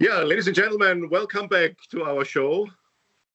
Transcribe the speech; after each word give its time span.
Ja, 0.00 0.22
ladies 0.22 0.46
and 0.46 0.54
gentlemen, 0.54 1.10
welcome 1.10 1.48
back 1.48 1.76
to 1.90 2.04
our 2.04 2.24
show. 2.24 2.68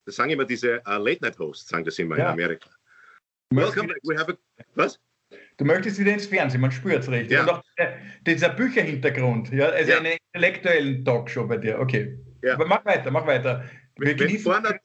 Das 0.06 0.16
sagen 0.16 0.30
immer 0.30 0.46
diese 0.46 0.80
uh, 0.86 0.96
Late-Night-Hosts, 0.96 1.68
sagen 1.68 1.84
das 1.84 1.98
immer 1.98 2.16
ja. 2.16 2.24
in 2.24 2.30
Amerika. 2.30 2.70
Welcome 3.50 3.88
back. 3.88 3.98
We 4.02 4.18
have 4.18 4.32
a, 4.32 4.36
was? 4.74 4.98
Du 5.58 5.66
möchtest 5.66 5.98
wieder 5.98 6.14
ins 6.14 6.24
Fernsehen, 6.24 6.62
man 6.62 6.72
spürt 6.72 7.02
es 7.02 7.10
richtig. 7.10 7.32
Ja. 7.32 7.42
Und 7.42 7.50
auch 7.50 7.62
der, 7.76 7.98
dieser 8.26 8.48
Bücherhintergrund, 8.48 9.52
ja, 9.52 9.66
also 9.66 9.90
ja. 9.90 9.98
eine 9.98 10.16
intellektuellen 10.32 11.04
Talkshow 11.04 11.46
bei 11.46 11.58
dir, 11.58 11.78
okay. 11.78 12.18
Ja. 12.42 12.54
Aber 12.54 12.64
mach 12.64 12.82
weiter, 12.86 13.10
mach 13.10 13.26
weiter. 13.26 13.68
Wir 13.98 14.18
wenn, 14.18 14.38
vorne, 14.38 14.80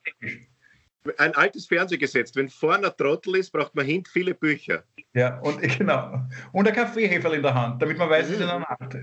ein 1.18 1.34
altes 1.36 1.66
Fernsehgesetz, 1.66 2.36
wenn 2.36 2.50
vorne 2.50 2.88
ein 2.88 2.98
Trottel 2.98 3.38
ist, 3.38 3.52
braucht 3.52 3.74
man 3.74 3.86
hinten 3.86 4.10
viele 4.12 4.34
Bücher. 4.34 4.84
Ja, 5.14 5.40
und 5.40 5.62
genau. 5.78 6.28
Und 6.52 6.68
ein 6.68 6.74
Kaffeeheferl 6.74 7.36
in 7.36 7.42
der 7.42 7.54
Hand, 7.54 7.82
damit 7.82 7.98
man 7.98 8.10
weiß, 8.10 8.28
mhm. 8.28 8.34
es 8.34 8.42
in 8.42 8.48
der 8.48 8.60
Nacht 8.60 8.98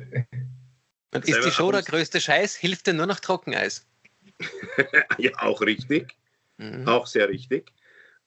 und 1.14 1.29
ist 1.29 1.45
die 1.45 1.50
Show 1.50 1.70
der 1.73 1.82
größte 1.82 2.20
Scheiß? 2.20 2.57
Hilft 2.57 2.86
dir 2.86 2.95
nur 2.95 3.06
noch 3.06 3.20
Trockeneis? 3.20 3.87
ja, 5.19 5.30
auch 5.38 5.60
richtig. 5.62 6.14
Mhm. 6.59 6.87
Auch 6.87 7.06
sehr 7.06 7.28
richtig. 7.28 7.73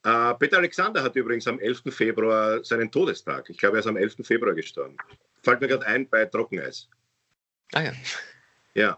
Äh, 0.03 0.33
Peter 0.35 0.57
Alexander 0.57 1.03
hat 1.03 1.15
übrigens 1.15 1.47
am 1.47 1.59
11. 1.59 1.83
Februar 1.89 2.63
seinen 2.63 2.91
Todestag. 2.91 3.49
Ich 3.49 3.57
glaube, 3.57 3.77
er 3.77 3.79
ist 3.81 3.87
am 3.87 3.97
11. 3.97 4.17
Februar 4.23 4.53
gestorben. 4.53 4.97
Fällt 5.43 5.61
mir 5.61 5.67
gerade 5.67 5.85
ein 5.85 6.07
bei 6.07 6.25
Trockeneis. 6.25 6.87
Ah 7.73 7.81
ja. 7.81 7.93
Ja. 8.73 8.97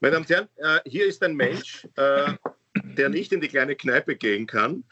Meine 0.00 0.14
Damen 0.14 0.24
und 0.24 0.30
Herren, 0.30 0.48
äh, 0.56 0.88
hier 0.88 1.06
ist 1.06 1.22
ein 1.22 1.34
Mensch, 1.34 1.86
äh, 1.96 2.32
der 2.96 3.08
nicht 3.10 3.32
in 3.32 3.40
die 3.40 3.48
kleine 3.48 3.76
Kneipe 3.76 4.16
gehen 4.16 4.46
kann. 4.46 4.84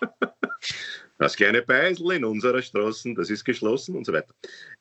das 1.18 1.36
kleine 1.36 1.62
Beisel 1.62 2.12
in 2.12 2.24
unserer 2.24 2.62
Straße, 2.62 3.14
das 3.14 3.28
ist 3.28 3.44
geschlossen 3.44 3.96
und 3.96 4.04
so 4.04 4.12
weiter. 4.12 4.32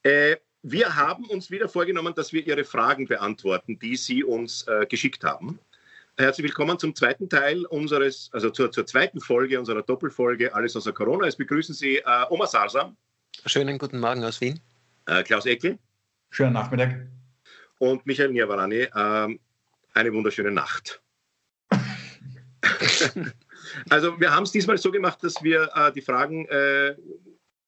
Äh, 0.04 0.38
wir 0.63 0.95
haben 0.95 1.26
uns 1.26 1.52
wieder 1.52 1.67
vorgenommen, 1.67 2.16
dass 2.16 2.31
wir 2.31 2.48
Ihre 2.48 2.63
Fragen 2.63 3.05
beantworten, 3.05 3.77
die 3.80 3.98
Sie 3.98 4.23
uns 4.23 4.63
äh, 4.63 4.85
geschickt 4.85 5.23
haben. 5.26 5.59
Herzlich 6.17 6.45
willkommen 6.45 6.79
zum 6.79 6.96
zweiten 6.96 7.27
Teil 7.27 7.65
unseres, 7.65 8.29
also 8.32 8.49
zur, 8.49 8.71
zur 8.71 8.85
zweiten 8.85 9.20
Folge 9.20 9.60
unserer 9.60 9.82
Doppelfolge 9.82 10.55
Alles 10.55 10.76
außer 10.77 10.93
Corona. 10.93 11.27
Es 11.27 11.35
begrüßen 11.35 11.76
Sie 11.76 11.98
äh, 11.98 12.26
Oma 12.29 12.48
Sarsa. 12.48 12.96
Schönen 13.46 13.77
guten 13.77 13.99
Morgen 13.99 14.24
aus 14.24 14.40
Wien. 14.40 14.62
Äh, 15.05 15.24
Klaus 15.24 15.46
Eckel. 15.46 15.77
Schönen 16.29 16.54
Nachmittag. 16.54 17.07
Und 17.80 18.05
Michael 18.05 18.32
Niavarani. 18.32 18.87
Ähm, 18.96 19.40
eine 19.93 20.13
wunderschöne 20.13 20.52
Nacht. 20.52 21.02
also 23.90 24.18
wir 24.18 24.32
haben 24.34 24.43
es 24.43 24.52
diesmal 24.52 24.77
so 24.77 24.91
gemacht, 24.91 25.21
dass 25.24 25.43
wir 25.43 25.70
äh, 25.76 25.91
die 25.91 26.02
Fragen 26.02 26.46
äh, 26.46 26.96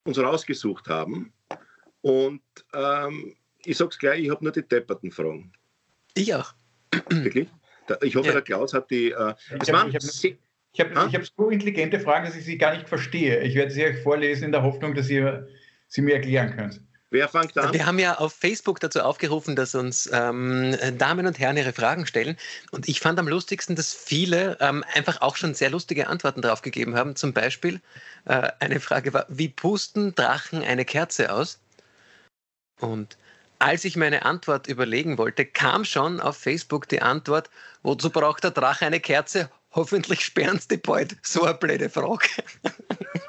uns 0.06 0.18
rausgesucht 0.18 0.88
haben 0.88 1.34
und 2.06 2.42
ähm, 2.72 3.36
ich 3.66 3.78
sag's 3.78 3.98
gleich, 3.98 4.22
ich 4.22 4.30
habe 4.30 4.44
nur 4.44 4.54
die 4.54 4.62
depperten 4.62 5.12
Fragen. 5.12 5.52
Ich 6.14 6.36
auch. 6.36 6.54
Wirklich? 7.10 7.50
Ich 8.04 8.16
hoffe, 8.16 8.28
ja. 8.28 8.34
der 8.34 8.42
Klaus 8.44 8.76
hat 8.76 8.92
die. 8.92 9.10
Äh, 9.10 9.34
ich 9.60 9.74
habe 9.74 9.92
hab, 9.92 10.96
hab, 10.96 11.14
hab 11.14 11.26
so 11.36 11.50
intelligente 11.50 12.00
Fragen, 12.00 12.28
dass 12.28 12.36
ich 12.36 12.46
sie 12.46 12.60
gar 12.60 12.76
nicht 12.76 12.88
verstehe. 12.88 13.42
Ich 13.42 13.56
werde 13.56 13.72
sie 13.72 13.84
euch 13.84 14.04
vorlesen 14.04 14.46
in 14.46 14.52
der 14.52 14.62
Hoffnung, 14.62 14.94
dass 14.94 15.10
ihr 15.10 15.48
sie 15.88 16.04
mir 16.04 16.14
erklären 16.14 16.56
könnt. 16.56 16.80
Wer 17.10 17.28
fängt 17.28 17.58
an? 17.58 17.74
Wir 17.74 17.88
haben 17.88 17.98
ja 17.98 18.20
auf 18.20 18.34
Facebook 18.34 18.80
dazu 18.82 19.02
aufgerufen, 19.02 19.56
dass 19.56 19.74
uns 19.74 20.08
ähm, 20.14 20.78
Damen 21.00 21.26
und 21.26 21.40
Herren 21.40 21.58
ihre 21.58 21.74
Fragen 21.74 22.06
stellen. 22.06 22.38
Und 22.70 22.88
ich 22.88 23.00
fand 23.00 23.18
am 23.18 23.28
lustigsten, 23.28 23.76
dass 23.76 23.96
viele 23.96 24.58
ähm, 24.60 24.84
einfach 24.94 25.22
auch 25.22 25.38
schon 25.38 25.56
sehr 25.56 25.72
lustige 25.72 26.08
Antworten 26.08 26.44
darauf 26.44 26.62
gegeben 26.62 26.96
haben. 26.96 27.16
Zum 27.16 27.34
Beispiel 27.34 27.82
äh, 28.26 28.52
eine 28.60 28.80
Frage 28.80 29.12
war, 29.14 29.26
wie 29.28 29.50
pusten 29.50 30.14
Drachen 30.14 30.62
eine 30.62 30.86
Kerze 30.86 31.34
aus? 31.34 31.60
Und 32.80 33.18
als 33.60 33.86
ich 33.86 33.96
meine 33.96 34.26
Antwort 34.26 34.68
überlegen 34.68 35.18
wollte, 35.18 35.46
kam 35.46 35.86
schon 35.86 36.20
auf 36.20 36.38
Facebook 36.38 36.90
die 36.90 37.02
Antwort, 37.02 37.50
wozu 37.84 38.10
braucht 38.10 38.44
der 38.44 38.52
Drache 38.52 38.86
eine 38.86 39.00
Kerze? 39.00 39.50
Hoffentlich 39.72 40.24
sperren 40.24 40.60
sie 40.60 40.68
die 40.70 40.78
bald. 40.78 41.18
So 41.22 41.44
eine 41.44 41.54
blöde 41.54 41.90
Frage. 41.90 42.28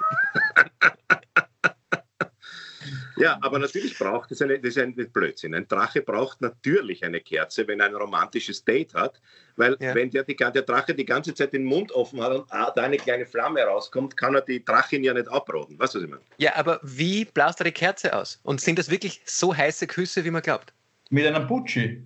Ja, 3.16 3.38
aber 3.40 3.58
natürlich 3.58 3.98
braucht 3.98 4.30
es 4.30 4.42
eine, 4.42 4.58
das 4.58 4.76
ist 4.76 4.78
ein 4.78 4.94
Blödsinn. 4.94 5.54
Ein 5.54 5.66
Drache 5.66 6.02
braucht 6.02 6.40
natürlich 6.42 7.02
eine 7.04 7.20
Kerze, 7.20 7.66
wenn 7.66 7.80
er 7.80 7.86
ein 7.86 7.94
romantisches 7.94 8.64
Date 8.64 8.94
hat, 8.94 9.20
weil 9.56 9.76
ja. 9.80 9.94
wenn 9.94 10.10
der, 10.10 10.24
die, 10.24 10.36
der 10.36 10.50
Drache 10.50 10.94
die 10.94 11.04
ganze 11.04 11.34
Zeit 11.34 11.52
den 11.52 11.64
Mund 11.64 11.92
offen 11.92 12.20
hat 12.20 12.32
und 12.32 12.52
ah, 12.52 12.70
da 12.70 12.82
eine 12.82 12.98
kleine 12.98 13.24
Flamme 13.24 13.62
rauskommt, 13.62 14.16
kann 14.16 14.34
er 14.34 14.42
die 14.42 14.64
Drachin 14.64 15.02
ja 15.02 15.14
nicht 15.14 15.28
abroden. 15.28 15.78
Weißt 15.78 15.94
du, 15.94 15.98
was 15.98 16.04
ich 16.04 16.10
meine? 16.10 16.22
Ja, 16.36 16.56
aber 16.56 16.78
wie 16.82 17.24
blast 17.24 17.60
er 17.60 17.64
die 17.64 17.72
Kerze 17.72 18.14
aus? 18.14 18.38
Und 18.42 18.60
sind 18.60 18.78
das 18.78 18.90
wirklich 18.90 19.22
so 19.24 19.56
heiße 19.56 19.86
Küsse, 19.86 20.24
wie 20.24 20.30
man 20.30 20.42
glaubt? 20.42 20.74
Mit 21.08 21.26
einer 21.26 21.40
Bucci. 21.40 22.02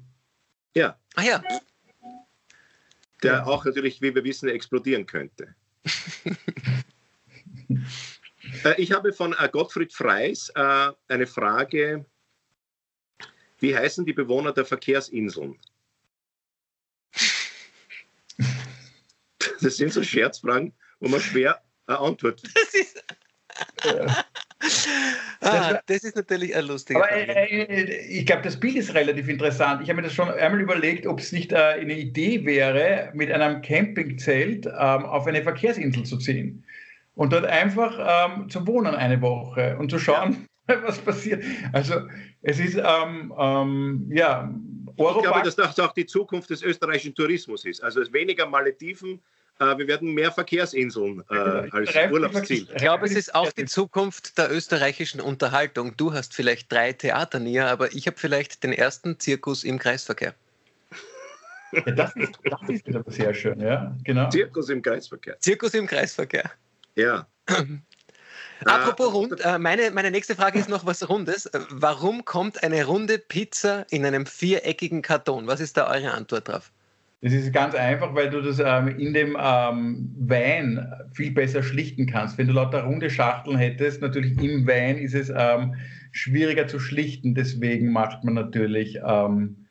Ja. 0.75 0.97
Ah 1.17 1.23
ja. 1.23 1.43
Der 3.23 3.47
auch 3.47 3.65
natürlich, 3.65 4.01
wie 4.01 4.15
wir 4.15 4.25
wissen, 4.25 4.49
explodieren 4.49 5.07
könnte. 5.07 5.55
Äh, 8.65 8.81
ich 8.81 8.93
habe 8.93 9.13
von 9.13 9.35
äh, 9.39 9.49
Gottfried 9.49 9.93
Freis 9.93 10.51
äh, 10.55 10.91
eine 11.09 11.27
Frage. 11.27 12.05
Wie 13.59 13.77
heißen 13.77 14.05
die 14.07 14.13
Bewohner 14.13 14.53
der 14.53 14.65
Verkehrsinseln? 14.65 15.59
Das 19.61 19.77
sind 19.77 19.93
so 19.93 20.03
Scherzfragen, 20.03 20.73
wo 21.01 21.09
man 21.09 21.21
schwer 21.21 21.61
antwortet. 21.87 22.51
Das 22.55 22.75
ist, 22.75 23.05
ah, 25.41 25.81
das 25.87 26.05
ist 26.05 26.17
natürlich 26.17 26.57
ein 26.57 26.65
lustiger 26.65 27.01
Aber 27.01 27.13
äh, 27.13 28.07
ich 28.07 28.25
glaube, 28.25 28.43
das 28.43 28.59
Bild 28.59 28.77
ist 28.77 28.95
relativ 28.95 29.29
interessant. 29.29 29.83
Ich 29.83 29.91
habe 29.91 30.01
mir 30.01 30.07
das 30.09 30.15
schon 30.15 30.31
einmal 30.31 30.63
überlegt, 30.63 31.07
ob 31.07 31.19
es 31.19 31.33
nicht 31.33 31.53
äh, 31.53 31.57
eine 31.57 31.99
Idee 31.99 32.47
wäre, 32.47 33.11
mit 33.13 33.31
einem 33.31 33.61
Campingzelt 33.61 34.65
ähm, 34.65 34.73
auf 35.05 35.27
eine 35.27 35.43
Verkehrsinsel 35.43 36.05
zu 36.05 36.17
ziehen 36.17 36.65
und 37.21 37.35
dort 37.35 37.45
einfach 37.45 37.99
ähm, 38.31 38.49
zu 38.49 38.67
wohnen 38.67 38.95
eine 38.95 39.21
Woche 39.21 39.77
und 39.79 39.91
zu 39.91 39.99
schauen, 39.99 40.49
ja. 40.71 40.83
was 40.87 40.99
passiert. 41.01 41.45
Also 41.75 41.97
es 42.41 42.59
ist, 42.59 42.77
ähm, 42.77 43.35
ähm, 43.39 44.11
ja, 44.11 44.51
Europark 44.97 45.17
Ich 45.17 45.23
glaube, 45.25 45.43
dass 45.45 45.57
das 45.57 45.79
auch 45.81 45.93
die 45.93 46.07
Zukunft 46.07 46.49
des 46.49 46.63
österreichischen 46.63 47.15
Tourismus 47.15 47.67
ist. 47.67 47.85
Also 47.85 48.01
es 48.01 48.11
weniger 48.15 48.47
Malediven, 48.47 49.21
äh, 49.59 49.77
wir 49.77 49.87
werden 49.87 50.15
mehr 50.15 50.33
Verkehrsinseln 50.33 51.23
äh, 51.29 51.35
als 51.35 51.95
Urlaubsziel. 52.11 52.67
Ich 52.71 52.77
glaube, 52.77 53.05
es 53.05 53.15
ist 53.15 53.35
auch 53.35 53.53
die 53.53 53.67
Zukunft 53.67 54.39
der 54.39 54.51
österreichischen 54.51 55.21
Unterhaltung. 55.21 55.95
Du 55.99 56.15
hast 56.15 56.33
vielleicht 56.33 56.73
drei 56.73 56.95
Theater 56.95 57.39
näher, 57.39 57.69
aber 57.69 57.93
ich 57.93 58.07
habe 58.07 58.17
vielleicht 58.17 58.65
den 58.65 58.73
ersten 58.73 59.21
Zirkus 59.21 59.63
im 59.65 59.79
Kreisverkehr. 59.79 60.35
Ja, 61.73 61.83
das, 61.83 62.17
ist, 62.17 62.39
das 62.45 62.61
ist 62.67 62.97
aber 62.97 63.11
sehr 63.11 63.35
schön, 63.35 63.61
ja, 63.61 63.95
genau. 64.05 64.31
Zirkus 64.31 64.71
im 64.71 64.81
Kreisverkehr. 64.81 65.39
Zirkus 65.39 65.75
im 65.75 65.87
Kreisverkehr. 65.87 66.51
Ja. 66.97 67.27
Apropos 68.65 69.07
äh, 69.07 69.11
rund, 69.11 69.41
äh, 69.45 69.59
meine, 69.59 69.91
meine 69.91 70.11
nächste 70.11 70.35
Frage 70.35 70.59
ist 70.59 70.69
noch 70.69 70.85
was 70.85 71.09
Rundes. 71.09 71.51
Warum 71.71 72.25
kommt 72.25 72.63
eine 72.63 72.85
runde 72.85 73.19
Pizza 73.19 73.87
in 73.91 74.05
einem 74.05 74.27
viereckigen 74.27 75.03
Karton? 75.03 75.47
Was 75.47 75.61
ist 75.61 75.77
da 75.77 75.91
eure 75.91 76.13
Antwort 76.13 76.49
drauf? 76.49 76.71
Das 77.23 77.33
ist 77.35 77.53
ganz 77.53 77.75
einfach, 77.75 78.15
weil 78.15 78.31
du 78.31 78.41
das 78.41 78.61
ähm, 78.61 78.99
in 78.99 79.13
dem 79.13 79.37
ähm, 79.39 80.15
Wein 80.19 80.91
viel 81.13 81.31
besser 81.33 81.63
schlichten 81.63 82.07
kannst. 82.07 82.39
Wenn 82.39 82.47
du 82.47 82.55
lauter 82.55 82.85
runde 82.85 83.11
Schachteln 83.11 83.59
hättest, 83.59 84.01
natürlich 84.01 84.39
im 84.43 84.67
Wein 84.67 84.97
ist 84.97 85.15
es 85.15 85.31
ähm, 85.35 85.75
schwieriger 86.13 86.67
zu 86.67 86.81
schlichten. 86.81 87.35
Deswegen 87.35 87.93
macht 87.93 88.25
man 88.25 88.35
natürlich 88.35 88.99
ähm, 89.07 89.67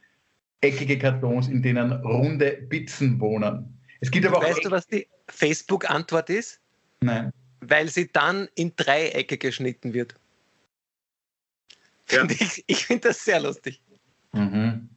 eckige 0.61 0.99
Kartons, 0.99 1.47
in 1.47 1.63
denen 1.63 1.91
runde 1.91 2.51
Pizzen 2.69 3.19
wohnen. 3.19 3.79
Es 3.99 4.11
gibt 4.11 4.27
aber 4.27 4.37
auch 4.37 4.43
weißt 4.43 4.65
du, 4.65 4.71
was 4.71 4.85
die 4.85 5.07
Facebook-Antwort 5.27 6.29
ist? 6.29 6.58
Nein. 7.01 7.31
Weil 7.61 7.89
sie 7.89 8.11
dann 8.11 8.47
in 8.55 8.73
Dreiecke 8.75 9.37
geschnitten 9.37 9.93
wird. 9.93 10.15
Ja. 12.09 12.25
Ich, 12.29 12.63
ich 12.65 12.85
finde 12.85 13.09
das 13.09 13.23
sehr 13.23 13.39
lustig. 13.39 13.81
Mhm. 14.31 14.89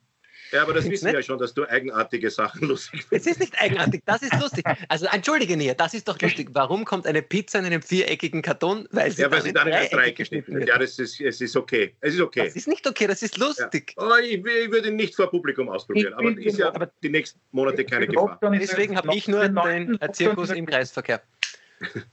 Ja, 0.53 0.63
aber 0.63 0.75
das 0.75 0.89
wissen 0.89 1.07
wir 1.07 1.15
ja 1.15 1.23
schon, 1.23 1.39
dass 1.39 1.55
du 1.55 1.65
eigenartige 1.67 2.31
Sachen 2.31 2.69
lustig 2.69 3.05
findest. 3.09 3.27
Es 3.27 3.33
ist 3.33 3.41
nicht 3.41 3.59
eigenartig, 3.59 4.03
das 4.05 4.23
ist 4.23 4.39
lustig. 4.39 4.65
Also 4.89 5.07
entschuldige 5.07 5.57
mir, 5.57 5.75
das 5.75 5.95
ist 5.95 6.07
doch 6.07 6.21
lustig. 6.21 6.51
Warum 6.53 6.85
kommt 6.85 7.07
eine 7.07 7.23
Pizza 7.23 7.59
in 7.59 7.65
einem 7.65 7.81
viereckigen 7.81 8.43
Karton? 8.43 8.87
Weil 8.91 9.11
sie 9.11 9.23
ja, 9.23 9.31
weil 9.31 9.39
dann 9.39 9.47
sie 9.47 9.53
dann 9.55 9.69
in 9.69 9.75
ein 9.75 9.89
Dreieck 9.89 10.17
geschnitten 10.17 10.55
wird. 10.55 10.69
Ja, 10.69 10.79
das 10.79 10.99
ist, 10.99 11.21
es 11.23 11.41
ist 11.41 11.57
okay. 11.57 11.95
Es 12.01 12.15
ist 12.15 12.21
okay. 12.21 12.45
Das 12.45 12.55
ist 12.55 12.69
nicht 12.69 12.87
okay, 12.87 13.07
das 13.07 13.23
ist 13.23 13.39
lustig. 13.39 13.95
Ja. 13.99 14.19
Ich, 14.19 14.35
ich, 14.35 14.45
würde 14.45 14.89
ihn 14.89 14.97
nicht 14.97 15.17
vor 15.17 15.31
Publikum 15.31 15.71
ausprobieren, 15.71 16.13
aber 16.13 16.37
ist 16.37 16.59
ja 16.59 16.69
aber 16.69 16.93
die 17.03 17.09
nächsten 17.09 17.41
Monate 17.53 17.85
keine 17.87 18.07
Gefahr. 18.07 18.39
Deswegen 18.53 18.97
habe 18.97 19.15
ich 19.17 19.29
nur 19.29 19.49
den 19.49 19.99
Zirkus 20.13 20.51
im 20.51 20.67
Kreisverkehr. 20.67 21.23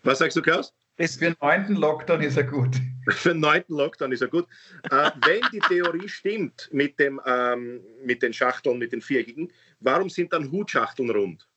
Was 0.04 0.20
sagst 0.20 0.38
du, 0.38 0.42
Klaus? 0.42 0.74
Das 1.00 1.16
für 1.16 1.26
den 1.26 1.36
neunten 1.42 1.76
Lockdown 1.76 2.22
ist 2.22 2.36
er 2.36 2.44
gut. 2.44 2.76
Für 3.10 3.30
den 3.30 3.40
neunten 3.40 3.74
Lockdown 3.74 4.12
ist 4.12 4.22
er 4.22 4.28
gut. 4.28 4.46
Äh, 4.92 5.10
wenn 5.26 5.42
die 5.54 5.60
Theorie 5.60 6.08
stimmt 6.08 6.70
mit, 6.72 7.00
dem, 7.00 7.20
ähm, 7.26 7.80
mit 8.06 8.22
den 8.22 8.34
Schachteln, 8.34 8.78
mit 8.78 8.92
den 8.92 9.02
viereckigen, 9.02 9.52
warum 9.80 10.10
sind 10.10 10.34
dann 10.34 10.52
Hutschachteln 10.52 11.10
rund? 11.10 11.48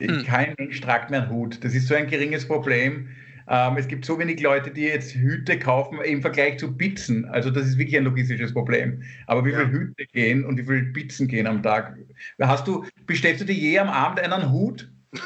Hm. 0.00 0.24
Kein 0.24 0.54
Mensch 0.58 0.80
tragt 0.80 1.10
mehr 1.10 1.22
einen 1.22 1.30
Hut. 1.30 1.62
Das 1.62 1.74
ist 1.74 1.86
so 1.86 1.94
ein 1.94 2.08
geringes 2.08 2.48
Problem. 2.48 3.08
ähm, 3.48 3.76
es 3.76 3.86
gibt 3.86 4.04
so 4.04 4.18
wenig 4.18 4.40
Leute, 4.40 4.70
die 4.70 4.82
jetzt 4.82 5.14
Hüte 5.14 5.58
kaufen 5.58 6.00
im 6.00 6.22
Vergleich 6.22 6.58
zu 6.58 6.76
Pizzen. 6.76 7.26
Also 7.26 7.50
das 7.50 7.66
ist 7.66 7.78
wirklich 7.78 7.98
ein 7.98 8.04
logistisches 8.04 8.52
Problem. 8.52 9.02
Aber 9.26 9.44
wie 9.44 9.52
ja. 9.52 9.58
viele 9.58 9.72
Hüte 9.72 10.06
gehen 10.06 10.44
und 10.44 10.58
wie 10.58 10.64
viele 10.64 10.92
Pizzen 10.92 11.28
gehen 11.28 11.46
am 11.46 11.62
Tag? 11.62 11.96
Hast 12.40 12.66
du, 12.66 12.84
bestellst 13.06 13.42
du 13.42 13.44
dir 13.44 13.54
je 13.54 13.78
am 13.78 13.90
Abend 13.90 14.20
einen 14.20 14.50
Hut? 14.50 14.90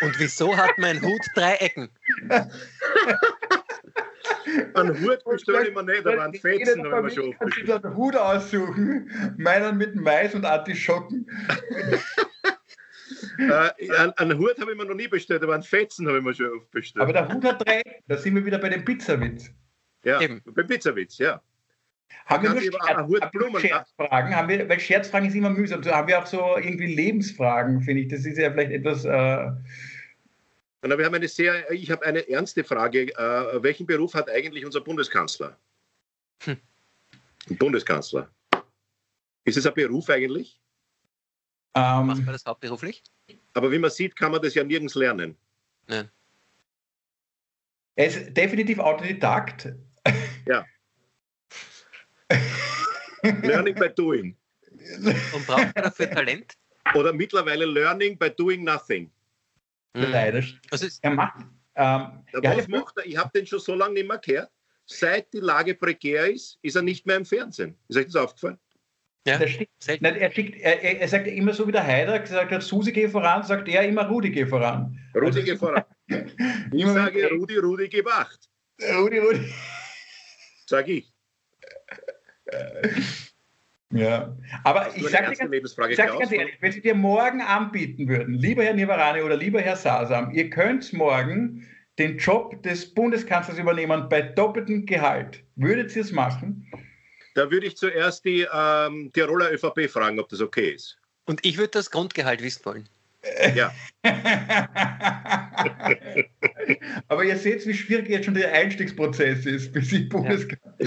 Und 0.00 0.18
wieso 0.18 0.56
hat 0.56 0.78
mein 0.78 1.00
Hut 1.02 1.20
drei 1.34 1.54
Ecken? 1.56 1.90
Einen 4.74 5.00
Hut 5.00 5.24
bestelle 5.24 5.68
ich 5.68 5.74
mir 5.74 5.82
nicht, 5.82 6.06
aber 6.06 6.22
einen 6.22 6.34
Fetzen 6.34 6.90
habe 6.90 7.08
ich 7.08 7.16
mir 7.16 7.22
schon 7.22 7.30
oft 7.30 7.38
bestellt. 7.40 7.84
einen 7.84 7.96
Hut 7.96 8.16
aussuchen, 8.16 9.10
meinen 9.36 9.76
mit 9.76 9.96
Mais 9.96 10.34
und 10.34 10.44
Artischocken. 10.44 11.26
äh, 13.38 13.70
einen, 13.96 14.12
einen 14.12 14.38
Hut 14.38 14.58
habe 14.58 14.72
ich 14.72 14.78
mir 14.78 14.86
noch 14.86 14.94
nie 14.94 15.08
bestellt, 15.08 15.42
aber 15.42 15.54
einen 15.54 15.62
Fetzen 15.62 16.06
habe 16.08 16.18
ich 16.18 16.24
mir 16.24 16.34
schon 16.34 16.58
oft 16.58 16.70
bestellt. 16.70 17.02
Aber 17.02 17.12
der 17.12 17.32
Hut 17.32 17.44
hat 17.44 17.66
drei, 17.66 17.82
da 18.08 18.16
sind 18.16 18.34
wir 18.34 18.44
wieder 18.44 18.58
bei 18.58 18.70
dem 18.70 18.84
Pizzawitz. 18.84 19.50
Ja, 20.04 20.20
Eben. 20.20 20.42
beim 20.44 20.66
Pizzawitz, 20.66 21.18
ja. 21.18 21.42
Haben 22.26 22.44
wir, 22.44 22.50
nur 22.50 23.60
Scherz, 23.60 23.60
Scherzfragen? 23.60 24.36
Haben 24.36 24.48
wir, 24.48 24.68
weil 24.68 24.78
Scherzfragen 24.78 25.28
ist 25.28 25.34
immer 25.34 25.50
mühsam. 25.50 25.84
haben 25.84 26.08
wir 26.08 26.18
auch 26.18 26.26
so 26.26 26.56
irgendwie 26.56 26.94
Lebensfragen, 26.94 27.80
finde 27.80 28.02
ich. 28.02 28.08
Das 28.08 28.24
ist 28.24 28.38
ja 28.38 28.50
vielleicht 28.50 28.70
etwas. 28.70 29.04
Äh, 29.04 29.50
und 30.82 30.96
wir 30.96 31.04
haben 31.04 31.14
eine 31.14 31.28
sehr, 31.28 31.70
ich 31.70 31.90
habe 31.90 32.06
eine 32.06 32.28
ernste 32.28 32.64
Frage. 32.64 33.08
Äh, 33.08 33.62
welchen 33.62 33.86
Beruf 33.86 34.14
hat 34.14 34.30
eigentlich 34.30 34.64
unser 34.64 34.80
Bundeskanzler? 34.80 35.56
Hm. 36.44 36.56
Bundeskanzler. 37.58 38.30
Ist 39.44 39.56
es 39.56 39.66
ein 39.66 39.74
Beruf 39.74 40.08
eigentlich? 40.08 40.60
Ähm, 41.74 42.06
Macht 42.06 42.24
man 42.24 42.32
das 42.32 42.44
hauptberuflich? 42.46 43.02
Aber 43.54 43.70
wie 43.72 43.78
man 43.78 43.90
sieht, 43.90 44.16
kann 44.16 44.32
man 44.32 44.40
das 44.40 44.54
ja 44.54 44.64
nirgends 44.64 44.94
lernen. 44.94 45.36
Nein. 45.86 46.08
Er 47.96 48.06
ist 48.06 48.36
definitiv 48.36 48.78
Autodidakt. 48.78 49.74
Ja. 50.46 50.64
Learning 53.42 53.74
by 53.74 53.88
doing. 53.94 54.36
Und 55.34 55.46
braucht 55.46 55.74
man 55.74 55.84
dafür 55.84 56.10
Talent? 56.10 56.54
Oder 56.94 57.12
mittlerweile 57.12 57.66
Learning 57.66 58.18
by 58.18 58.30
doing 58.30 58.64
nothing. 58.64 59.10
Leider. 59.94 60.42
Also 60.70 60.86
er 61.02 61.10
macht. 61.10 61.40
Ähm, 61.76 62.24
ja, 62.42 62.56
was 62.56 62.68
macht 62.68 62.96
er? 62.98 63.06
Ich 63.06 63.16
habe 63.16 63.30
den 63.34 63.46
schon 63.46 63.60
so 63.60 63.74
lange 63.74 63.94
nicht 63.94 64.08
mehr 64.08 64.18
gehört. 64.18 64.50
Seit 64.86 65.32
die 65.32 65.38
Lage 65.38 65.74
prekär 65.74 66.30
ist, 66.30 66.58
ist 66.62 66.76
er 66.76 66.82
nicht 66.82 67.06
mehr 67.06 67.16
im 67.16 67.24
Fernsehen. 67.24 67.76
Ist 67.88 67.96
euch 67.96 68.06
das 68.06 68.16
aufgefallen? 68.16 68.58
Ja, 69.26 69.46
schickt, 69.46 69.70
nein, 70.00 70.16
er, 70.16 70.32
schickt, 70.32 70.58
er, 70.60 70.82
er, 70.82 71.08
sagt 71.08 71.26
immer 71.26 71.52
so 71.52 71.66
wie 71.66 71.72
der 71.72 71.86
Heider 71.86 72.18
gesagt 72.18 72.50
hat, 72.50 72.62
Susi 72.62 72.90
geh 72.90 73.06
voran, 73.06 73.42
sagt 73.42 73.68
er 73.68 73.86
immer 73.86 74.08
Rudi 74.08 74.30
geh 74.30 74.46
voran. 74.46 74.98
Rudi 75.14 75.42
geh 75.42 75.56
voran. 75.56 75.84
ich 76.08 76.86
sage 76.86 77.28
Rudi, 77.28 77.58
Rudi 77.58 77.88
geh 77.88 78.04
wacht. 78.04 78.48
Rudi, 78.96 79.18
Rudi. 79.18 79.52
Sag 80.66 80.88
ich. 80.88 81.12
Ja, 83.92 84.36
aber 84.62 84.94
ich 84.94 85.04
sage 85.08 85.30
dir, 85.30 85.36
sag 85.66 85.90
dir 85.90 85.96
ganz 85.96 86.30
ehrlich, 86.30 86.54
wenn 86.60 86.70
Sie 86.70 86.80
dir 86.80 86.94
morgen 86.94 87.40
anbieten 87.40 88.08
würden, 88.08 88.34
lieber 88.34 88.62
Herr 88.62 88.74
Nivarani 88.74 89.22
oder 89.22 89.36
lieber 89.36 89.60
Herr 89.60 89.74
Sasam, 89.74 90.30
ihr 90.30 90.48
könnt 90.48 90.92
morgen 90.92 91.66
den 91.98 92.16
Job 92.16 92.62
des 92.62 92.94
Bundeskanzlers 92.94 93.58
übernehmen 93.58 94.08
bei 94.08 94.22
doppeltem 94.22 94.86
Gehalt. 94.86 95.42
Würdet 95.56 95.96
ihr 95.96 96.02
es 96.02 96.12
machen? 96.12 96.70
Da 97.34 97.50
würde 97.50 97.66
ich 97.66 97.76
zuerst 97.76 98.24
die 98.24 98.46
ähm, 98.52 99.10
Tiroler 99.12 99.52
ÖVP 99.52 99.90
fragen, 99.90 100.20
ob 100.20 100.28
das 100.28 100.40
okay 100.40 100.70
ist. 100.70 100.96
Und 101.26 101.44
ich 101.44 101.58
würde 101.58 101.72
das 101.72 101.90
Grundgehalt 101.90 102.42
wissen 102.42 102.64
wollen. 102.64 102.88
Ja. 103.54 103.70
Aber 107.08 107.24
ihr 107.24 107.36
seht, 107.36 107.66
wie 107.66 107.74
schwierig 107.74 108.08
jetzt 108.08 108.24
schon 108.24 108.32
der 108.34 108.50
Einstiegsprozess 108.52 109.44
ist, 109.46 109.72
bis 109.72 109.92
ich 109.92 110.08
Bundeskanzler. 110.08 110.74
Ja. 110.78 110.86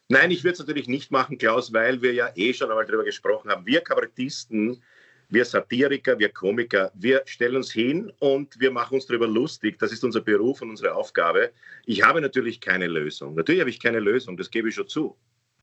Nein, 0.08 0.30
ich 0.30 0.44
würde 0.44 0.52
es 0.52 0.58
natürlich 0.60 0.86
nicht 0.86 1.10
machen, 1.10 1.36
Klaus, 1.36 1.72
weil 1.72 2.00
wir 2.00 2.12
ja 2.12 2.30
eh 2.36 2.52
schon 2.54 2.70
einmal 2.70 2.86
darüber 2.86 3.04
gesprochen 3.04 3.50
haben. 3.50 3.66
Wir 3.66 3.80
Kabarettisten, 3.80 4.80
wir 5.28 5.44
Satiriker, 5.44 6.16
wir 6.20 6.28
Komiker, 6.28 6.92
wir 6.94 7.22
stellen 7.26 7.56
uns 7.56 7.72
hin 7.72 8.12
und 8.20 8.58
wir 8.60 8.70
machen 8.70 8.94
uns 8.94 9.06
darüber 9.06 9.26
lustig. 9.26 9.80
Das 9.80 9.90
ist 9.90 10.04
unser 10.04 10.20
Beruf 10.20 10.62
und 10.62 10.70
unsere 10.70 10.94
Aufgabe. 10.94 11.50
Ich 11.86 12.04
habe 12.04 12.20
natürlich 12.20 12.60
keine 12.60 12.86
Lösung. 12.86 13.34
Natürlich 13.34 13.60
habe 13.60 13.70
ich 13.70 13.80
keine 13.80 13.98
Lösung, 13.98 14.36
das 14.36 14.48
gebe 14.48 14.68
ich 14.68 14.76
schon 14.76 14.86
zu. 14.86 15.16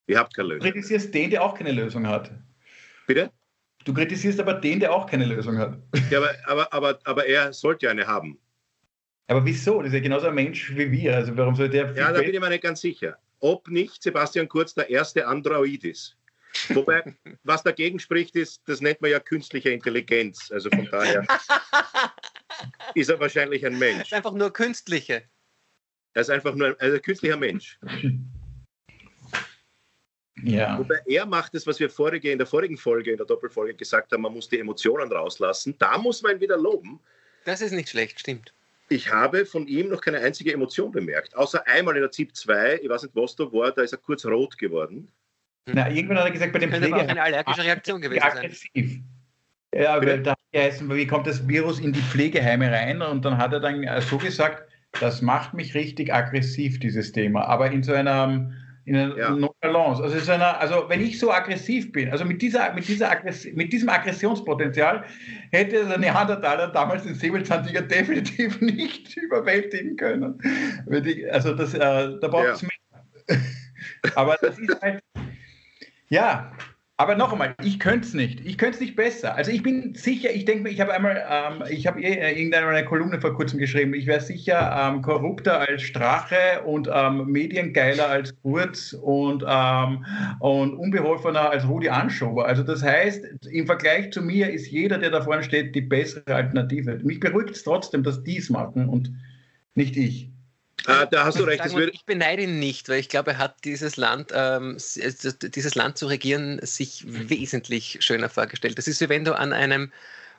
Ihr 0.08 0.20
habt 0.20 0.36
keine 0.36 0.50
Lösung. 0.50 0.68
Du 0.68 0.74
kritisierst 0.74 1.14
den, 1.14 1.30
der 1.30 1.42
auch 1.42 1.58
keine 1.58 1.72
Lösung 1.72 2.06
hat. 2.06 2.30
Bitte? 3.08 3.32
Du 3.86 3.94
kritisierst 3.94 4.42
aber 4.42 4.56
den, 4.56 4.82
der 4.82 4.94
auch 4.94 5.10
keine 5.10 5.26
Lösung 5.26 5.58
hat. 5.58 5.78
Ja, 6.12 6.18
aber, 6.18 6.36
aber, 6.46 6.74
aber, 6.74 7.00
aber 7.06 7.26
er 7.26 7.54
sollte 7.54 7.90
eine 7.90 8.06
haben. 8.06 8.38
Aber 9.28 9.46
wieso? 9.46 9.80
Das 9.80 9.88
ist 9.88 9.94
ja 9.94 10.00
genauso 10.02 10.28
ein 10.28 10.36
Mensch 10.36 10.76
wie 10.76 10.92
wir. 10.92 11.16
Also 11.16 11.36
warum 11.38 11.56
soll 11.56 11.70
der. 11.70 11.94
Ja, 11.96 12.12
da 12.12 12.20
bin 12.20 12.34
ich 12.34 12.40
mir 12.40 12.50
nicht 12.50 12.64
ganz 12.64 12.82
sicher 12.82 13.18
ob 13.44 13.68
nicht 13.68 14.02
Sebastian 14.02 14.48
Kurz 14.48 14.74
der 14.74 14.90
erste 14.90 15.28
Android 15.28 15.84
ist. 15.84 16.16
Wobei, 16.70 17.04
was 17.44 17.62
dagegen 17.62 18.00
spricht, 18.00 18.36
ist, 18.36 18.62
das 18.66 18.80
nennt 18.80 19.02
man 19.02 19.12
ja 19.12 19.20
künstliche 19.20 19.70
Intelligenz. 19.70 20.50
Also 20.50 20.70
von 20.70 20.88
daher 20.90 21.28
ist 22.96 23.10
er 23.10 23.20
wahrscheinlich 23.20 23.66
ein 23.66 23.78
Mensch. 23.78 23.98
Das 24.00 24.08
ist 24.08 24.14
einfach 24.14 24.32
nur 24.32 24.52
künstliche. 24.54 25.24
Er 26.14 26.22
ist 26.22 26.30
einfach 26.30 26.56
nur 26.56 26.68
ein 26.68 26.76
also 26.80 27.00
künstlicher 27.00 27.36
Mensch. 27.36 27.80
Ja. 30.42 30.80
Wobei 30.80 31.00
er 31.06 31.26
macht 31.26 31.54
es, 31.56 31.68
was 31.68 31.80
wir 31.80 31.90
vorige, 31.90 32.32
in 32.32 32.38
der 32.38 32.48
vorigen 32.48 32.78
Folge, 32.78 33.12
in 33.12 33.18
der 33.18 33.26
Doppelfolge 33.26 33.74
gesagt 33.76 34.14
haben, 34.14 34.22
man 34.22 34.34
muss 34.34 34.48
die 34.48 34.60
Emotionen 34.60 35.12
rauslassen. 35.12 35.76
Da 35.80 35.98
muss 35.98 36.22
man 36.22 36.34
ihn 36.34 36.42
wieder 36.42 36.58
loben. 36.58 37.02
Das 37.44 37.60
ist 37.62 37.72
nicht 37.72 37.90
schlecht, 37.90 38.22
stimmt 38.22 38.54
ich 38.90 39.12
habe 39.12 39.46
von 39.46 39.68
ihm 39.68 39.90
noch 39.90 40.02
keine 40.02 40.20
einzige 40.20 40.54
Emotion 40.54 40.92
bemerkt. 40.92 41.36
Außer 41.36 41.66
einmal 41.68 41.96
in 41.96 42.02
der 42.02 42.12
ZIP 42.12 42.36
2, 42.36 42.80
ich 42.82 42.90
weiß 42.90 43.04
nicht, 43.04 43.16
was 43.16 43.36
da 43.36 43.46
war, 43.46 43.72
da 43.72 43.82
ist 43.82 43.94
er 43.94 43.98
kurz 43.98 44.26
rot 44.26 44.58
geworden. 44.58 45.12
Na, 45.72 45.90
irgendwann 45.90 46.18
hat 46.18 46.26
er 46.26 46.32
gesagt, 46.32 46.54
bei 46.54 46.60
dem 46.60 46.72
Pflege... 46.72 46.92
Das 46.92 47.08
eine 47.08 47.22
allergische 47.22 47.64
Reaktion 47.64 48.02
gewesen 48.02 48.24
aggressiv. 48.24 48.70
sein. 48.74 49.04
Ja, 49.76 50.00
weil 50.02 50.22
da 50.22 50.36
heißen, 50.56 50.94
wie 50.94 51.08
kommt 51.08 51.26
das 51.26 51.48
Virus 51.48 51.80
in 51.80 51.94
die 51.94 52.02
Pflegeheime 52.02 52.72
rein? 52.72 53.02
Und 53.02 53.26
dann 53.26 53.38
hat 53.38 53.54
er 53.54 53.60
dann 53.60 53.84
so 54.02 54.18
gesagt, 54.18 54.70
das 55.00 55.22
macht 55.22 55.54
mich 55.54 55.74
richtig 55.74 56.14
aggressiv, 56.14 56.80
dieses 56.80 57.12
Thema. 57.12 57.46
Aber 57.46 57.72
in 57.72 57.82
so 57.82 57.94
einer 57.94 58.52
in 58.86 58.96
einer 58.96 59.18
ja. 59.18 59.30
Nonchalance. 59.30 60.04
Also, 60.04 60.32
eine, 60.32 60.58
also 60.58 60.86
wenn 60.88 61.02
ich 61.02 61.18
so 61.18 61.32
aggressiv 61.32 61.92
bin, 61.92 62.10
also 62.10 62.26
mit, 62.26 62.42
dieser, 62.42 62.74
mit, 62.74 62.88
dieser 62.88 63.10
Aggress 63.12 63.46
mit 63.54 63.72
diesem 63.72 63.90
Aggressionspotenzial 63.90 65.06
hätte 65.52 65.86
der 65.86 65.98
Neandertaler 65.98 66.68
damals 66.68 67.04
den 67.04 67.16
Säbelzahntiger 67.16 67.82
definitiv 67.84 68.60
nicht 68.62 69.16
überwältigen 69.18 69.96
können. 69.96 70.40
Also 71.32 71.54
das, 71.54 71.74
äh, 71.74 71.80
da 71.80 72.28
braucht 72.28 72.48
es 72.48 72.62
ja. 72.62 72.68
mehr. 72.68 73.40
Aber 74.16 74.38
das 74.42 74.60
ist 74.60 74.82
halt, 74.82 75.02
ja, 76.10 76.52
aber 77.04 77.16
noch 77.16 77.34
einmal, 77.34 77.54
ich 77.62 77.82
könnte 77.82 78.08
es 78.08 78.14
nicht. 78.14 78.40
Ich 78.46 78.58
könnte 78.58 78.76
es 78.76 78.80
nicht 78.80 78.96
besser. 78.96 79.36
Also 79.36 79.52
ich 79.52 79.62
bin 79.62 79.94
sicher, 79.94 80.32
ich 80.32 80.46
denke 80.46 80.64
mir, 80.64 80.70
ich 80.70 80.80
habe 80.80 80.94
einmal, 80.94 81.22
ähm, 81.30 81.62
ich 81.70 81.86
habe 81.86 82.02
eh 82.02 82.14
äh, 82.14 82.32
irgendeine 82.32 82.86
Kolumne 82.86 83.20
vor 83.20 83.34
kurzem 83.34 83.60
geschrieben, 83.60 83.94
ich 83.94 84.08
wäre 84.08 84.22
sicher 84.22 84.74
ähm, 84.74 85.02
korrupter 85.02 85.60
als 85.60 85.82
Strache 85.82 86.62
und 86.66 86.90
ähm, 86.90 87.26
mediengeiler 87.28 88.08
als 88.08 88.34
Kurz 88.42 88.94
und, 88.94 89.44
ähm, 89.46 90.06
und 90.40 90.76
unbeholfener 90.76 91.50
als 91.50 91.68
Rudi 91.68 91.90
Anschober. 91.90 92.46
Also 92.46 92.64
das 92.64 92.82
heißt, 92.82 93.48
im 93.52 93.66
Vergleich 93.66 94.14
zu 94.14 94.22
mir 94.22 94.50
ist 94.50 94.72
jeder, 94.72 94.98
der 94.98 95.12
da 95.12 95.22
vorne 95.22 95.44
steht, 95.44 95.76
die 95.76 95.82
bessere 95.82 96.34
Alternative. 96.34 97.00
Mich 97.04 97.20
beruhigt 97.20 97.50
es 97.50 97.66
trotzdem, 97.66 98.04
dass 98.04 98.24
die 98.24 98.38
es 98.38 98.50
machen 98.50 98.88
und 98.88 99.12
nicht 99.76 99.98
ich. 99.98 100.33
Ah, 100.86 101.06
da 101.06 101.26
hast 101.26 101.40
du 101.40 101.44
recht. 101.44 101.64
Sagen, 101.64 101.90
ich 101.92 102.06
beneide 102.06 102.44
ihn 102.44 102.60
nicht, 102.60 102.90
weil 102.90 103.00
ich 103.00 103.10
glaube, 103.10 103.32
er 103.32 103.38
hat 103.38 103.64
dieses 103.64 103.96
Land, 103.98 104.32
ähm, 104.34 104.78
dieses 104.78 105.76
Land 105.76 105.98
zu 105.98 106.08
regieren, 106.08 106.60
sich 106.62 107.06
wesentlich 107.08 107.98
schöner 108.02 108.30
vorgestellt. 108.30 108.78
Das 108.78 108.88
ist 108.88 109.00
wie 109.02 109.10
wenn 109.10 109.26
du 109.26 109.38
an 109.38 109.54
einem 109.54 109.92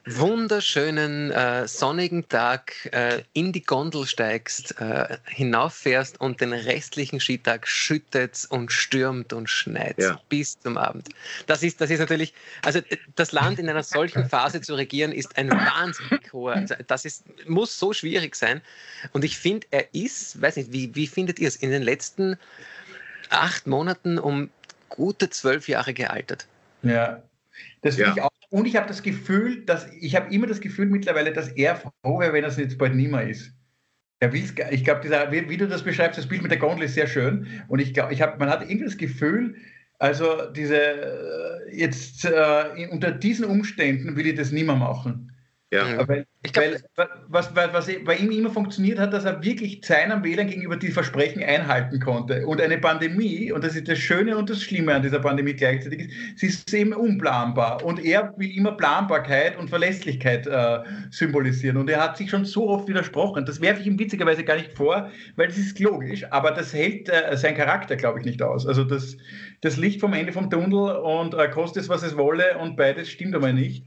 wunderschönen 0.06 1.30
äh, 1.30 1.66
sonnigen 1.66 2.28
Tag 2.28 2.72
äh, 2.92 3.22
in 3.32 3.52
die 3.52 3.62
Gondel 3.62 4.06
steigst, 4.06 4.78
äh, 4.80 5.16
hinauffährst 5.26 6.20
und 6.20 6.40
den 6.40 6.52
restlichen 6.52 7.20
Skitag 7.20 7.66
schüttet 7.66 8.46
und 8.50 8.70
stürmt 8.70 9.32
und 9.32 9.48
schneit 9.48 9.98
ja. 9.98 10.20
bis 10.28 10.58
zum 10.60 10.76
Abend. 10.76 11.08
Das 11.46 11.62
ist, 11.62 11.80
das 11.80 11.90
ist 11.90 12.00
natürlich, 12.00 12.34
also 12.62 12.80
das 13.14 13.32
Land 13.32 13.58
in 13.58 13.68
einer 13.68 13.82
solchen 13.82 14.28
Phase 14.28 14.60
zu 14.60 14.74
regieren, 14.74 15.12
ist 15.12 15.38
ein 15.38 15.50
wahnsinnig 15.50 16.32
hoher, 16.32 16.54
also 16.54 16.74
das 16.86 17.04
ist, 17.04 17.24
muss 17.48 17.78
so 17.78 17.92
schwierig 17.92 18.36
sein. 18.36 18.60
Und 19.12 19.24
ich 19.24 19.38
finde, 19.38 19.66
er 19.70 19.94
ist, 19.94 20.40
weiß 20.40 20.56
nicht, 20.56 20.72
wie, 20.72 20.94
wie 20.94 21.06
findet 21.06 21.38
ihr 21.38 21.48
es, 21.48 21.56
in 21.56 21.70
den 21.70 21.82
letzten 21.82 22.36
acht 23.30 23.66
Monaten 23.66 24.18
um 24.18 24.50
gute 24.90 25.30
zwölf 25.30 25.66
Jahre 25.66 25.94
gealtert. 25.94 26.46
Ja, 26.82 27.22
das 27.82 27.96
finde 27.96 28.10
ja. 28.10 28.16
ich 28.16 28.22
auch 28.22 28.33
und 28.54 28.66
ich 28.68 28.76
habe 28.76 28.86
das 28.86 29.02
Gefühl, 29.02 29.64
dass 29.64 29.92
ich 29.98 30.14
habe 30.14 30.32
immer 30.32 30.46
das 30.46 30.60
Gefühl 30.60 30.86
mittlerweile, 30.86 31.32
dass 31.32 31.48
er 31.48 31.74
froh 31.74 32.20
wäre, 32.20 32.32
wenn 32.32 32.44
er 32.44 32.50
es 32.50 32.56
jetzt 32.56 32.78
bald 32.78 32.94
nicht 32.94 33.10
mehr 33.10 33.28
ist. 33.28 33.52
Er 34.20 34.32
will's, 34.32 34.54
ich 34.70 34.84
glaube, 34.84 35.02
wie, 35.32 35.48
wie, 35.48 35.56
du 35.56 35.66
das 35.66 35.82
beschreibst, 35.82 36.18
das 36.18 36.28
Bild 36.28 36.40
mit 36.40 36.52
der 36.52 36.60
Gondel 36.60 36.84
ist 36.84 36.94
sehr 36.94 37.08
schön. 37.08 37.48
Und 37.66 37.80
ich 37.80 37.92
glaube, 37.92 38.12
ich 38.12 38.22
habe, 38.22 38.38
man 38.38 38.48
hat 38.48 38.62
irgendwie 38.62 38.84
das 38.84 38.96
Gefühl, 38.96 39.56
also 39.98 40.52
diese 40.52 40.76
äh, 40.76 41.76
jetzt 41.76 42.26
äh, 42.26 42.86
unter 42.92 43.10
diesen 43.10 43.46
Umständen 43.46 44.14
will 44.14 44.28
ich 44.28 44.36
das 44.36 44.52
nicht 44.52 44.66
mehr 44.66 44.76
machen. 44.76 45.32
Ja. 45.74 46.08
Weil, 46.08 46.26
glaub, 46.42 46.64
weil, 46.96 47.08
was, 47.28 47.54
was, 47.54 47.72
was 47.72 47.90
bei 48.04 48.16
ihm 48.16 48.30
immer 48.30 48.50
funktioniert 48.50 48.98
hat, 48.98 49.12
dass 49.12 49.24
er 49.24 49.42
wirklich 49.42 49.80
seinen 49.84 50.22
Wählern 50.22 50.46
gegenüber 50.46 50.76
die 50.76 50.90
Versprechen 50.90 51.42
einhalten 51.42 52.00
konnte. 52.00 52.46
Und 52.46 52.60
eine 52.60 52.78
Pandemie, 52.78 53.50
und 53.50 53.64
das 53.64 53.74
ist 53.74 53.88
das 53.88 53.98
Schöne 53.98 54.36
und 54.36 54.50
das 54.50 54.62
Schlimme 54.62 54.94
an 54.94 55.02
dieser 55.02 55.18
Pandemie 55.18 55.54
gleichzeitig, 55.54 56.00
ist, 56.00 56.38
sie 56.38 56.46
ist 56.46 56.72
eben 56.72 56.92
unplanbar. 56.92 57.84
Und 57.84 58.04
er 58.04 58.32
will 58.36 58.56
immer 58.56 58.72
Planbarkeit 58.72 59.58
und 59.58 59.68
Verlässlichkeit 59.68 60.46
äh, 60.46 60.78
symbolisieren. 61.10 61.76
Und 61.76 61.90
er 61.90 62.02
hat 62.02 62.16
sich 62.16 62.30
schon 62.30 62.44
so 62.44 62.68
oft 62.68 62.88
widersprochen. 62.88 63.44
Das 63.46 63.60
werfe 63.60 63.80
ich 63.80 63.86
ihm 63.86 63.98
witzigerweise 63.98 64.44
gar 64.44 64.56
nicht 64.56 64.72
vor, 64.76 65.10
weil 65.36 65.48
das 65.48 65.58
ist 65.58 65.78
logisch, 65.80 66.24
aber 66.30 66.52
das 66.52 66.72
hält 66.72 67.08
äh, 67.08 67.36
sein 67.36 67.56
Charakter, 67.56 67.96
glaube 67.96 68.20
ich, 68.20 68.24
nicht 68.24 68.42
aus. 68.42 68.66
Also 68.66 68.84
das, 68.84 69.16
das 69.60 69.76
Licht 69.76 70.00
vom 70.00 70.12
Ende 70.12 70.32
vom 70.32 70.50
Tunnel 70.50 70.96
und 70.96 71.34
äh, 71.34 71.48
kostet 71.48 71.82
es, 71.84 71.88
was 71.88 72.02
es 72.02 72.16
wolle, 72.16 72.58
und 72.58 72.76
beides 72.76 73.08
stimmt 73.08 73.34
aber 73.34 73.52
nicht. 73.52 73.84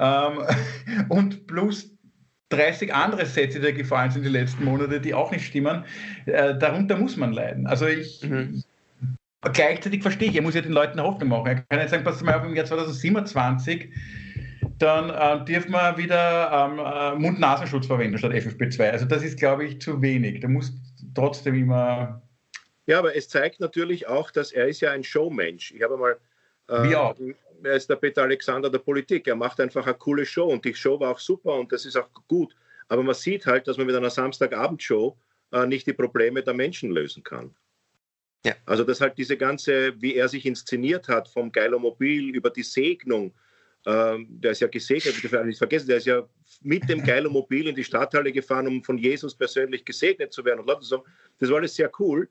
Ähm, 0.00 0.38
und 1.08 1.46
plus 1.46 1.96
30 2.48 2.92
andere 2.92 3.26
Sätze, 3.26 3.60
die 3.60 3.72
gefallen 3.72 4.10
sind 4.10 4.24
die 4.24 4.28
letzten 4.28 4.64
Monate, 4.64 5.00
die 5.00 5.14
auch 5.14 5.30
nicht 5.30 5.46
stimmen. 5.46 5.84
Äh, 6.26 6.58
darunter 6.58 6.96
muss 6.96 7.16
man 7.16 7.32
leiden. 7.32 7.66
Also 7.66 7.86
ich. 7.86 8.22
Mhm. 8.22 8.64
Gleichzeitig 9.54 10.02
verstehe 10.02 10.28
ich, 10.28 10.36
er 10.36 10.42
muss 10.42 10.54
ja 10.54 10.60
den 10.60 10.72
Leuten 10.72 11.00
Hoffnung 11.00 11.30
machen. 11.30 11.46
Er 11.46 11.54
kann 11.62 11.78
nicht 11.78 11.88
sagen, 11.88 12.04
pass 12.04 12.22
mal 12.22 12.34
auf, 12.34 12.44
im 12.44 12.54
Jahr 12.54 12.66
2027 12.66 13.88
dann 14.80 15.10
äh, 15.10 15.44
dürfen 15.44 15.72
wir 15.72 15.96
wieder 15.98 16.50
ähm, 16.52 16.78
äh, 16.78 17.14
Mund-Nasenschutz 17.20 17.86
verwenden 17.86 18.18
statt 18.18 18.32
FFP2. 18.32 18.90
Also 18.90 19.04
das 19.04 19.22
ist, 19.22 19.38
glaube 19.38 19.66
ich, 19.66 19.80
zu 19.80 20.00
wenig. 20.00 20.40
Da 20.40 20.48
muss 20.48 20.72
trotzdem 21.14 21.54
immer. 21.54 22.22
Ja, 22.86 22.98
aber 22.98 23.14
es 23.14 23.28
zeigt 23.28 23.60
natürlich 23.60 24.08
auch, 24.08 24.30
dass 24.30 24.52
er 24.52 24.68
ist 24.68 24.80
ja 24.80 24.90
ein 24.90 25.04
Showmensch. 25.04 25.72
Ich 25.72 25.82
habe 25.82 25.96
mal 25.96 26.16
äh, 26.68 26.94
auch 26.94 27.14
er 27.62 27.74
ist 27.74 27.88
der 27.88 27.96
Peter 27.96 28.22
Alexander 28.22 28.70
der 28.70 28.78
Politik. 28.78 29.26
Er 29.26 29.36
macht 29.36 29.60
einfach 29.60 29.86
eine 29.86 29.94
coole 29.94 30.26
Show 30.26 30.46
und 30.46 30.64
die 30.64 30.74
Show 30.74 30.98
war 31.00 31.12
auch 31.12 31.18
super 31.18 31.54
und 31.54 31.72
das 31.72 31.84
ist 31.84 31.96
auch 31.96 32.08
gut. 32.28 32.54
Aber 32.88 33.02
man 33.02 33.14
sieht 33.14 33.46
halt, 33.46 33.68
dass 33.68 33.76
man 33.76 33.86
mit 33.86 33.96
einer 33.96 34.10
Samstagabendshow 34.10 35.16
äh, 35.52 35.66
nicht 35.66 35.86
die 35.86 35.92
Probleme 35.92 36.42
der 36.42 36.54
Menschen 36.54 36.90
lösen 36.90 37.22
kann. 37.22 37.54
Ja. 38.44 38.54
Also, 38.64 38.84
dass 38.84 39.00
halt 39.00 39.18
diese 39.18 39.36
ganze, 39.36 40.00
wie 40.00 40.14
er 40.14 40.28
sich 40.28 40.46
inszeniert 40.46 41.08
hat, 41.08 41.28
vom 41.28 41.52
Geilomobil 41.52 42.34
über 42.34 42.50
die 42.50 42.62
Segnung, 42.62 43.34
ähm, 43.86 44.26
der 44.28 44.52
ist 44.52 44.60
ja 44.60 44.68
gesegnet, 44.68 45.22
ich 45.22 45.30
darf 45.30 45.44
nicht 45.44 45.58
vergessen, 45.58 45.88
der 45.88 45.98
ist 45.98 46.06
ja 46.06 46.26
mit 46.62 46.88
dem 46.88 47.02
Geilomobil 47.02 47.68
in 47.68 47.74
die 47.74 47.84
Stadthalle 47.84 48.32
gefahren, 48.32 48.66
um 48.66 48.82
von 48.82 48.98
Jesus 48.98 49.34
persönlich 49.34 49.84
gesegnet 49.84 50.32
zu 50.32 50.44
werden. 50.44 50.60
Und 50.60 50.66
Leute 50.66 50.84
sagen, 50.84 51.02
das 51.38 51.50
war 51.50 51.58
alles 51.58 51.74
sehr 51.74 51.90
cool 51.98 52.28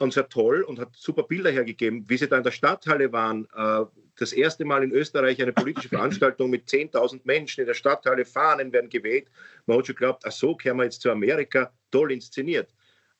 und 0.00 0.12
sehr 0.12 0.28
toll 0.28 0.62
und 0.62 0.78
hat 0.78 0.96
super 0.96 1.22
Bilder 1.22 1.50
hergegeben. 1.50 2.04
Wie 2.08 2.16
sie 2.16 2.28
da 2.28 2.38
in 2.38 2.42
der 2.42 2.50
Stadthalle 2.50 3.12
waren, 3.12 3.46
äh, 3.54 3.84
das 4.16 4.32
erste 4.32 4.64
Mal 4.64 4.82
in 4.82 4.92
Österreich 4.92 5.40
eine 5.42 5.52
politische 5.52 5.88
Veranstaltung 5.90 6.50
mit 6.50 6.68
10.000 6.68 7.20
Menschen 7.24 7.60
in 7.60 7.66
der 7.66 7.74
Stadthalle, 7.74 8.24
Fahnen 8.24 8.72
werden 8.72 8.90
gewählt. 8.90 9.28
Man 9.66 9.78
hat 9.78 9.86
schon 9.86 9.96
geglaubt, 9.96 10.24
ach 10.26 10.32
so, 10.32 10.54
kehren 10.54 10.78
wir 10.78 10.84
jetzt 10.84 11.02
zu 11.02 11.10
Amerika, 11.10 11.72
toll 11.90 12.12
inszeniert. 12.12 12.72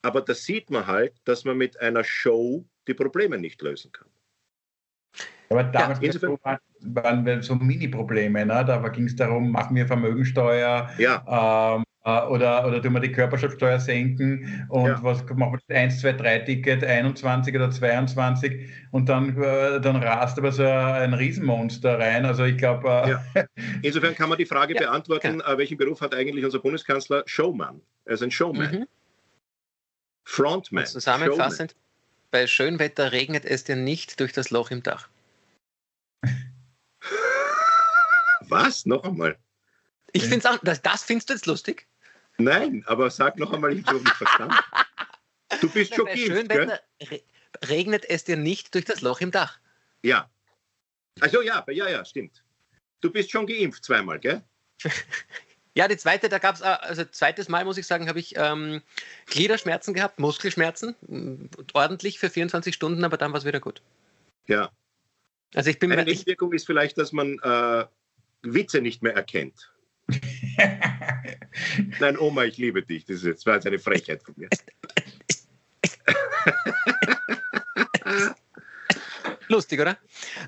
Aber 0.03 0.23
da 0.23 0.35
sieht 0.35 0.71
man 0.71 0.87
halt, 0.87 1.15
dass 1.25 1.45
man 1.45 1.59
mit 1.59 1.79
einer 1.81 2.05
Show 2.05 2.65
die 2.89 2.95
Probleme 2.95 3.37
nicht 3.39 3.61
lösen 3.61 3.93
kann. 3.93 4.09
Aber 5.51 5.65
damals 5.65 6.01
ja, 6.01 6.13
so 6.13 6.39
waren, 6.43 6.59
waren 6.81 7.43
so 7.43 7.57
Mini-Probleme. 7.57 8.47
Ne? 8.47 8.65
Da 8.65 8.89
ging 8.89 9.05
es 9.05 9.17
darum, 9.17 9.51
machen 9.51 9.75
wir 9.77 9.87
Vermögensteuer, 9.87 10.89
ja. 10.97 11.75
ähm, 11.77 11.83
äh, 11.83 11.85
oder, 12.03 12.67
oder 12.67 12.83
tun 12.83 12.95
wir 12.95 13.01
die 13.01 13.13
Körperschaftsteuer 13.13 13.79
senken 13.79 14.67
und 14.71 14.87
ja. 14.87 15.03
was 15.03 15.23
machen 15.35 15.53
wir 15.53 15.61
das 15.69 15.77
1, 15.77 16.01
2, 16.01 16.13
3 16.15 16.39
Ticket, 16.41 16.83
21 16.83 17.55
oder 17.55 17.71
22 17.71 18.71
und 18.91 19.07
dann, 19.11 19.37
äh, 19.41 19.81
dann 19.83 19.97
rast 19.97 20.39
aber 20.39 20.51
so 20.51 20.65
ein 20.65 21.13
Riesenmonster 21.13 21.99
rein. 21.99 22.25
Also 22.25 22.45
ich 22.45 22.57
glaube. 22.57 22.89
Äh, 22.89 23.11
ja. 23.11 23.23
Insofern 23.83 24.15
kann 24.15 24.31
man 24.31 24.39
die 24.39 24.47
Frage 24.47 24.75
ja, 24.75 24.81
beantworten, 24.81 25.43
äh, 25.43 25.59
welchen 25.59 25.77
Beruf 25.77 26.01
hat 26.01 26.15
eigentlich 26.15 26.43
unser 26.45 26.61
Bundeskanzler? 26.61 27.23
Showman. 27.27 27.83
Er 28.07 28.15
ist 28.15 28.23
ein 28.23 28.31
Showman. 28.31 28.73
Mhm. 28.73 28.87
Frontman. 30.25 30.87
Zusammenfassend, 30.87 31.73
Showman. 31.73 32.31
bei 32.31 32.47
Schönwetter 32.47 33.13
regnet 33.13 33.45
es 33.45 33.65
dir 33.65 33.77
nicht 33.77 34.21
durch 34.21 34.33
das 34.33 34.51
Loch 34.51 34.71
im 34.71 34.83
Dach. 34.83 35.11
Was? 38.49 38.87
Noch 38.87 39.05
einmal. 39.05 39.37
Ich 40.13 40.25
finde 40.25 40.51
auch, 40.51 40.59
das, 40.63 40.81
das 40.83 41.05
findest 41.05 41.29
du 41.29 41.35
jetzt 41.35 41.47
lustig? 41.47 41.87
Nein, 42.45 42.85
aber 42.87 43.11
sag 43.11 43.39
noch 43.39 43.53
einmal, 43.53 43.77
ich 43.77 43.87
habe 43.87 43.99
nicht 43.99 44.17
verstanden. 44.17 44.57
Du 45.61 45.69
bist 45.69 45.95
schon 45.97 46.09
schön, 46.17 46.49
gell? 46.49 46.79
regnet 47.69 48.09
es 48.09 48.25
dir 48.25 48.37
nicht 48.37 48.75
durch 48.75 48.85
das 48.85 49.01
Loch 49.01 49.21
im 49.21 49.31
Dach. 49.31 49.59
Ja. 50.03 50.31
Also 51.21 51.43
ja, 51.43 51.65
ja, 51.69 51.89
ja, 51.89 52.05
stimmt. 52.05 52.43
Du 53.01 53.11
bist 53.11 53.31
schon 53.31 53.47
geimpft 53.47 53.85
zweimal, 53.85 54.19
gell? 54.19 54.43
ja, 55.75 55.89
die 55.89 55.97
zweite, 55.97 56.29
da 56.29 56.39
gab 56.39 56.55
es, 56.55 56.61
äh, 56.61 56.65
also 56.65 57.05
zweites 57.05 57.49
Mal, 57.49 57.65
muss 57.65 57.79
ich 57.79 57.87
sagen, 57.87 58.09
habe 58.09 58.19
ich 58.19 58.35
ähm, 58.37 58.83
Gliederschmerzen 59.27 59.95
gehabt, 59.95 60.19
Muskelschmerzen, 60.19 61.51
ordentlich 61.75 62.19
für 62.19 62.31
24 62.31 62.75
Stunden, 62.75 63.05
aber 63.05 63.17
dann 63.17 63.33
war 63.33 63.39
es 63.39 63.45
wieder 63.45 63.61
gut. 63.61 63.83
Ja. 64.47 64.71
Also 65.55 65.71
ich 65.71 65.79
bin 65.79 65.91
Eine 65.93 66.05
Nebenwirkung 66.05 66.53
ist 66.53 66.67
vielleicht, 66.67 66.97
dass 66.99 67.13
man 67.13 67.39
äh, 67.41 67.87
Witze 68.43 68.81
nicht 68.81 69.03
mehr 69.03 69.15
erkennt. 69.15 69.73
Nein, 72.01 72.19
Oma, 72.19 72.45
ich 72.45 72.57
liebe 72.59 72.83
dich. 72.83 73.05
Das, 73.05 73.17
ist 73.17 73.25
jetzt, 73.25 73.47
war 73.47 73.55
jetzt 73.55 73.67
eine 73.67 73.79
Frechheit 73.79 74.23
von 74.23 74.35
mir. 74.37 74.49
Lustig, 79.49 79.81
oder? 79.81 79.99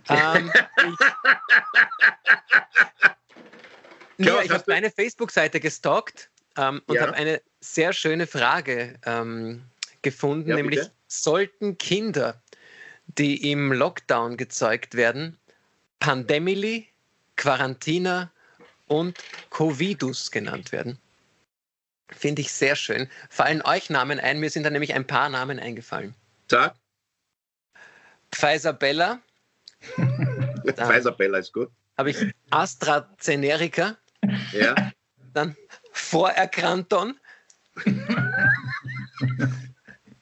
ähm, 0.09 0.51
ich 4.19 4.27
ja, 4.27 4.43
ich 4.43 4.51
habe 4.51 4.65
meine 4.69 4.91
Facebook-Seite 4.91 5.59
gestalkt 5.59 6.31
ähm, 6.57 6.83
und 6.87 6.95
ja. 6.95 7.03
habe 7.03 7.15
eine 7.15 7.43
sehr 7.61 7.93
schöne 7.93 8.27
Frage 8.27 8.95
ähm, 9.05 9.63
gefunden, 10.03 10.51
ja, 10.51 10.57
nämlich 10.57 10.81
sollten 11.09 11.79
Kinder, 11.79 12.41
die 13.07 13.51
im 13.51 13.73
Lockdown 13.73 14.37
gezeugt 14.37 14.95
werden, 14.95 15.39
Pandemily, 15.99 16.89
Quarantina 17.37 18.33
und 18.93 19.19
Covidus 19.51 20.31
genannt 20.31 20.73
werden. 20.73 20.99
Finde 22.11 22.43
ich 22.43 22.53
sehr 22.53 22.77
schön. 22.77 23.09
Fallen 23.31 23.63
euch 23.63 23.91
Namen 23.91 24.21
ein? 24.21 24.39
Mir 24.39 24.51
sind 24.51 24.65
da 24.65 24.71
nämlich 24.71 24.93
ein 24.95 25.07
paar 25.07 25.29
Namen 25.31 25.59
eingefallen. 25.59 26.15
Sag. 26.51 26.75
Pfizer 28.31 28.73
Bella. 28.75 29.21
Pfizer 30.77 31.13
Bella 31.13 31.39
ist 31.39 31.53
gut. 31.53 31.71
Habe 31.97 32.11
ich 32.11 32.35
AstraZeneca. 32.51 33.97
Ja. 34.53 34.93
Dann 35.33 35.57
Vorerkranton. 35.93 37.19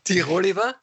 Tiroliver. 0.05 0.77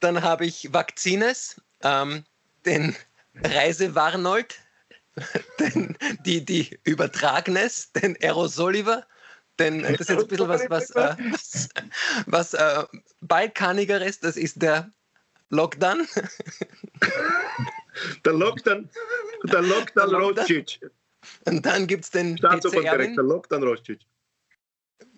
Dann 0.00 0.22
habe 0.22 0.46
ich 0.46 0.72
Vakzines, 0.72 1.60
ähm, 1.82 2.24
den 2.66 2.94
Reisewarnold 3.36 4.60
den, 5.60 5.96
die, 6.24 6.44
die 6.44 6.78
Übertragnes, 6.84 7.92
den 7.92 8.16
Aerosoliver, 8.20 9.06
denn 9.58 9.82
das 9.82 9.92
ist 9.92 10.10
jetzt 10.10 10.22
ein 10.22 10.28
bisschen 10.28 10.48
was, 10.48 10.68
was, 10.68 10.90
äh, 10.90 11.16
was, 11.30 11.68
was 12.26 12.54
äh, 12.54 12.84
balkanigeres, 13.20 14.20
das 14.20 14.36
ist 14.36 14.60
der 14.62 14.90
Lockdown. 15.50 16.06
Der 18.24 18.32
Lockdown, 18.32 18.90
der 19.44 19.62
Lockdown 19.62 20.14
Rocic. 20.14 20.80
Und 21.44 21.64
dann 21.64 21.86
gibt 21.86 22.04
es 22.04 22.10
den 22.10 22.36
PC 22.36 22.84
Erwin. 22.84 23.14
Der 23.14 23.24
Lockdown 23.24 23.62
Rocic. 23.62 24.00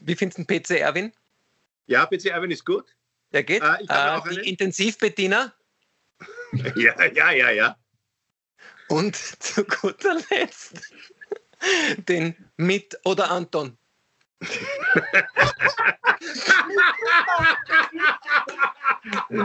Wie 0.01 0.15
findest 0.15 0.39
du 0.39 0.45
den 0.45 0.63
PC 0.63 0.71
Erwin? 0.73 1.13
Ja, 1.87 2.05
PC 2.05 2.27
Erwin 2.27 2.51
ist 2.51 2.65
gut. 2.65 2.95
Der 3.33 3.43
geht. 3.43 3.63
Äh, 3.63 3.85
äh, 3.89 4.21
die 4.31 4.49
Intensivbediener. 4.51 5.53
Ja, 6.77 7.05
ja, 7.05 7.33
ja, 7.33 7.51
ja. 7.51 7.77
Und 8.89 9.17
zu 9.43 9.65
guter 9.65 10.17
Letzt 10.31 10.95
den 12.09 12.37
Mit 12.57 12.99
oder 13.05 13.31
Anton. 13.31 13.77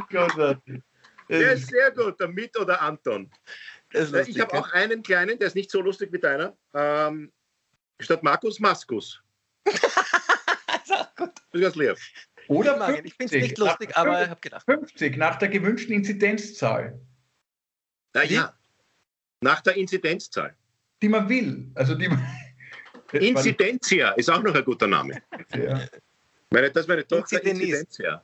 Großartig. 0.10 0.84
Der 1.30 1.54
ist 1.54 1.68
sehr 1.68 1.92
gut, 1.92 2.20
der 2.20 2.28
Mit 2.28 2.58
oder 2.58 2.82
Anton. 2.82 3.32
Lustig, 3.94 4.30
ich 4.30 4.40
habe 4.40 4.54
auch 4.54 4.72
einen 4.72 5.02
kleinen, 5.04 5.40
der 5.40 5.48
ist 5.48 5.56
nicht 5.56 5.72
so 5.72 5.82
lustig 5.82 6.12
wie 6.12 6.20
deiner. 6.20 6.58
Ähm, 6.74 7.32
statt 8.00 8.24
Markus, 8.24 8.60
Maskus. 8.60 9.22
das 9.66 9.76
ist 9.76 10.92
auch 10.92 11.16
gut. 11.16 11.32
Das 11.36 11.46
ist 11.54 11.62
ganz 11.62 11.76
lieb. 11.76 11.98
Oder 12.48 12.86
50, 12.86 13.06
ich 13.06 13.14
finde 13.14 13.36
es 13.38 13.42
nicht 13.44 13.58
lustig, 13.58 13.90
nach, 13.90 13.98
aber 13.98 14.24
ich 14.24 14.30
habe 14.30 14.42
gedacht. 14.42 14.66
50 14.66 15.18
nach 15.18 15.38
der 15.38 15.50
gewünschten 15.50 15.94
Inzidenzzahl. 15.96 17.00
Na, 18.14 18.24
ja, 18.24 18.54
nach 19.42 19.62
der 19.62 19.76
Inzidenzzahl. 19.76 20.56
Die 21.02 21.10
man 21.10 21.28
will. 21.28 21.70
Also 21.76 21.96
die 21.96 22.08
man 22.08 22.24
Inzidenzia 23.12 24.12
ist 24.12 24.30
auch 24.30 24.42
noch 24.42 24.56
ein 24.56 24.64
guter 24.64 24.88
Name. 24.88 25.22
Ja. 25.54 25.86
Meine, 26.50 26.72
das 26.72 26.84
ist 26.84 26.88
meine 26.88 27.06
Tochter 27.06 27.44
Inzidenzia. 27.44 28.24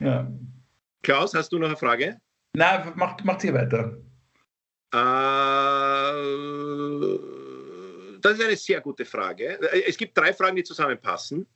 Ja. 0.00 0.30
Klaus, 1.02 1.34
hast 1.34 1.50
du 1.52 1.58
noch 1.58 1.68
eine 1.68 1.76
Frage? 1.76 2.20
Nein, 2.54 2.92
macht, 2.96 3.24
macht 3.24 3.40
sie 3.40 3.52
weiter. 3.52 3.96
das 8.20 8.38
ist 8.38 8.44
eine 8.44 8.56
sehr 8.56 8.80
gute 8.80 9.04
Frage. 9.04 9.58
Es 9.86 9.96
gibt 9.96 10.16
drei 10.16 10.32
Fragen, 10.32 10.56
die 10.56 10.64
zusammenpassen. 10.64 11.46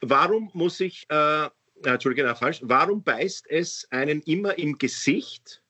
Warum 0.00 0.50
muss 0.52 0.80
ich, 0.80 1.06
äh, 1.08 1.48
Entschuldige, 1.84 2.34
falsch, 2.34 2.60
warum 2.62 3.02
beißt 3.02 3.48
es 3.48 3.86
einen 3.90 4.20
immer 4.22 4.58
im 4.58 4.76
Gesicht, 4.78 5.61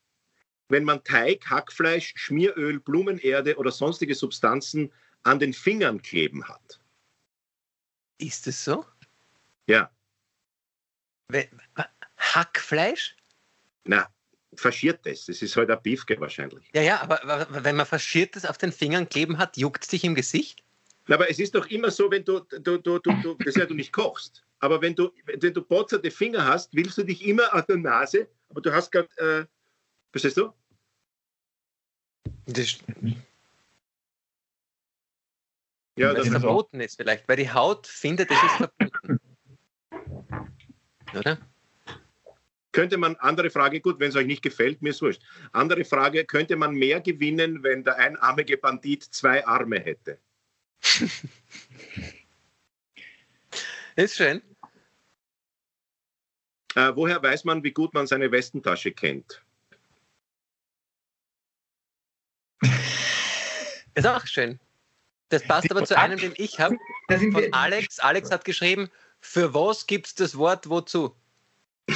wenn 0.69 0.83
man 0.83 1.03
Teig, 1.03 1.45
Hackfleisch, 1.49 2.13
Schmieröl, 2.15 2.79
Blumenerde 2.79 3.57
oder 3.57 3.71
sonstige 3.71 4.15
Substanzen 4.15 4.91
an 5.23 5.39
den 5.39 5.53
Fingern 5.53 6.01
kleben 6.01 6.47
hat? 6.47 6.79
Ist 8.17 8.47
es 8.47 8.63
so? 8.63 8.85
Ja. 9.67 9.91
Hackfleisch? 12.17 13.15
Na, 13.85 14.07
faschiertes. 14.55 15.25
Das 15.25 15.41
ist 15.41 15.55
halt 15.55 15.71
ein 15.71 15.81
Beefke 15.81 16.19
wahrscheinlich. 16.19 16.69
Ja, 16.73 16.81
ja, 16.81 17.01
aber 17.01 17.47
wenn 17.49 17.75
man 17.75 17.85
faschiertes 17.85 18.45
auf 18.45 18.57
den 18.57 18.71
Fingern 18.71 19.09
kleben 19.09 19.37
hat, 19.37 19.57
juckt 19.57 19.83
es 19.83 19.89
dich 19.89 20.03
im 20.03 20.15
Gesicht? 20.15 20.63
Na, 21.07 21.15
aber 21.15 21.29
es 21.29 21.39
ist 21.39 21.53
doch 21.55 21.67
immer 21.67 21.91
so, 21.91 22.09
wenn 22.09 22.23
du, 22.23 22.39
du, 22.39 22.77
du, 22.77 22.99
du, 22.99 23.11
du 23.21 23.35
das 23.43 23.55
ja 23.55 23.65
du 23.65 23.73
nicht 23.73 23.91
kochst. 23.91 24.43
Aber 24.59 24.81
wenn 24.81 24.95
du, 24.95 25.11
wenn 25.25 25.53
du 25.53 25.61
botzerte 25.61 26.09
Finger 26.09 26.45
hast, 26.45 26.73
willst 26.73 26.97
du 26.97 27.03
dich 27.03 27.25
immer 27.25 27.53
auf 27.53 27.65
der 27.65 27.77
Nase, 27.77 28.29
aber 28.49 28.61
du 28.61 28.73
hast 28.73 28.91
gerade, 28.91 29.09
äh, 29.17 29.45
verstehst 30.13 30.37
du? 30.37 30.53
Das, 32.45 32.77
ja, 35.97 36.13
das, 36.13 36.29
das 36.29 36.41
verboten 36.41 36.79
ist 36.79 36.95
vielleicht, 36.95 37.27
weil 37.27 37.37
die 37.37 37.51
Haut 37.51 37.87
findet, 37.87 38.31
es 38.31 38.37
ist 38.41 38.55
verboten. 38.57 39.19
Oder? 41.17 41.37
Könnte 42.71 42.97
man, 42.97 43.15
andere 43.17 43.49
Frage, 43.51 43.81
gut, 43.81 43.99
wenn 43.99 44.09
es 44.09 44.15
euch 44.15 44.25
nicht 44.25 44.41
gefällt, 44.41 44.81
mir 44.81 44.89
ist 44.89 45.01
wurscht. 45.01 45.21
Andere 45.51 45.85
Frage, 45.85 46.25
könnte 46.25 46.55
man 46.55 46.73
mehr 46.73 47.01
gewinnen, 47.01 47.61
wenn 47.61 47.83
der 47.83 47.97
einarmige 47.97 48.57
Bandit 48.57 49.03
zwei 49.03 49.45
Arme 49.45 49.79
hätte? 49.79 50.17
ist 53.95 54.15
schön. 54.15 54.41
Äh, 56.75 56.91
woher 56.95 57.21
weiß 57.21 57.43
man, 57.43 57.63
wie 57.63 57.71
gut 57.71 57.93
man 57.93 58.07
seine 58.07 58.31
Westentasche 58.31 58.91
kennt? 58.91 59.43
Ist 63.95 64.07
auch 64.07 64.25
schön. 64.25 64.59
Das 65.29 65.43
passt 65.43 65.71
aber 65.71 65.83
zu 65.85 65.97
einem, 65.97 66.19
den 66.19 66.33
ich 66.37 66.59
habe. 66.59 66.77
Von 67.09 67.53
Alex. 67.53 67.99
Alex 67.99 68.31
hat 68.31 68.45
geschrieben, 68.45 68.89
für 69.19 69.53
was 69.53 69.87
gibt 69.87 70.07
es 70.07 70.15
das 70.15 70.37
Wort 70.37 70.69
wozu? 70.69 71.15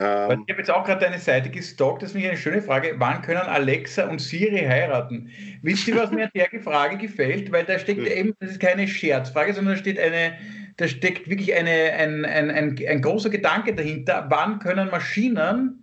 Ähm, 0.00 0.44
ich 0.46 0.52
habe 0.52 0.62
jetzt 0.62 0.70
auch 0.70 0.84
gerade 0.84 1.04
deine 1.04 1.18
Seite 1.18 1.50
gestalkt, 1.50 2.02
das 2.02 2.12
finde 2.12 2.26
ich 2.26 2.32
eine 2.32 2.40
schöne 2.40 2.62
Frage. 2.62 2.94
Wann 2.96 3.20
können 3.20 3.42
Alexa 3.42 4.08
und 4.08 4.18
Siri 4.18 4.60
heiraten? 4.60 5.30
Wisst 5.60 5.86
ihr, 5.88 5.96
was 5.96 6.10
mir 6.10 6.24
an 6.24 6.30
der 6.34 6.48
Frage 6.62 6.96
gefällt? 6.96 7.52
Weil 7.52 7.64
da 7.64 7.78
steckt 7.78 8.06
eben, 8.08 8.34
das 8.40 8.52
ist 8.52 8.60
keine 8.60 8.88
Scherzfrage, 8.88 9.52
sondern 9.52 9.74
da 9.74 9.78
steht 9.78 9.98
eine, 9.98 10.38
da 10.78 10.88
steckt 10.88 11.28
wirklich 11.28 11.54
eine, 11.54 11.70
ein, 11.70 12.24
ein, 12.24 12.50
ein, 12.50 12.78
ein 12.88 13.02
großer 13.02 13.28
Gedanke 13.28 13.74
dahinter. 13.74 14.24
Wann 14.30 14.58
können 14.58 14.88
Maschinen 14.88 15.79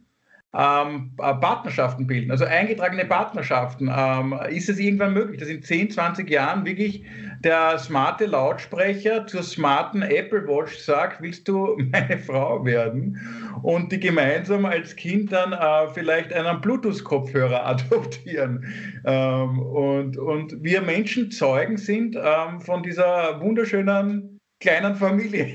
ähm, 0.57 1.11
äh, 1.19 1.35
Partnerschaften 1.35 2.07
bilden, 2.07 2.31
also 2.31 2.45
eingetragene 2.45 3.05
Partnerschaften. 3.05 3.91
Ähm, 3.95 4.37
ist 4.49 4.69
es 4.69 4.79
irgendwann 4.79 5.13
möglich, 5.13 5.39
dass 5.39 5.49
in 5.49 5.61
10, 5.61 5.91
20 5.91 6.27
Jahren 6.29 6.65
wirklich 6.65 7.05
der 7.41 7.77
smarte 7.77 8.25
Lautsprecher 8.25 9.27
zur 9.27 9.43
smarten 9.43 10.01
Apple 10.01 10.47
Watch 10.47 10.75
sagt, 10.79 11.21
willst 11.21 11.47
du 11.47 11.77
meine 11.91 12.17
Frau 12.17 12.65
werden? 12.65 13.19
Und 13.61 13.91
die 13.91 13.99
gemeinsam 13.99 14.65
als 14.65 14.95
Kind 14.95 15.31
dann 15.31 15.53
äh, 15.53 15.93
vielleicht 15.93 16.33
einen 16.33 16.59
Bluetooth-Kopfhörer 16.59 17.63
adoptieren. 17.67 18.65
Ähm, 19.05 19.59
und, 19.59 20.17
und 20.17 20.63
wir 20.63 20.81
Menschen 20.81 21.29
Zeugen 21.29 21.77
sind 21.77 22.15
ähm, 22.15 22.61
von 22.61 22.81
dieser 22.81 23.39
wunderschönen 23.41 24.39
kleinen 24.59 24.95
Familie. 24.95 25.53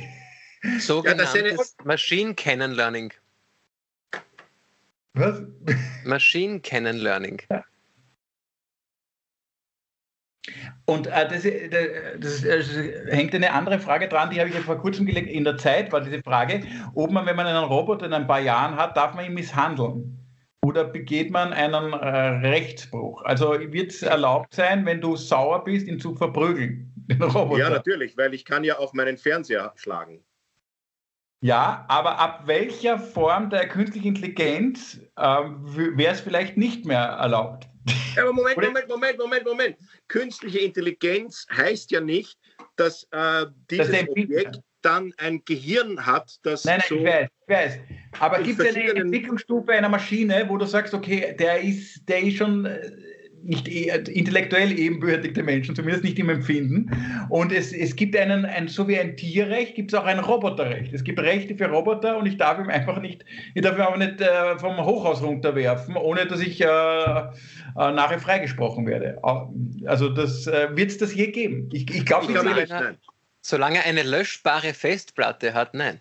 Sogenanntes 0.79 1.35
ja, 1.35 1.85
Machine 1.85 2.35
Canon 2.35 2.71
Learning. 2.71 3.13
Was? 5.15 5.43
Machine 6.05 6.61
Canon 6.61 6.97
Learning. 6.97 7.43
Ja. 7.51 7.65
Und 10.87 11.07
äh, 11.07 11.29
das, 11.29 11.45
äh, 11.45 12.19
das, 12.19 12.43
das, 12.43 12.77
hängt 13.09 13.35
eine 13.35 13.53
andere 13.53 13.79
Frage 13.79 14.09
dran, 14.09 14.31
die 14.31 14.41
habe 14.41 14.51
ich 14.51 14.57
vor 14.57 14.79
kurzem 14.79 15.07
gelegt. 15.07 15.31
In 15.31 15.45
der 15.45 15.57
Zeit 15.57 15.93
war 15.93 16.01
diese 16.01 16.21
Frage, 16.23 16.63
ob 16.95 17.11
man, 17.13 17.27
wenn 17.27 17.37
man 17.37 17.47
einen 17.47 17.65
Roboter 17.65 18.07
in 18.07 18.13
ein 18.13 18.27
paar 18.27 18.41
Jahren 18.41 18.77
hat, 18.77 18.97
darf 18.97 19.15
man 19.15 19.25
ihn 19.25 19.35
misshandeln? 19.35 20.19
Oder 20.65 20.85
begeht 20.85 21.31
man 21.31 21.53
einen 21.53 21.93
äh, 21.93 22.49
Rechtsbruch? 22.49 23.23
Also 23.23 23.53
wird 23.73 23.93
es 23.93 24.03
erlaubt 24.03 24.55
sein, 24.55 24.87
wenn 24.87 25.01
du 25.01 25.17
sauer 25.17 25.65
bist, 25.65 25.87
ihn 25.87 26.01
zu 26.01 26.15
verprügeln? 26.15 26.89
Ja, 27.57 27.69
natürlich, 27.69 28.17
weil 28.17 28.33
ich 28.33 28.45
kann 28.45 28.65
ja 28.65 28.79
auf 28.79 28.95
meinen 28.95 29.19
Fernseher 29.19 29.73
schlagen. 29.77 30.25
Ja, 31.43 31.85
aber 31.89 32.21
ab 32.21 32.43
welcher 32.47 33.01
Form 33.01 33.51
der 33.51 33.69
künstlichen 33.69 34.09
Intelligenz 34.09 35.01
äh, 35.17 35.23
wäre 35.23 36.15
es 36.15 36.21
vielleicht 36.21 36.57
nicht 36.57 36.87
mehr 36.87 37.01
erlaubt? 37.01 37.69
Aber 38.17 38.33
Moment, 38.33 38.57
Moment, 38.57 38.89
Moment, 38.89 39.19
Moment, 39.19 39.45
Moment. 39.45 39.77
Künstliche 40.07 40.61
Intelligenz 40.61 41.45
heißt 41.53 41.91
ja 41.91 42.01
nicht, 42.01 42.39
dass 42.77 43.09
äh, 43.11 43.47
dieses 43.69 43.91
das 43.91 44.09
Objekt 44.09 44.61
dann 44.83 45.13
ein 45.17 45.43
Gehirn 45.45 46.07
hat, 46.07 46.39
das. 46.45 46.65
Nein, 46.65 46.79
nein, 46.79 46.89
so 46.89 46.95
ich 46.97 47.05
weiß, 47.05 47.29
ich 47.29 47.49
weiß. 47.55 47.79
Aber 48.21 48.39
gibt 48.41 48.61
es 48.61 48.77
eine 48.77 48.95
Entwicklungsstufe 48.95 49.73
einer 49.73 49.89
Maschine, 49.89 50.45
wo 50.49 50.57
du 50.57 50.65
sagst, 50.65 50.95
okay, 50.95 51.35
der 51.37 51.61
ist, 51.61 52.09
der 52.09 52.23
ist 52.23 52.37
schon 52.37 52.67
äh, 52.67 52.89
nicht 53.45 53.69
e, 53.69 53.91
intellektuell 54.13 54.79
ebenbürtige 54.79 55.43
Menschen, 55.43 55.75
zumindest 55.75 56.05
nicht 56.05 56.19
im 56.19 56.29
Empfinden. 56.29 56.91
Und 57.29 57.53
es, 57.53 57.73
es 57.73 57.97
gibt 57.97 58.17
einen, 58.17 58.45
ein, 58.45 58.69
so 58.69 58.89
wie 58.89 58.99
ein 58.99 59.17
Tierrecht, 59.17 59.75
gibt 59.75 59.93
es 59.93 59.99
auch 59.99 60.05
ein 60.05 60.19
Roboterrecht. 60.19 60.93
Es 60.93 61.05
gibt 61.05 61.19
Rechte 61.21 61.57
für 61.57 61.67
Roboter 61.67 62.17
und 62.17 62.27
ich 62.27 62.37
darf 62.37 62.59
ihm 62.59 62.69
einfach 62.69 63.01
nicht, 63.01 63.25
ich 63.55 63.63
darf 63.63 63.77
ihn 63.77 63.83
auch 63.83 63.97
nicht 63.97 64.21
äh, 64.21 64.59
vom 64.59 64.77
Hochhaus 64.77 65.23
runterwerfen, 65.23 65.97
ohne 65.97 66.27
dass 66.27 66.41
ich 66.41 66.61
äh, 66.61 66.67
äh, 66.67 67.31
nachher 67.75 68.19
freigesprochen 68.19 68.87
werde. 68.87 69.19
Also 69.87 70.09
das 70.09 70.47
äh, 70.47 70.69
wird 70.75 70.91
es 70.91 70.99
das 70.99 71.15
je 71.15 71.29
geben. 71.29 71.69
Ich, 71.73 71.91
ich 71.91 72.07
glaube 72.07 72.27
glaub, 72.27 72.45
nicht. 72.45 72.69
Solange, 72.69 72.99
solange 73.41 73.85
eine 73.85 74.03
löschbare 74.03 74.75
Festplatte 74.75 75.55
hat, 75.55 75.75
nein. 75.75 76.01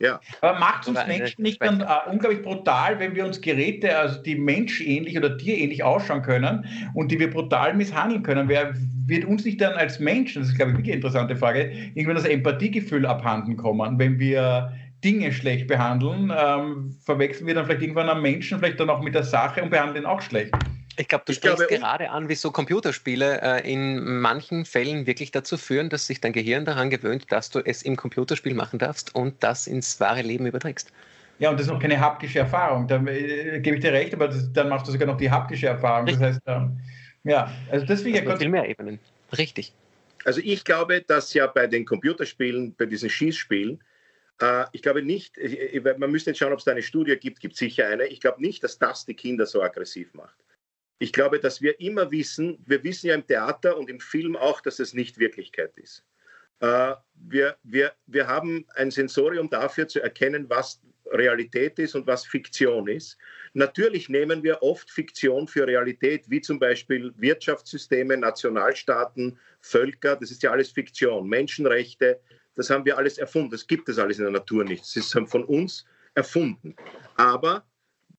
Ja. 0.00 0.20
Aber 0.40 0.58
macht 0.58 0.86
uns 0.86 0.98
Menschen 1.06 1.42
nicht 1.42 1.62
dann 1.62 1.80
äh, 1.80 2.10
unglaublich 2.10 2.42
brutal, 2.42 2.98
wenn 3.00 3.14
wir 3.14 3.24
uns 3.24 3.40
Geräte, 3.40 3.98
also 3.98 4.22
die 4.22 4.36
menschähnlich 4.36 5.16
oder 5.16 5.36
tierähnlich 5.36 5.82
ausschauen 5.82 6.22
können 6.22 6.66
und 6.94 7.10
die 7.10 7.18
wir 7.18 7.30
brutal 7.30 7.74
misshandeln 7.74 8.22
können? 8.22 8.48
Wer 8.48 8.74
wird 9.06 9.24
uns 9.24 9.44
nicht 9.44 9.60
dann 9.60 9.74
als 9.74 9.98
Menschen, 9.98 10.42
das 10.42 10.50
ist 10.50 10.56
glaube 10.56 10.70
ich 10.70 10.76
wirklich 10.76 10.92
eine 10.92 11.02
interessante 11.02 11.36
Frage, 11.36 11.72
irgendwann 11.94 12.16
das 12.16 12.26
Empathiegefühl 12.26 13.06
abhanden 13.06 13.56
kommen, 13.56 13.98
wenn 13.98 14.18
wir 14.18 14.72
Dinge 15.02 15.32
schlecht 15.32 15.66
behandeln, 15.66 16.32
ähm, 16.36 16.96
verwechseln 17.04 17.46
wir 17.46 17.54
dann 17.54 17.66
vielleicht 17.66 17.82
irgendwann 17.82 18.08
einen 18.08 18.22
Menschen 18.22 18.58
vielleicht 18.58 18.80
dann 18.80 18.90
auch 18.90 19.02
mit 19.02 19.14
der 19.14 19.22
Sache 19.24 19.62
und 19.62 19.70
behandeln 19.70 20.04
ihn 20.04 20.06
auch 20.06 20.20
schlecht. 20.20 20.54
Ich 20.98 21.06
glaube, 21.06 21.24
du 21.26 21.32
ich 21.32 21.38
sprichst 21.38 21.58
glaube, 21.58 21.78
gerade 21.78 22.10
an, 22.10 22.28
wie 22.28 22.34
so 22.34 22.50
Computerspiele 22.50 23.40
äh, 23.40 23.72
in 23.72 24.20
manchen 24.20 24.64
Fällen 24.64 25.06
wirklich 25.06 25.30
dazu 25.30 25.56
führen, 25.56 25.90
dass 25.90 26.08
sich 26.08 26.20
dein 26.20 26.32
Gehirn 26.32 26.64
daran 26.64 26.90
gewöhnt, 26.90 27.30
dass 27.30 27.50
du 27.50 27.60
es 27.60 27.82
im 27.82 27.96
Computerspiel 27.96 28.52
machen 28.52 28.80
darfst 28.80 29.14
und 29.14 29.36
das 29.40 29.68
ins 29.68 30.00
wahre 30.00 30.22
Leben 30.22 30.46
überträgst. 30.46 30.92
Ja, 31.38 31.50
und 31.50 31.56
das 31.56 31.66
ist 31.66 31.72
noch 31.72 31.80
keine 31.80 32.00
haptische 32.00 32.40
Erfahrung. 32.40 32.88
Da 32.88 32.96
äh, 33.06 33.60
gebe 33.60 33.76
ich 33.76 33.82
dir 33.82 33.92
recht, 33.92 34.12
aber 34.12 34.26
das, 34.26 34.52
dann 34.52 34.68
machst 34.68 34.88
du 34.88 34.92
sogar 34.92 35.06
noch 35.06 35.16
die 35.16 35.30
haptische 35.30 35.68
Erfahrung. 35.68 36.06
Das 36.06 36.18
heißt, 36.18 36.40
ähm, 36.46 36.80
ja, 37.22 37.52
also 37.70 37.86
ich 37.86 38.14
ja 38.16 38.36
viel 38.36 38.48
mehr 38.48 38.68
Ebenen. 38.68 38.98
Richtig. 39.36 39.72
Also 40.24 40.40
ich 40.42 40.64
glaube, 40.64 41.02
dass 41.02 41.32
ja 41.32 41.46
bei 41.46 41.68
den 41.68 41.84
Computerspielen, 41.84 42.74
bei 42.76 42.86
diesen 42.86 43.08
Schießspielen, 43.08 43.80
äh, 44.40 44.64
ich 44.72 44.82
glaube 44.82 45.02
nicht, 45.02 45.38
ich, 45.38 45.80
man 45.96 46.10
müsste 46.10 46.30
jetzt 46.30 46.38
schauen, 46.38 46.52
ob 46.52 46.58
es 46.58 46.64
da 46.64 46.72
eine 46.72 46.82
Studie 46.82 47.16
gibt, 47.16 47.38
gibt 47.38 47.56
sicher 47.56 47.86
eine. 47.86 48.06
Ich 48.06 48.20
glaube 48.20 48.42
nicht, 48.42 48.64
dass 48.64 48.78
das 48.78 49.06
die 49.06 49.14
Kinder 49.14 49.46
so 49.46 49.62
aggressiv 49.62 50.12
macht. 50.14 50.36
Ich 50.98 51.12
glaube, 51.12 51.38
dass 51.38 51.62
wir 51.62 51.80
immer 51.80 52.10
wissen, 52.10 52.58
wir 52.66 52.82
wissen 52.82 53.08
ja 53.08 53.14
im 53.14 53.26
Theater 53.26 53.76
und 53.76 53.88
im 53.88 54.00
Film 54.00 54.36
auch, 54.36 54.60
dass 54.60 54.80
es 54.80 54.94
nicht 54.94 55.18
Wirklichkeit 55.18 55.72
ist. 55.76 56.04
Äh, 56.60 56.94
wir, 57.14 57.56
wir, 57.62 57.92
wir 58.06 58.26
haben 58.26 58.66
ein 58.74 58.90
Sensorium 58.90 59.48
dafür 59.48 59.86
zu 59.86 60.00
erkennen, 60.00 60.48
was 60.48 60.80
Realität 61.12 61.78
ist 61.78 61.94
und 61.94 62.06
was 62.06 62.26
Fiktion 62.26 62.88
ist. 62.88 63.16
Natürlich 63.54 64.08
nehmen 64.08 64.42
wir 64.42 64.62
oft 64.62 64.90
Fiktion 64.90 65.48
für 65.48 65.66
Realität, 65.66 66.28
wie 66.28 66.40
zum 66.40 66.58
Beispiel 66.58 67.14
Wirtschaftssysteme, 67.16 68.16
Nationalstaaten, 68.16 69.38
Völker, 69.60 70.16
das 70.16 70.30
ist 70.30 70.42
ja 70.42 70.50
alles 70.50 70.70
Fiktion. 70.70 71.28
Menschenrechte, 71.28 72.20
das 72.56 72.70
haben 72.70 72.84
wir 72.84 72.98
alles 72.98 73.18
erfunden. 73.18 73.50
Das 73.50 73.66
gibt 73.66 73.88
es 73.88 73.98
alles 73.98 74.18
in 74.18 74.24
der 74.24 74.32
Natur 74.32 74.64
nicht. 74.64 74.82
Das 74.82 74.96
ist 74.96 75.12
von 75.26 75.44
uns 75.44 75.86
erfunden. 76.14 76.74
Aber 77.16 77.64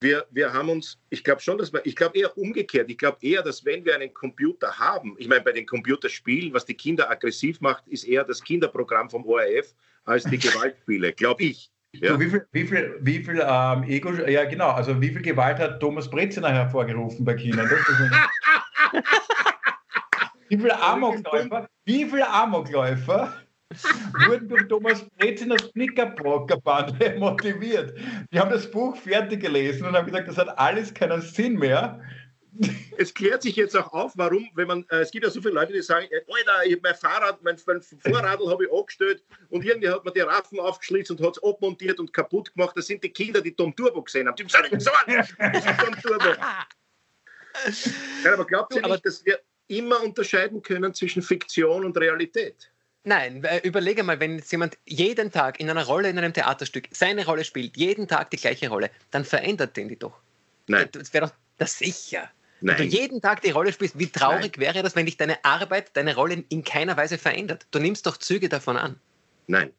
wir, 0.01 0.25
wir 0.31 0.53
haben 0.53 0.69
uns, 0.69 0.97
ich 1.09 1.23
glaube 1.23 1.41
schon, 1.41 1.57
dass 1.57 1.73
wir, 1.73 1.85
ich 1.85 1.95
glaube 1.95 2.17
eher 2.17 2.38
umgekehrt, 2.38 2.89
ich 2.89 2.97
glaube 2.97 3.17
eher, 3.21 3.43
dass 3.43 3.65
wenn 3.65 3.83
wir 3.83 3.95
einen 3.95 4.13
Computer 4.13 4.77
haben, 4.79 5.15
ich 5.17 5.27
meine, 5.27 5.41
bei 5.41 5.51
den 5.51 5.65
Computerspielen, 5.65 6.53
was 6.53 6.65
die 6.65 6.73
Kinder 6.73 7.09
aggressiv 7.09 7.59
macht, 7.59 7.88
ist 7.88 8.05
eher 8.05 8.23
das 8.23 8.41
Kinderprogramm 8.43 9.09
vom 9.09 9.25
ORF 9.25 9.73
als 10.05 10.23
die 10.23 10.38
Gewaltspiele, 10.39 11.12
glaube 11.13 11.43
ich. 11.43 11.69
Ja. 11.93 12.13
So, 12.13 12.19
wie 12.19 12.29
viel, 12.29 12.45
wie 12.51 12.67
viel, 12.67 12.97
wie 13.01 13.23
viel 13.23 13.43
ähm, 13.43 13.83
Ego, 13.83 14.13
ja 14.13 14.45
genau, 14.45 14.69
also 14.69 15.01
wie 15.01 15.09
viel 15.09 15.23
Gewalt 15.23 15.57
hat 15.57 15.79
Thomas 15.79 16.09
Breziner 16.09 16.51
hervorgerufen 16.51 17.25
bei 17.25 17.33
Kindern? 17.33 17.67
wie 20.49 20.57
viele 20.57 20.79
Amokläufer, 20.81 21.67
wie 21.85 22.05
viele 22.05 22.29
Amokläufer 22.29 23.33
wurden 24.27 24.49
durch 24.49 24.67
Thomas 24.67 25.05
Breziners 25.17 25.71
Knickerbrocker-Bande 25.73 27.15
motiviert? 27.19 27.97
Die 28.32 28.39
haben 28.39 28.49
das 28.49 28.69
Buch 28.69 28.95
fertig 28.97 29.41
gelesen 29.41 29.86
und 29.86 29.95
haben 29.95 30.05
gesagt, 30.05 30.27
das 30.27 30.38
hat 30.38 30.58
alles 30.58 30.93
keinen 30.93 31.21
Sinn 31.21 31.55
mehr 31.55 32.01
es 32.97 33.13
klärt 33.13 33.41
sich 33.43 33.55
jetzt 33.55 33.75
auch 33.75 33.91
auf, 33.93 34.13
warum, 34.15 34.49
wenn 34.55 34.67
man, 34.67 34.86
äh, 34.89 34.99
es 34.99 35.12
gibt 35.12 35.23
ja 35.23 35.32
so 35.32 35.41
viele 35.41 35.53
Leute, 35.53 35.73
die 35.73 35.82
sagen, 35.82 36.08
äh, 36.12 36.21
Alter, 36.27 36.65
ich 36.65 36.82
mein 36.82 36.95
Fahrrad, 36.95 37.41
mein, 37.43 37.58
mein 37.65 37.82
Vorradl 37.82 38.49
habe 38.49 38.65
ich 38.65 38.71
angestellt 38.71 39.23
und 39.49 39.63
irgendwie 39.63 39.89
hat 39.89 40.03
man 40.03 40.13
die 40.13 40.21
Raffen 40.21 40.60
aufgeschlitzt 40.60 41.12
und 41.12 41.21
hat 41.21 41.38
es 41.38 41.43
abmontiert 41.43 41.99
und 41.99 42.12
kaputt 42.12 42.53
gemacht. 42.53 42.75
Das 42.75 42.88
sind 42.88 43.03
die 43.03 43.10
Kinder, 43.10 43.41
die 43.41 43.53
Tom 43.53 43.75
Turbo 43.75 44.01
gesehen 44.03 44.27
haben. 44.27 44.36
Die 44.36 44.43
haben 44.43 44.77
gesagt, 44.77 44.82
so, 44.82 44.91
das 45.08 45.65
ist 45.65 45.79
Tom 45.79 45.95
Turbo. 46.01 46.36
Ja, 48.23 48.34
aber 48.34 48.45
glaubt 48.45 48.73
ihr 48.73 48.82
nicht, 48.82 49.05
dass 49.05 49.25
wir 49.25 49.38
immer 49.67 50.01
unterscheiden 50.01 50.62
können 50.62 50.93
zwischen 50.93 51.21
Fiktion 51.21 51.84
und 51.84 51.97
Realität? 51.97 52.71
Nein, 53.03 53.45
überlege 53.63 54.03
mal, 54.03 54.19
wenn 54.19 54.38
jetzt 54.38 54.51
jemand 54.51 54.77
jeden 54.85 55.31
Tag 55.31 55.59
in 55.59 55.69
einer 55.69 55.85
Rolle 55.85 56.09
in 56.09 56.17
einem 56.17 56.33
Theaterstück 56.33 56.89
seine 56.91 57.25
Rolle 57.25 57.45
spielt, 57.45 57.77
jeden 57.77 58.07
Tag 58.07 58.29
die 58.31 58.38
gleiche 58.38 58.69
Rolle, 58.69 58.91
dann 59.12 59.23
verändert 59.23 59.77
den 59.77 59.88
die 59.88 59.97
doch. 59.97 60.19
Nein. 60.67 60.89
Das 60.91 61.13
wäre 61.13 61.27
doch 61.27 61.33
das 61.57 61.77
sicher. 61.77 62.29
Nein. 62.62 62.77
Wenn 62.77 62.89
du 62.89 62.95
jeden 62.95 63.21
Tag 63.21 63.41
die 63.41 63.51
Rolle 63.51 63.71
spielst, 63.71 63.97
wie 63.97 64.07
traurig 64.07 64.57
Nein. 64.57 64.65
wäre 64.65 64.83
das, 64.83 64.95
wenn 64.95 65.05
dich 65.05 65.15
deine 65.15 65.43
Arbeit, 65.45 65.95
deine 65.95 66.13
Rolle 66.13 66.43
in 66.49 66.63
keiner 66.63 66.97
Weise 66.97 67.17
verändert? 67.17 67.67
Du 67.71 67.79
nimmst 67.79 68.05
doch 68.05 68.17
Züge 68.17 68.49
davon 68.49 68.75
an. 68.75 68.99
Nein. 69.47 69.71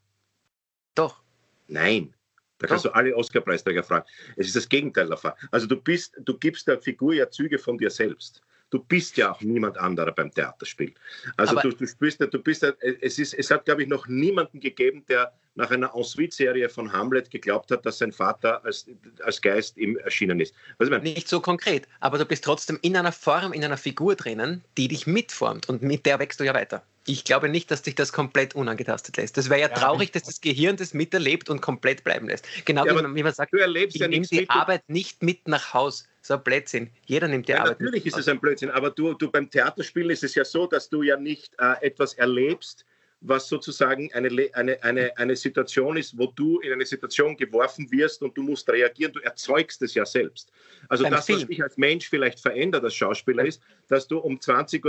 Doch. 0.94 1.22
Nein. 1.68 2.14
Da 2.58 2.66
kannst 2.66 2.84
du 2.84 2.90
alle 2.90 3.14
Oscar-Preisträger 3.16 3.82
fragen. 3.82 4.06
Es 4.36 4.46
ist 4.46 4.56
das 4.56 4.68
Gegenteil 4.68 5.08
davon. 5.08 5.32
Also 5.50 5.66
du 5.66 5.76
bist, 5.76 6.14
du 6.20 6.36
gibst 6.38 6.68
der 6.68 6.80
Figur 6.80 7.14
ja 7.14 7.30
Züge 7.30 7.58
von 7.58 7.78
dir 7.78 7.90
selbst 7.90 8.42
du 8.70 8.78
bist 8.78 9.16
ja 9.16 9.32
auch 9.32 9.40
niemand 9.40 9.76
anderer 9.78 10.12
beim 10.12 10.32
Theaterspiel. 10.32 10.94
Also 11.36 11.56
du, 11.56 11.70
du 11.70 11.86
spielst, 11.86 12.20
du 12.20 12.38
bist, 12.38 12.62
es, 12.62 13.18
ist, 13.18 13.34
es 13.34 13.50
hat, 13.50 13.64
glaube 13.64 13.82
ich, 13.82 13.88
noch 13.88 14.06
niemanden 14.06 14.60
gegeben, 14.60 15.04
der 15.08 15.32
nach 15.56 15.70
einer 15.70 15.94
Ensuite-Serie 15.94 16.68
von 16.68 16.92
Hamlet 16.92 17.30
geglaubt 17.30 17.70
hat, 17.70 17.84
dass 17.84 17.98
sein 17.98 18.12
Vater 18.12 18.64
als, 18.64 18.86
als 19.24 19.42
Geist 19.42 19.76
ihm 19.76 19.96
erschienen 19.98 20.40
ist. 20.40 20.54
Nicht 21.02 21.28
so 21.28 21.40
konkret, 21.40 21.86
aber 21.98 22.18
du 22.18 22.24
bist 22.24 22.44
trotzdem 22.44 22.78
in 22.82 22.96
einer 22.96 23.12
Form, 23.12 23.52
in 23.52 23.64
einer 23.64 23.76
Figur 23.76 24.14
drinnen, 24.14 24.64
die 24.76 24.88
dich 24.88 25.06
mitformt 25.06 25.68
und 25.68 25.82
mit 25.82 26.06
der 26.06 26.18
wächst 26.18 26.40
du 26.40 26.44
ja 26.44 26.54
weiter. 26.54 26.82
Ich 27.06 27.24
glaube 27.24 27.48
nicht, 27.48 27.70
dass 27.70 27.82
dich 27.82 27.94
das 27.94 28.12
komplett 28.12 28.54
unangetastet 28.54 29.16
lässt. 29.16 29.36
Das 29.36 29.48
wäre 29.48 29.60
ja, 29.60 29.68
ja, 29.68 29.74
traurig, 29.74 30.12
dass 30.12 30.24
das 30.24 30.40
Gehirn 30.40 30.76
das 30.76 30.92
miterlebt 30.92 31.48
und 31.48 31.60
komplett 31.62 32.04
bleiben 32.04 32.28
lässt. 32.28 32.46
Genau 32.66 32.84
ja, 32.84 32.92
wie, 32.92 33.02
man, 33.02 33.14
wie, 33.14 33.22
man, 33.22 33.32
sagt, 33.32 33.52
du 33.52 33.58
erlebst 33.58 33.96
ich 33.96 34.02
ja 34.02 34.08
nehme 34.08 34.26
die 34.26 34.48
Arbeit 34.50 34.88
nicht 34.88 35.22
mit 35.22 35.48
nach 35.48 35.72
Haus. 35.72 36.06
So 36.22 36.34
ein 36.34 36.42
Blödsinn. 36.42 36.90
Jeder 37.06 37.28
nimmt 37.28 37.48
die 37.48 37.52
ja, 37.52 37.60
Arbeit 37.60 37.80
Natürlich 37.80 38.06
ist 38.06 38.18
es 38.18 38.28
ein 38.28 38.38
Blödsinn, 38.38 38.70
aber 38.70 38.90
du, 38.90 39.14
du 39.14 39.30
beim 39.30 39.48
Theaterspielen 39.50 40.10
ist 40.10 40.22
es 40.22 40.34
ja 40.34 40.44
so, 40.44 40.66
dass 40.66 40.90
du 40.90 41.02
ja 41.02 41.16
nicht 41.16 41.54
äh, 41.58 41.74
etwas 41.80 42.14
erlebst, 42.14 42.84
was 43.22 43.48
sozusagen 43.48 44.12
eine, 44.12 44.50
eine, 44.54 44.82
eine, 44.82 45.16
eine 45.16 45.36
Situation 45.36 45.96
ist, 45.96 46.16
wo 46.16 46.26
du 46.26 46.60
in 46.60 46.72
eine 46.72 46.86
Situation 46.86 47.36
geworfen 47.36 47.90
wirst 47.90 48.22
und 48.22 48.36
du 48.36 48.42
musst 48.42 48.68
reagieren. 48.68 49.12
Du 49.12 49.20
erzeugst 49.20 49.82
es 49.82 49.94
ja 49.94 50.06
selbst. 50.06 50.50
Also 50.88 51.04
Beim 51.04 51.12
das, 51.12 51.26
Film. 51.26 51.40
was 51.40 51.48
dich 51.48 51.62
als 51.62 51.76
Mensch 51.76 52.08
vielleicht 52.08 52.40
verändert 52.40 52.84
als 52.84 52.94
Schauspieler, 52.94 53.44
ist, 53.44 53.62
dass 53.88 54.08
du 54.08 54.18
um 54.18 54.38
20.23 54.38 54.84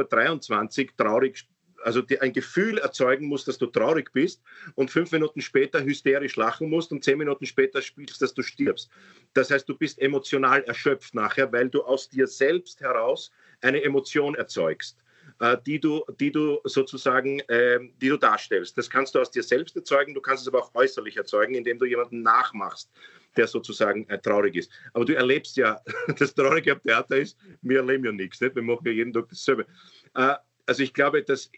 Uhr 0.86 0.98
traurig 0.98 1.46
also 1.84 2.02
die, 2.02 2.20
ein 2.20 2.34
Gefühl 2.34 2.78
erzeugen 2.78 3.28
musst, 3.28 3.48
dass 3.48 3.58
du 3.58 3.68
traurig 3.68 4.12
bist 4.14 4.42
und 4.76 4.92
fünf 4.92 5.12
Minuten 5.12 5.42
später 5.42 5.84
hysterisch 5.84 6.36
lachen 6.36 6.70
musst 6.70 6.92
und 6.92 7.04
zehn 7.04 7.18
Minuten 7.18 7.46
später 7.46 7.82
spielst, 7.82 8.22
dass 8.22 8.34
du 8.34 8.42
stirbst. 8.42 8.90
Das 9.34 9.52
heißt, 9.52 9.68
du 9.68 9.76
bist 9.76 10.00
emotional 10.00 10.64
erschöpft 10.64 11.14
nachher, 11.14 11.52
weil 11.52 11.70
du 11.70 11.84
aus 11.84 12.10
dir 12.10 12.28
selbst 12.28 12.82
heraus 12.82 13.32
eine 13.62 13.84
Emotion 13.84 14.36
erzeugst. 14.36 14.98
Äh, 15.40 15.58
die 15.66 15.80
du, 15.80 16.04
die 16.20 16.32
du 16.32 16.60
sozusagen, 16.66 17.40
äh, 17.42 17.80
die 18.00 18.10
du 18.10 18.18
darstellst. 18.18 18.78
Das 18.78 18.90
kannst 18.90 19.16
du 19.16 19.20
aus 19.20 19.32
dir 19.32 19.42
selbst 19.42 19.76
erzeugen, 19.76 20.14
du 20.14 20.22
kannst 20.22 20.44
es 20.44 20.48
aber 20.48 20.60
auch 20.64 20.76
äußerlich 20.76 21.18
erzeugen, 21.18 21.56
indem 21.56 21.80
du 21.80 21.86
jemanden 21.86 22.22
nachmachst, 22.22 22.92
der 23.36 23.48
sozusagen 23.48 24.08
äh, 24.10 24.20
traurig 24.20 24.56
ist. 24.56 24.72
Aber 24.94 25.04
du 25.04 25.16
erlebst 25.16 25.58
ja, 25.58 25.80
das 26.20 26.36
Traurige 26.36 26.74
am 26.74 26.84
Theater 26.84 27.18
ist, 27.18 27.38
wir 27.62 27.80
erleben 27.80 28.06
ja 28.06 28.12
nichts, 28.12 28.40
nicht? 28.40 28.56
wir 28.56 28.62
machen 28.62 28.86
ja 28.86 28.92
jeden 28.92 29.14
Tag 29.14 29.30
dasselbe. 29.30 29.66
Äh, 30.14 30.36
also 30.68 30.84
ich 30.84 30.94
glaube, 30.94 31.24
dass 31.24 31.50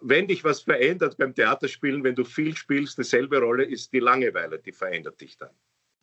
wenn 0.00 0.28
dich 0.28 0.44
was 0.44 0.62
verändert 0.62 1.16
beim 1.16 1.34
Theaterspielen, 1.34 2.04
wenn 2.04 2.14
du 2.14 2.24
viel 2.24 2.56
spielst, 2.56 2.98
dieselbe 2.98 3.40
Rolle 3.40 3.64
ist 3.64 3.92
die 3.92 4.00
Langeweile, 4.00 4.58
die 4.58 4.72
verändert 4.72 5.20
dich 5.20 5.36
dann. 5.36 5.50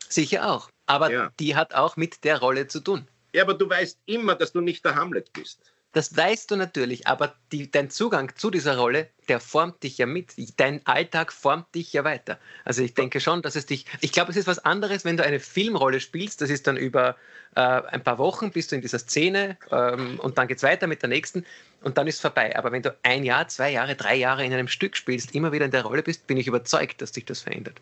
Sicher 0.10 0.52
auch, 0.52 0.70
aber 0.88 1.12
ja. 1.12 1.32
die 1.40 1.56
hat 1.56 1.74
auch 1.74 1.96
mit 1.96 2.24
der 2.24 2.40
Rolle 2.40 2.68
zu 2.68 2.82
tun. 2.82 3.08
Ja, 3.34 3.44
aber 3.44 3.54
du 3.54 3.70
weißt 3.70 4.00
immer, 4.08 4.36
dass 4.36 4.52
du 4.52 4.62
nicht 4.62 4.84
der 4.84 4.96
Hamlet 4.96 5.32
bist. 5.32 5.74
Das 5.94 6.16
weißt 6.16 6.50
du 6.50 6.56
natürlich, 6.56 7.08
aber 7.08 7.36
die, 7.52 7.70
dein 7.70 7.90
Zugang 7.90 8.34
zu 8.36 8.50
dieser 8.50 8.78
Rolle, 8.78 9.10
der 9.28 9.42
formt 9.42 9.84
dich 9.84 9.98
ja 9.98 10.06
mit. 10.06 10.34
Dein 10.58 10.86
Alltag 10.86 11.34
formt 11.34 11.76
dich 11.76 11.92
ja 11.92 12.06
weiter. 12.06 12.40
Also 12.64 12.82
ich 12.82 12.94
denke 12.94 13.20
schon, 13.20 13.42
dass 13.42 13.58
es 13.58 13.66
dich. 13.66 13.86
Ich 14.00 14.14
glaube, 14.14 14.32
es 14.32 14.38
ist 14.38 14.48
was 14.48 14.60
anderes, 14.60 15.04
wenn 15.04 15.18
du 15.18 15.26
eine 15.26 15.42
Filmrolle 15.42 16.00
spielst. 16.00 16.40
Das 16.40 16.50
ist 16.50 16.66
dann 16.68 16.78
über 16.78 17.18
äh, 17.56 17.60
ein 17.60 18.04
paar 18.04 18.18
Wochen 18.20 18.52
bist 18.52 18.72
du 18.72 18.78
in 18.78 18.82
dieser 18.82 19.00
Szene 19.00 19.58
ähm, 19.70 20.18
und 20.22 20.38
dann 20.38 20.48
geht 20.48 20.58
es 20.58 20.64
weiter 20.64 20.88
mit 20.88 21.02
der 21.02 21.10
nächsten 21.10 21.46
und 21.82 21.98
dann 21.98 22.08
ist 22.08 22.16
es 22.16 22.22
vorbei. 22.22 22.56
Aber 22.58 22.72
wenn 22.72 22.84
du 22.84 22.96
ein 23.04 23.26
Jahr, 23.26 23.50
zwei 23.50 23.72
Jahre, 23.72 23.96
drei 23.96 24.16
Jahre 24.16 24.46
in 24.46 24.54
einem 24.54 24.70
Stück 24.70 24.96
spielst, 24.96 25.36
immer 25.36 25.52
wieder 25.52 25.66
in 25.66 25.72
der 25.72 25.84
Rolle 25.84 26.04
bist, 26.04 26.26
bin 26.26 26.38
ich 26.38 26.48
überzeugt, 26.48 27.02
dass 27.02 27.12
dich 27.12 27.26
das 27.26 27.42
verändert. 27.42 27.82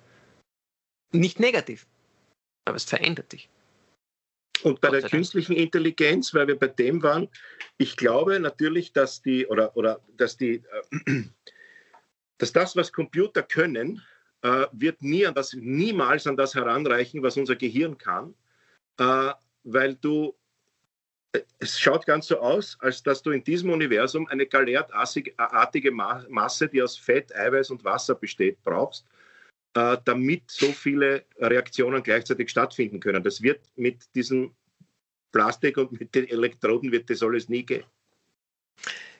Nicht 1.12 1.39
negativ, 1.39 1.86
aber 2.65 2.78
es 2.78 2.86
verändert 2.86 3.32
dich. 3.32 3.50
Und 4.63 4.82
bei 4.82 4.89
der 4.89 5.02
künstlichen 5.02 5.56
Intelligenz, 5.56 6.34
weil 6.34 6.48
wir 6.48 6.58
bei 6.58 6.67
dem 6.67 7.02
waren, 7.02 7.30
ich 7.78 7.95
glaube 7.95 8.39
natürlich, 8.39 8.93
dass 8.93 9.22
die 9.22 9.48
oder, 9.48 9.76
oder 9.78 10.02
dass 10.17 10.38
die 10.38 10.63
äh, 11.06 11.24
dass 12.38 12.54
das, 12.54 12.76
was 12.76 12.91
Computer 12.91 13.43
können, 13.43 14.02
äh, 14.41 14.65
wird 14.72 15.02
nie 15.02 15.26
an 15.26 15.34
das, 15.34 15.54
niemals 15.54 16.26
an 16.28 16.38
das 16.38 16.56
heranreichen, 16.56 17.22
was 17.22 17.38
unser 17.38 17.56
Gehirn 17.56 17.98
kann, 17.98 18.34
äh, 18.98 19.32
weil 19.63 19.95
du 19.95 20.36
es 21.60 21.80
schaut 21.80 22.06
ganz 22.06 22.28
so 22.28 22.39
aus, 22.39 22.76
als 22.80 23.04
dass 23.04 23.22
du 23.22 23.32
in 23.32 23.43
diesem 23.43 23.69
Universum 23.69 24.28
eine 24.28 24.48
galertartige 24.48 25.91
Masse, 25.91 26.67
die 26.67 26.82
aus 26.82 26.98
Fett, 26.98 27.36
Eiweiß 27.36 27.69
und 27.69 27.84
Wasser 27.84 28.15
besteht, 28.15 28.63
brauchst, 28.63 29.06
äh, 29.75 29.97
damit 30.05 30.49
so 30.49 30.67
viele 30.67 31.25
Reaktionen 31.38 32.01
gleichzeitig 32.03 32.49
stattfinden 32.49 32.99
können. 32.99 33.23
Das 33.23 33.41
wird 33.41 33.62
mit 33.75 34.03
diesem 34.15 34.53
Plastik 35.32 35.77
und 35.77 35.99
mit 35.99 36.13
den 36.15 36.27
Elektroden 36.27 36.91
wird 36.91 37.10
das 37.10 37.21
alles 37.21 37.49
nie 37.49 37.63
gehen. 37.63 37.84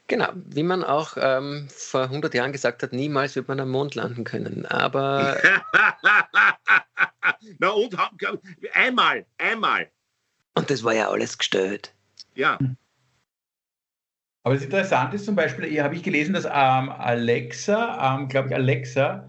Genau, 0.08 0.30
wie 0.34 0.64
man 0.64 0.84
auch 0.84 1.18
ähm, 1.18 1.68
vor 1.70 2.04
100 2.04 2.34
Jahren 2.34 2.52
gesagt 2.52 2.82
hat, 2.82 2.94
niemals 2.94 3.36
wird 3.36 3.48
man 3.48 3.60
am 3.60 3.70
Mond 3.70 3.94
landen 3.94 4.24
können. 4.24 4.66
Aber. 4.66 5.38
Na 7.60 7.70
und 7.70 7.96
einmal, 8.74 9.26
einmal. 9.38 9.88
Und 10.56 10.72
das 10.72 10.84
war 10.84 10.96
ja 10.96 11.10
alles 11.10 11.38
gestellt. 11.38 11.94
Ja. 12.34 12.58
Aber 14.44 14.56
das 14.56 14.64
Interessante 14.64 15.18
ist 15.18 15.26
zum 15.26 15.36
Beispiel, 15.36 15.66
hier 15.66 15.84
habe 15.84 15.94
ich 15.94 16.02
gelesen, 16.02 16.34
dass 16.34 16.46
ähm, 16.46 16.90
Alexa, 16.90 18.16
ähm, 18.16 18.30
glaube 18.30 18.48
ich, 18.48 18.56
Alexa 18.56 19.29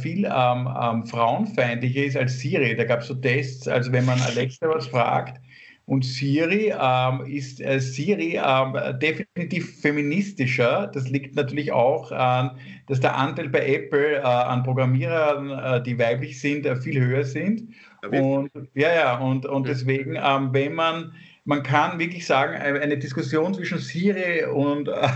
viel 0.00 0.24
ähm, 0.24 0.68
ähm, 0.80 1.04
frauenfeindlicher 1.06 2.04
ist 2.04 2.16
als 2.16 2.38
Siri. 2.38 2.76
Da 2.76 2.84
gab 2.84 3.00
es 3.00 3.08
so 3.08 3.14
Tests, 3.14 3.66
also 3.66 3.90
wenn 3.92 4.04
man 4.04 4.20
Alexa 4.20 4.68
was 4.68 4.86
fragt, 4.86 5.40
und 5.86 6.04
Siri 6.04 6.72
ähm, 6.80 7.26
ist 7.26 7.60
äh, 7.60 7.78
Siri 7.78 8.40
ähm, 8.42 8.98
definitiv 9.00 9.80
feministischer. 9.80 10.90
Das 10.92 11.10
liegt 11.10 11.36
natürlich 11.36 11.72
auch 11.72 12.10
an, 12.10 12.52
dass 12.86 13.00
der 13.00 13.16
Anteil 13.16 13.50
bei 13.50 13.66
Apple 13.66 14.16
äh, 14.16 14.22
an 14.22 14.62
Programmierern, 14.62 15.50
äh, 15.50 15.82
die 15.82 15.98
weiblich 15.98 16.40
sind, 16.40 16.64
äh, 16.64 16.76
viel 16.76 16.98
höher 17.00 17.24
sind. 17.24 17.74
Und, 18.10 18.50
ja, 18.74 18.94
ja, 18.94 19.18
und, 19.18 19.46
und 19.46 19.66
deswegen, 19.66 20.16
ähm, 20.16 20.50
wenn 20.52 20.74
man, 20.74 21.12
man 21.44 21.62
kann 21.62 21.98
wirklich 21.98 22.26
sagen, 22.26 22.54
eine 22.54 22.98
Diskussion 22.98 23.52
zwischen 23.52 23.78
Siri 23.78 24.44
und 24.44 24.88
äh, 24.88 25.08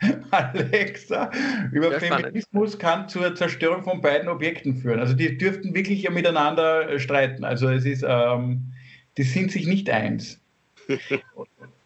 Alexa 0.30 1.30
über 1.72 1.90
Sehr 1.90 2.00
Feminismus 2.00 2.72
spannend. 2.72 2.78
kann 2.78 3.08
zur 3.08 3.34
Zerstörung 3.34 3.82
von 3.82 4.00
beiden 4.00 4.28
Objekten 4.28 4.76
führen. 4.76 5.00
Also 5.00 5.14
die 5.14 5.38
dürften 5.38 5.74
wirklich 5.74 6.02
ja 6.02 6.10
miteinander 6.10 6.90
äh, 6.90 6.98
streiten. 6.98 7.44
Also 7.44 7.68
es 7.68 7.84
ist, 7.84 8.04
ähm, 8.06 8.72
die 9.16 9.22
sind 9.22 9.52
sich 9.52 9.66
nicht 9.66 9.88
eins. 9.90 10.40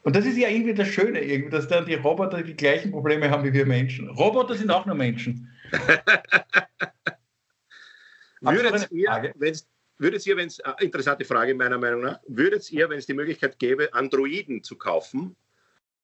Und 0.02 0.16
das 0.16 0.24
ist 0.24 0.38
ja 0.38 0.48
irgendwie 0.48 0.74
das 0.74 0.88
Schöne, 0.88 1.20
irgendwie, 1.20 1.50
dass 1.50 1.68
dann 1.68 1.84
die 1.84 1.94
Roboter 1.94 2.42
die 2.42 2.56
gleichen 2.56 2.90
Probleme 2.90 3.30
haben 3.30 3.44
wie 3.44 3.52
wir 3.52 3.66
Menschen. 3.66 4.08
Roboter 4.08 4.54
sind 4.54 4.70
auch 4.70 4.86
nur 4.86 4.96
Menschen. 4.96 5.48
würdet 8.40 8.90
ihr, 8.90 9.32
wenn's, 9.36 9.68
würdet 9.98 10.26
ihr, 10.26 10.36
wenn 10.36 10.46
es, 10.46 10.58
äh, 10.60 10.72
interessante 10.80 11.24
Frage 11.24 11.54
meiner 11.54 11.78
Meinung 11.78 12.00
nach, 12.00 12.18
würdet 12.26 12.70
ihr, 12.72 12.88
wenn 12.88 12.98
es 12.98 13.06
die 13.06 13.14
Möglichkeit 13.14 13.58
gäbe, 13.58 13.92
Androiden 13.92 14.62
zu 14.62 14.76
kaufen, 14.76 15.36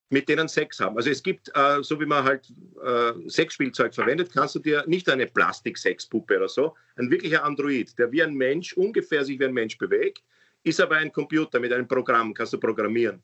mit 0.08 0.28
denen 0.28 0.48
Sex 0.48 0.78
haben. 0.78 0.96
Also 0.96 1.10
es 1.10 1.22
gibt, 1.22 1.50
äh, 1.54 1.82
so 1.82 2.00
wie 2.00 2.06
man 2.06 2.24
halt 2.24 2.52
äh, 2.84 3.28
Sexspielzeug 3.28 3.94
verwendet, 3.94 4.32
kannst 4.32 4.54
du 4.54 4.60
dir 4.60 4.84
nicht 4.86 5.08
eine 5.08 5.26
Plastik-Sexpuppe 5.26 6.36
oder 6.36 6.48
so, 6.48 6.74
ein 6.96 7.10
wirklicher 7.10 7.44
Android, 7.44 7.98
der 7.98 8.12
wie 8.12 8.22
ein 8.22 8.34
Mensch, 8.34 8.72
ungefähr 8.74 9.24
sich 9.24 9.38
wie 9.38 9.46
ein 9.46 9.52
Mensch 9.52 9.76
bewegt, 9.78 10.22
ist 10.62 10.80
aber 10.80 10.96
ein 10.96 11.12
Computer 11.12 11.58
mit 11.58 11.72
einem 11.72 11.88
Programm, 11.88 12.34
kannst 12.34 12.52
du 12.52 12.58
programmieren. 12.58 13.22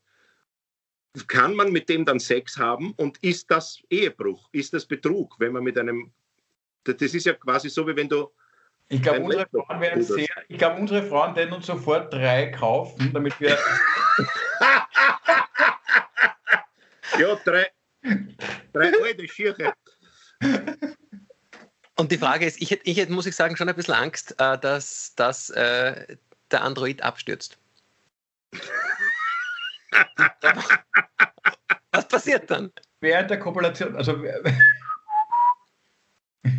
Kann 1.29 1.55
man 1.55 1.71
mit 1.71 1.89
dem 1.89 2.05
dann 2.05 2.19
Sex 2.19 2.57
haben 2.57 2.93
und 2.97 3.19
ist 3.23 3.51
das 3.51 3.81
Ehebruch? 3.91 4.49
Ist 4.53 4.73
das 4.73 4.87
Betrug, 4.87 5.39
wenn 5.39 5.53
man 5.53 5.63
mit 5.63 5.79
einem, 5.79 6.11
das 6.85 7.01
ist 7.01 7.27
ja 7.27 7.35
quasi 7.35 7.69
so, 7.69 7.87
wie 7.87 7.95
wenn 7.95 8.09
du 8.09 8.31
ich 8.89 9.01
glaube, 9.01 9.21
unsere, 9.21 9.47
glaube, 10.59 10.81
unsere 10.81 11.03
Frauen 11.03 11.35
werden 11.35 11.55
uns 11.55 11.65
sofort 11.65 12.13
drei 12.13 12.47
kaufen, 12.47 13.11
damit 13.15 13.41
wir. 13.41 13.57
ja, 17.19 17.35
drei, 17.45 17.67
drei 18.73 18.93
alte 19.03 19.29
Schirche. 19.29 19.73
Und 21.97 22.11
die 22.11 22.19
Frage 22.19 22.47
ist, 22.47 22.61
ich 22.61 22.71
hätte, 22.71 22.83
ich 22.85 22.97
hätte, 22.97 23.13
muss 23.13 23.27
ich 23.27 23.37
sagen, 23.37 23.57
schon 23.57 23.69
ein 23.69 23.77
bisschen 23.77 23.95
Angst, 23.95 24.35
äh, 24.39 24.59
dass, 24.59 25.15
dass 25.15 25.51
äh, 25.51 26.17
der 26.51 26.63
Android 26.63 27.03
abstürzt. 27.03 27.59
Was 31.93 32.09
passiert 32.09 32.51
dann? 32.51 32.73
Während 33.01 33.31
der 33.31 33.39
Kopulation, 33.39 33.95
also 33.97 34.23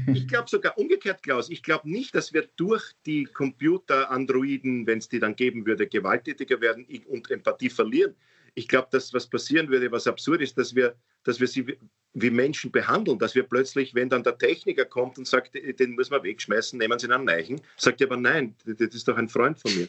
ich 0.07 0.27
glaube 0.27 0.49
sogar 0.49 0.77
umgekehrt, 0.77 1.23
Klaus. 1.23 1.49
Ich 1.49 1.63
glaube 1.63 1.89
nicht, 1.89 2.13
dass 2.15 2.33
wir 2.33 2.47
durch 2.55 2.83
die 3.05 3.25
Computer-Androiden, 3.25 4.85
wenn 4.87 4.99
es 4.99 5.09
die 5.09 5.19
dann 5.19 5.35
geben 5.35 5.65
würde, 5.65 5.87
gewalttätiger 5.87 6.61
werden 6.61 6.85
und 7.07 7.29
Empathie 7.31 7.69
verlieren. 7.69 8.15
Ich 8.55 8.67
glaube, 8.67 8.87
dass 8.91 9.13
was 9.13 9.27
passieren 9.27 9.69
würde, 9.69 9.91
was 9.91 10.07
absurd 10.07 10.41
ist, 10.41 10.57
dass 10.57 10.75
wir, 10.75 10.95
dass 11.23 11.39
wir 11.39 11.47
sie 11.47 11.77
wie 12.13 12.29
Menschen 12.29 12.71
behandeln, 12.71 13.17
dass 13.17 13.33
wir 13.33 13.43
plötzlich, 13.43 13.95
wenn 13.95 14.09
dann 14.09 14.23
der 14.23 14.37
Techniker 14.37 14.85
kommt 14.85 15.17
und 15.17 15.27
sagt, 15.27 15.55
den 15.55 15.95
müssen 15.95 16.11
wir 16.11 16.21
wegschmeißen, 16.21 16.77
nehmen 16.77 16.99
Sie 16.99 17.07
ihn 17.07 17.11
an 17.11 17.25
Neichen, 17.25 17.59
sagt 17.77 18.01
er 18.01 18.07
aber 18.07 18.17
nein, 18.17 18.55
das 18.65 18.93
ist 18.93 19.07
doch 19.07 19.17
ein 19.17 19.29
Freund 19.29 19.59
von 19.59 19.75
mir. 19.75 19.87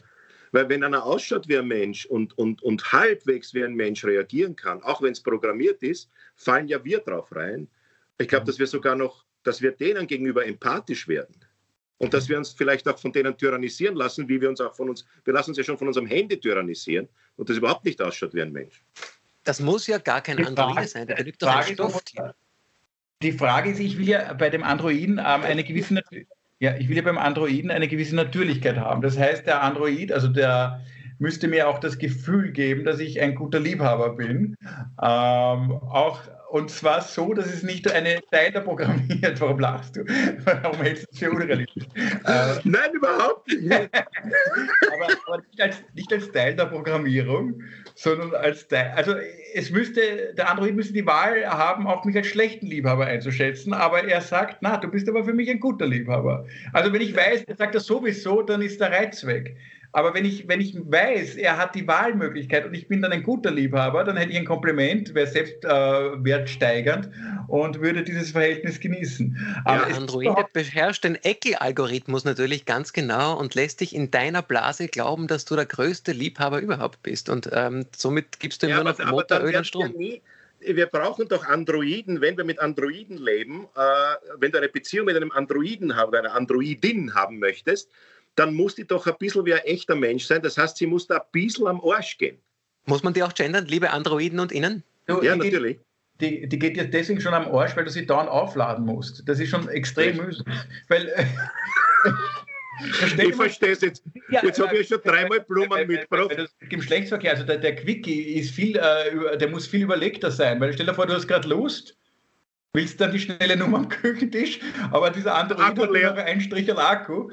Weil 0.51 0.69
wenn 0.69 0.83
einer 0.83 1.03
ausschaut 1.03 1.47
wie 1.47 1.57
ein 1.57 1.67
Mensch 1.67 2.05
und, 2.05 2.35
und, 2.37 2.63
und 2.63 2.91
halbwegs 2.91 3.53
wie 3.53 3.63
ein 3.63 3.75
Mensch 3.75 4.03
reagieren 4.03 4.55
kann, 4.55 4.81
auch 4.81 5.01
wenn 5.01 5.11
es 5.11 5.21
programmiert 5.21 5.83
ist, 5.83 6.09
fallen 6.35 6.67
ja 6.67 6.83
wir 6.83 6.99
drauf 6.99 7.35
rein. 7.35 7.67
Ich 8.17 8.27
glaube, 8.27 8.45
dass 8.45 8.57
wir 8.57 8.67
sogar 8.67 8.95
noch 8.95 9.25
dass 9.45 9.61
wir 9.61 9.71
denen 9.71 10.07
gegenüber 10.07 10.45
empathisch 10.45 11.07
werden 11.07 11.35
und 11.97 12.13
dass 12.13 12.27
wir 12.27 12.37
uns 12.37 12.51
vielleicht 12.51 12.87
auch 12.87 12.99
von 12.99 13.13
denen 13.13 13.37
tyrannisieren 13.37 13.95
lassen, 13.95 14.27
wie 14.27 14.41
wir 14.41 14.49
uns 14.49 14.59
auch 14.59 14.75
von 14.75 14.89
uns, 14.89 15.05
wir 15.23 15.33
lassen 15.33 15.51
uns 15.51 15.57
ja 15.57 15.63
schon 15.63 15.77
von 15.77 15.87
unserem 15.87 16.07
Handy 16.07 16.37
tyrannisieren 16.37 17.07
und 17.37 17.49
das 17.49 17.57
überhaupt 17.57 17.85
nicht 17.85 18.01
ausschaut 18.01 18.33
wie 18.33 18.41
ein 18.41 18.51
Mensch. 18.51 18.83
Das 19.43 19.59
muss 19.59 19.87
ja 19.87 19.97
gar 19.97 20.21
kein 20.21 20.43
Android 20.45 20.89
sein, 20.89 21.07
der 21.07 21.23
liegt 21.23 21.41
doch 21.41 21.55
ein 21.55 21.73
Stofftier. 21.73 22.33
Die 23.21 23.31
Frage 23.31 23.71
ist, 23.71 23.79
ich 23.79 23.97
will 23.97 24.07
ja 24.07 24.33
bei 24.33 24.49
dem 24.49 24.63
Androiden 24.63 25.19
ähm, 25.19 25.41
eine 25.43 25.63
gewisse 25.63 26.01
ja, 26.59 26.75
ich 26.77 26.87
will 26.87 26.95
ja 26.95 27.03
beim 27.03 27.17
Androiden 27.17 27.69
eine 27.69 27.87
gewisse 27.87 28.15
Natürlichkeit 28.15 28.77
haben. 28.77 29.01
Das 29.01 29.17
heißt, 29.17 29.45
der 29.45 29.61
Android, 29.61 30.11
also 30.11 30.29
der 30.29 30.81
müsste 31.19 31.47
mir 31.47 31.67
auch 31.67 31.79
das 31.79 31.97
Gefühl 31.97 32.51
geben, 32.51 32.83
dass 32.83 32.99
ich 32.99 33.21
ein 33.21 33.35
guter 33.35 33.59
Liebhaber 33.59 34.15
bin. 34.15 34.55
Ähm, 35.01 35.71
auch 35.71 36.21
und 36.55 36.71
zwar 36.71 37.01
so, 37.01 37.33
dass 37.33 37.47
es 37.47 37.63
nicht 37.63 37.91
eine 37.91 38.21
Teil 38.31 38.51
programmiert. 38.61 39.41
Warum 39.41 39.59
lachst 39.59 39.97
du? 39.97 40.05
Warum 40.45 40.81
hältst 40.81 41.03
du 41.03 41.07
es 41.11 41.19
für 41.19 41.31
unrealistisch? 41.31 41.83
Äh, 42.25 42.55
Nein, 42.63 42.91
überhaupt 42.93 43.47
nicht. 43.47 43.71
aber, 43.71 45.07
aber 45.27 45.37
nicht, 45.49 45.61
als, 45.61 45.83
nicht, 45.93 46.13
als, 46.13 46.31
Teil 46.31 46.55
der 46.55 46.65
Programmierung, 46.65 47.61
sondern 47.95 48.33
als 48.35 48.67
Teil. 48.67 48.93
Also 48.95 49.15
es 49.53 49.69
müsste, 49.69 50.33
der 50.37 50.49
Android 50.49 50.75
müsste 50.75 50.93
die 50.93 51.05
Wahl 51.05 51.45
haben, 51.45 51.87
auch 51.87 52.05
mich 52.05 52.15
als 52.15 52.27
schlechten 52.27 52.67
Liebhaber 52.67 53.05
einzuschätzen, 53.05 53.73
aber 53.73 54.05
er 54.05 54.21
sagt, 54.21 54.57
na, 54.61 54.77
du 54.77 54.87
bist 54.87 55.09
aber 55.09 55.25
für 55.25 55.33
mich 55.33 55.49
ein 55.49 55.59
guter 55.59 55.85
Liebhaber. 55.85 56.45
Also 56.73 56.93
wenn 56.93 57.01
ich 57.01 57.15
weiß, 57.15 57.43
er 57.43 57.55
sagt 57.55 57.75
das 57.75 57.85
sowieso, 57.85 58.41
dann 58.41 58.61
ist 58.61 58.79
der 58.79 58.91
Reiz 58.91 59.25
weg. 59.25 59.55
Aber 59.95 60.13
wenn 60.13 60.25
ich, 60.25 60.45
wenn 60.49 60.59
ich 60.59 60.75
weiß, 60.75 61.35
er 61.35 61.55
hat 61.55 61.73
die 61.73 61.87
Wahlmöglichkeit 61.87 62.65
und 62.65 62.73
ich 62.73 62.89
bin 62.89 63.01
dann 63.01 63.13
ein 63.13 63.23
guter 63.23 63.49
Liebhaber, 63.49 64.03
dann 64.03 64.17
hätte 64.17 64.33
ich 64.33 64.37
ein 64.37 64.43
Kompliment, 64.43 65.15
wäre 65.15 65.25
selbstwertsteigernd 65.25 67.05
äh, 67.05 67.09
und 67.47 67.79
würde 67.79 68.03
dieses 68.03 68.31
Verhältnis 68.31 68.81
genießen. 68.81 69.37
Aber 69.63 69.87
ja, 69.87 69.95
Android 69.95 70.51
beherrscht 70.51 71.05
den 71.05 71.15
Eckel-Algorithmus 71.15 72.25
natürlich 72.25 72.65
ganz 72.65 72.91
genau 72.91 73.39
und 73.39 73.55
lässt 73.55 73.79
dich 73.79 73.95
in 73.95 74.11
deiner 74.11 74.41
Blase 74.41 74.89
glauben, 74.89 75.27
dass 75.27 75.45
du 75.45 75.55
der 75.55 75.65
größte 75.65 76.11
Liebhaber 76.11 76.59
überhaupt 76.59 77.01
bist. 77.01 77.29
Und 77.29 77.49
ähm, 77.53 77.85
somit 77.95 78.41
gibst 78.41 78.63
du 78.63 78.67
ihm 78.67 78.71
ja, 78.71 78.75
nur 78.75 78.91
noch 78.91 78.99
aber, 78.99 79.11
Motor, 79.11 79.37
aber 79.37 79.47
Öl 79.47 79.55
und 79.55 79.65
Strom. 79.65 79.95
Ja 79.97 80.17
wir 80.67 80.87
brauchen 80.87 81.27
doch 81.27 81.45
Androiden, 81.45 82.21
wenn 82.21 82.37
wir 82.37 82.43
mit 82.43 82.59
Androiden 82.59 83.17
leben, 83.17 83.67
äh, 83.75 83.81
wenn 84.39 84.51
du 84.51 84.57
eine 84.57 84.69
Beziehung 84.69 85.05
mit 85.05 85.15
einem 85.15 85.31
Androiden 85.31 85.95
haben, 85.95 86.15
einer 86.15 86.33
Androidin 86.33 87.13
haben 87.13 87.39
möchtest, 87.39 87.91
dann 88.35 88.53
muss 88.53 88.75
die 88.75 88.85
doch 88.85 89.07
ein 89.07 89.15
bisschen 89.17 89.45
wie 89.45 89.53
ein 89.53 89.61
echter 89.61 89.95
Mensch 89.95 90.25
sein. 90.25 90.41
Das 90.41 90.57
heißt, 90.57 90.77
sie 90.77 90.87
muss 90.87 91.07
da 91.07 91.17
ein 91.17 91.23
bisschen 91.31 91.67
am 91.67 91.81
Arsch 91.81 92.17
gehen. 92.17 92.37
Muss 92.85 93.03
man 93.03 93.13
die 93.13 93.23
auch 93.23 93.33
gendern, 93.33 93.65
liebe 93.65 93.89
Androiden 93.89 94.39
und 94.39 94.51
Innen? 94.51 94.83
Ja, 95.07 95.19
die 95.19 95.27
natürlich. 95.27 95.77
Geht, 96.17 96.43
die, 96.43 96.47
die 96.47 96.59
geht 96.59 96.77
dir 96.77 96.85
deswegen 96.85 97.19
schon 97.19 97.33
am 97.33 97.53
Arsch, 97.53 97.75
weil 97.75 97.85
du 97.85 97.91
sie 97.91 98.05
dauernd 98.05 98.29
aufladen 98.29 98.85
musst. 98.85 99.27
Das 99.27 99.39
ist 99.39 99.49
schon 99.49 99.67
extrem 99.69 100.17
mühsam. 100.17 100.45
Weil, 100.87 101.07
äh, 101.07 101.25
ich 103.27 103.35
verstehe 103.35 103.71
es 103.71 103.81
jetzt. 103.81 104.03
Ja, 104.29 104.43
jetzt 104.43 104.59
habe 104.59 104.77
ich 104.77 104.87
schon 104.87 105.01
dreimal 105.03 105.41
Blumen 105.41 105.87
mitgebracht. 105.87 106.35
Im 106.59 106.69
Geschlechtsverkehr, 106.69 107.31
also 107.31 107.43
der, 107.43 107.57
der 107.57 107.75
Quickie 107.75 108.35
ist 108.35 108.51
viel, 108.51 108.77
äh, 108.77 109.37
der 109.37 109.49
muss 109.49 109.65
viel 109.65 109.83
überlegter 109.83 110.31
sein, 110.31 110.59
weil 110.59 110.73
stell 110.73 110.85
dir 110.85 110.93
vor, 110.93 111.07
du 111.07 111.13
hast 111.13 111.27
gerade 111.27 111.47
Lust, 111.47 111.97
willst 112.73 113.01
dann 113.01 113.11
die 113.11 113.19
schnelle 113.19 113.57
Nummer 113.57 113.79
am 113.79 113.89
Küchentisch, 113.89 114.59
aber 114.91 115.09
dieser 115.09 115.35
andere 115.35 115.63
Akku 115.63 115.81
hat 115.83 115.91
nur 115.91 116.15
ein 116.15 116.41
Strich 116.41 116.71
Akku 116.77 117.29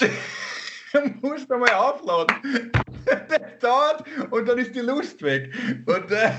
musst 1.22 1.50
du 1.50 1.56
mal 1.56 1.72
aufladen. 1.72 2.72
Das 3.06 3.58
dauert 3.60 4.04
und 4.30 4.46
dann 4.46 4.58
ist 4.58 4.74
die 4.74 4.80
Lust 4.80 5.22
weg. 5.22 5.52
Und, 5.86 6.10
äh, 6.12 6.32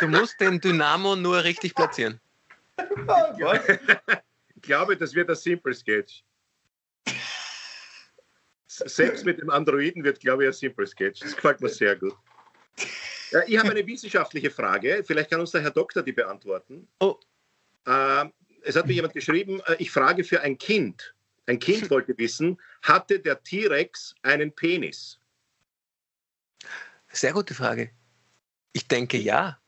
du 0.00 0.06
musst 0.06 0.40
den 0.40 0.60
Dynamo 0.60 1.16
nur 1.16 1.42
richtig 1.42 1.74
platzieren. 1.74 2.20
Ich 4.54 4.62
glaube, 4.62 4.96
das 4.96 5.14
wird 5.14 5.30
ein 5.30 5.36
Simple 5.36 5.72
Sketch. 5.72 6.24
Sex 8.66 9.24
mit 9.24 9.40
dem 9.40 9.50
Androiden 9.50 10.02
wird, 10.02 10.20
glaube 10.20 10.44
ich, 10.44 10.48
ein 10.48 10.52
Simple 10.52 10.86
Sketch. 10.86 11.20
Das 11.20 11.34
gefällt 11.34 11.60
mir 11.60 11.68
sehr 11.68 11.96
gut. 11.96 12.14
Ja, 13.30 13.40
ich 13.46 13.58
habe 13.58 13.70
eine 13.70 13.86
wissenschaftliche 13.86 14.50
Frage. 14.50 15.02
Vielleicht 15.06 15.30
kann 15.30 15.40
uns 15.40 15.52
der 15.52 15.62
Herr 15.62 15.70
Doktor 15.70 16.02
die 16.02 16.12
beantworten. 16.12 16.88
Oh. 17.00 17.16
Äh, 17.86 18.26
es 18.62 18.76
hat 18.76 18.86
mir 18.86 18.94
jemand 18.94 19.14
geschrieben, 19.14 19.60
äh, 19.66 19.76
ich 19.78 19.90
frage 19.90 20.24
für 20.24 20.40
ein 20.40 20.58
Kind. 20.58 21.14
Ein 21.48 21.58
Kind 21.58 21.90
wollte 21.90 22.16
wissen, 22.18 22.60
hatte 22.82 23.18
der 23.18 23.42
T-Rex 23.42 24.14
einen 24.22 24.54
Penis? 24.54 25.18
Sehr 27.10 27.32
gute 27.32 27.54
Frage. 27.54 27.90
Ich 28.74 28.86
denke 28.86 29.16
ja. 29.16 29.58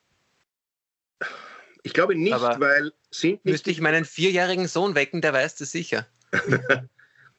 Ich 1.82 1.94
glaube 1.94 2.14
nicht, 2.14 2.34
Aber 2.34 2.60
weil 2.60 2.92
sind 3.10 3.44
nicht. 3.44 3.52
Müsste 3.52 3.70
ich 3.70 3.80
meinen 3.80 4.04
vierjährigen 4.04 4.68
Sohn 4.68 4.94
wecken, 4.94 5.22
der 5.22 5.32
weiß 5.32 5.56
das 5.56 5.72
sicher. 5.72 6.06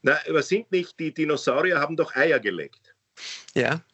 Na, 0.01 0.17
aber 0.27 0.41
sind 0.41 0.71
nicht 0.71 0.99
die 0.99 1.13
Dinosaurier 1.13 1.79
haben 1.79 1.95
doch 1.95 2.15
Eier 2.15 2.39
gelegt? 2.39 2.95
Ja. 3.53 3.85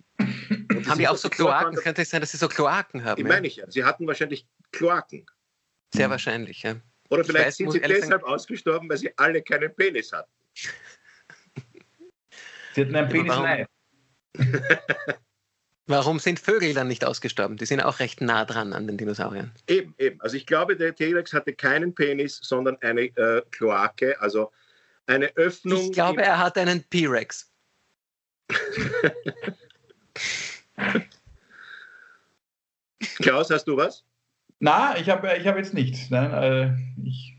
haben 0.88 0.97
die 0.97 1.07
auch 1.10 1.17
so 1.17 1.29
Kloaken? 1.29 1.75
Könnte 1.75 2.03
es 2.03 2.10
sein, 2.10 2.21
dass 2.21 2.31
sie 2.31 2.38
so 2.38 2.47
Kloaken 2.47 3.03
haben? 3.03 3.19
Ich 3.19 3.27
meine 3.27 3.45
ich 3.45 3.57
ja. 3.57 3.69
Sie 3.69 3.83
hatten 3.83 4.07
wahrscheinlich 4.07 4.47
Kloaken. 4.71 5.25
Sehr 5.93 6.10
wahrscheinlich, 6.10 6.63
ja. 6.63 6.77
Oder 7.10 7.25
vielleicht 7.25 7.47
weiß, 7.47 7.57
sind 7.57 7.71
sie 7.71 7.81
deshalb 7.81 8.23
ausgestorben, 8.23 8.89
weil 8.89 8.97
sie 8.97 9.12
alle 9.17 9.41
keinen 9.41 9.75
Penis 9.75 10.13
hatten. 10.13 10.31
Sie 12.74 12.82
hatten 12.82 12.96
einen 12.96 13.10
Penis 13.10 13.34
warum, 13.36 13.65
warum 15.88 16.20
sind 16.20 16.39
Vögel 16.39 16.74
dann 16.74 16.88
nicht 16.88 17.04
ausgestorben? 17.04 17.58
Die 17.58 17.65
sind 17.65 17.82
auch 17.82 18.00
recht 18.00 18.22
nah 18.22 18.46
dran 18.46 18.74
an 18.74 18.86
den 18.86 18.98
Dinosauriern. 18.98 19.52
Eben, 19.67 19.96
eben. 19.98 20.22
Also 20.22 20.38
ich 20.38 20.46
glaube, 20.46 20.78
der 20.78 20.93
T-Rex 20.96 21.34
hatte 21.34 21.54
keinen 21.54 21.96
Penis, 21.96 22.39
sondern 22.43 22.78
eine 22.82 23.02
äh, 23.02 23.41
Kloake, 23.52 24.22
also 24.22 24.52
eine 25.08 25.36
Öffnung. 25.38 25.86
Ich 25.86 25.93
glaube, 25.93 26.22
er 26.22 26.38
hat 26.38 26.58
einen 26.58 26.84
P-Rex. 26.84 27.52
Klaus, 33.15 33.50
hast 33.50 33.65
du 33.65 33.76
was? 33.78 34.06
Na, 34.60 34.98
ich 34.98 35.10
habe 35.10 35.36
ich 35.38 35.48
hab 35.48 35.58
jetzt 35.58 35.74
nichts. 35.74 36.10
Nein, 36.10 36.32
äh, 36.32 36.76
ich 37.04 37.37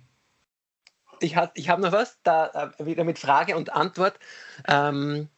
ich, 1.21 1.37
ich 1.55 1.69
habe 1.69 1.83
noch 1.83 1.93
was, 1.93 2.19
da 2.23 2.73
äh, 2.79 2.87
wieder 2.87 3.05
mit 3.05 3.19
Frage 3.19 3.57
und 3.57 3.73
Antwort. 3.73 4.19
Ähm, 4.67 5.29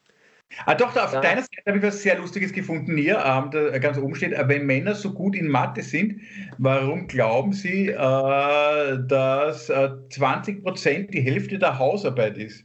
Ah, 0.67 0.75
doch, 0.75 0.93
da 0.93 1.05
auf 1.05 1.13
ja. 1.13 1.21
deiner 1.21 1.43
Seite 1.43 1.63
habe 1.67 1.79
ich 1.79 1.85
was 1.85 2.03
sehr 2.03 2.19
Lustiges 2.19 2.53
gefunden 2.53 2.97
hier. 2.97 3.23
Ähm, 3.25 3.51
da 3.53 3.79
ganz 3.79 3.99
oben 3.99 4.17
steht, 4.17 4.33
äh, 4.33 4.49
wenn 4.49 4.67
Männer 4.67 4.95
so 4.95 5.13
gut 5.13 5.37
in 5.37 5.47
Mathe 5.47 5.83
sind, 5.83 6.21
warum 6.59 7.07
glauben 7.07 7.53
Sie, 7.53 7.89
äh, 7.89 8.99
dass 9.07 9.69
äh, 9.69 9.91
20 10.11 10.65
Prozent 10.65 11.15
die 11.15 11.21
Hälfte 11.21 11.59
der 11.59 11.79
Hausarbeit 11.79 12.37
ist? 12.37 12.65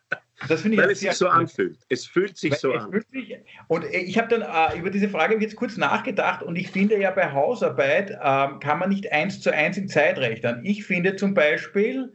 Das 0.48 0.62
finde 0.62 0.76
ich 0.76 0.83
Weil 0.83 0.90
es 0.90 1.00
sich 1.00 1.12
so 1.12 1.28
anfühlt. 1.28 1.78
Es 1.88 2.07
fühlt 2.07 2.37
sich 2.37 2.52
Weil 2.52 2.59
so 2.59 2.72
an. 2.72 3.02
Sich, 3.11 3.37
und 3.68 3.85
ich 3.85 4.18
habe 4.18 4.28
dann 4.28 4.42
äh, 4.42 4.78
über 4.78 4.90
diese 4.90 5.09
Frage 5.09 5.38
jetzt 5.40 5.57
kurz 5.57 5.76
nachgedacht 5.76 6.42
und 6.42 6.57
ich 6.57 6.70
finde 6.70 6.98
ja 6.98 7.11
bei 7.11 7.33
Hausarbeit 7.33 8.11
äh, 8.11 8.14
kann 8.61 8.78
man 8.78 8.88
nicht 8.88 9.11
eins 9.12 9.40
zu 9.40 9.52
eins 9.52 9.76
in 9.76 9.88
Zeit 9.88 10.18
rechnen. 10.18 10.64
Ich 10.64 10.85
finde 10.85 11.16
zum 11.16 11.35
Beispiel, 11.35 12.12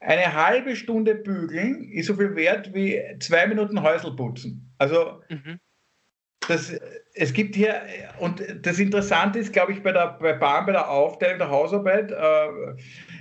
eine 0.00 0.34
halbe 0.34 0.76
Stunde 0.76 1.14
bügeln 1.14 1.90
ist 1.92 2.06
so 2.06 2.14
viel 2.14 2.34
wert 2.34 2.74
wie 2.74 3.00
zwei 3.20 3.46
Minuten 3.46 3.82
Häusl 3.82 4.14
putzen. 4.16 4.72
Also 4.78 5.22
mhm. 5.28 5.58
das, 6.48 6.74
es 7.14 7.32
gibt 7.32 7.54
hier, 7.54 7.82
und 8.18 8.42
das 8.62 8.78
Interessante 8.78 9.38
ist, 9.38 9.52
glaube 9.52 9.72
ich, 9.72 9.82
bei 9.82 9.92
der 9.92 10.18
bei 10.20 10.32
Bahn, 10.32 10.66
bei 10.66 10.72
der 10.72 10.88
Aufteilung 10.88 11.38
der 11.38 11.50
Hausarbeit, 11.50 12.10
äh, 12.10 12.16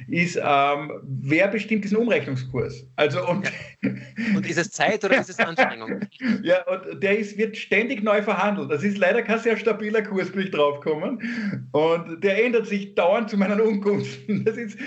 ist, 0.07 0.39
ähm, 0.43 0.91
wer 1.03 1.47
bestimmt 1.47 1.83
diesen 1.83 1.97
Umrechnungskurs? 1.97 2.85
Also 2.95 3.25
und, 3.27 3.45
ja. 3.45 3.91
und 4.35 4.49
ist 4.49 4.57
es 4.57 4.71
Zeit 4.71 5.03
oder 5.03 5.19
ist 5.19 5.29
es 5.29 5.39
Anstrengung? 5.39 6.01
ja, 6.43 6.65
und 6.67 7.01
der 7.01 7.17
ist, 7.17 7.37
wird 7.37 7.55
ständig 7.55 8.03
neu 8.03 8.21
verhandelt. 8.21 8.71
Das 8.71 8.83
ist 8.83 8.97
leider 8.97 9.21
kein 9.21 9.39
sehr 9.39 9.57
stabiler 9.57 10.01
Kurs, 10.01 10.31
bin 10.31 10.43
ich 10.43 10.51
draufgekommen. 10.51 11.69
Und 11.71 12.23
der 12.23 12.43
ändert 12.43 12.67
sich 12.67 12.95
dauernd 12.95 13.29
zu 13.29 13.37
meinen 13.37 13.61
Ungunsten. 13.61 14.43
Das 14.45 14.57
ist, 14.57 14.77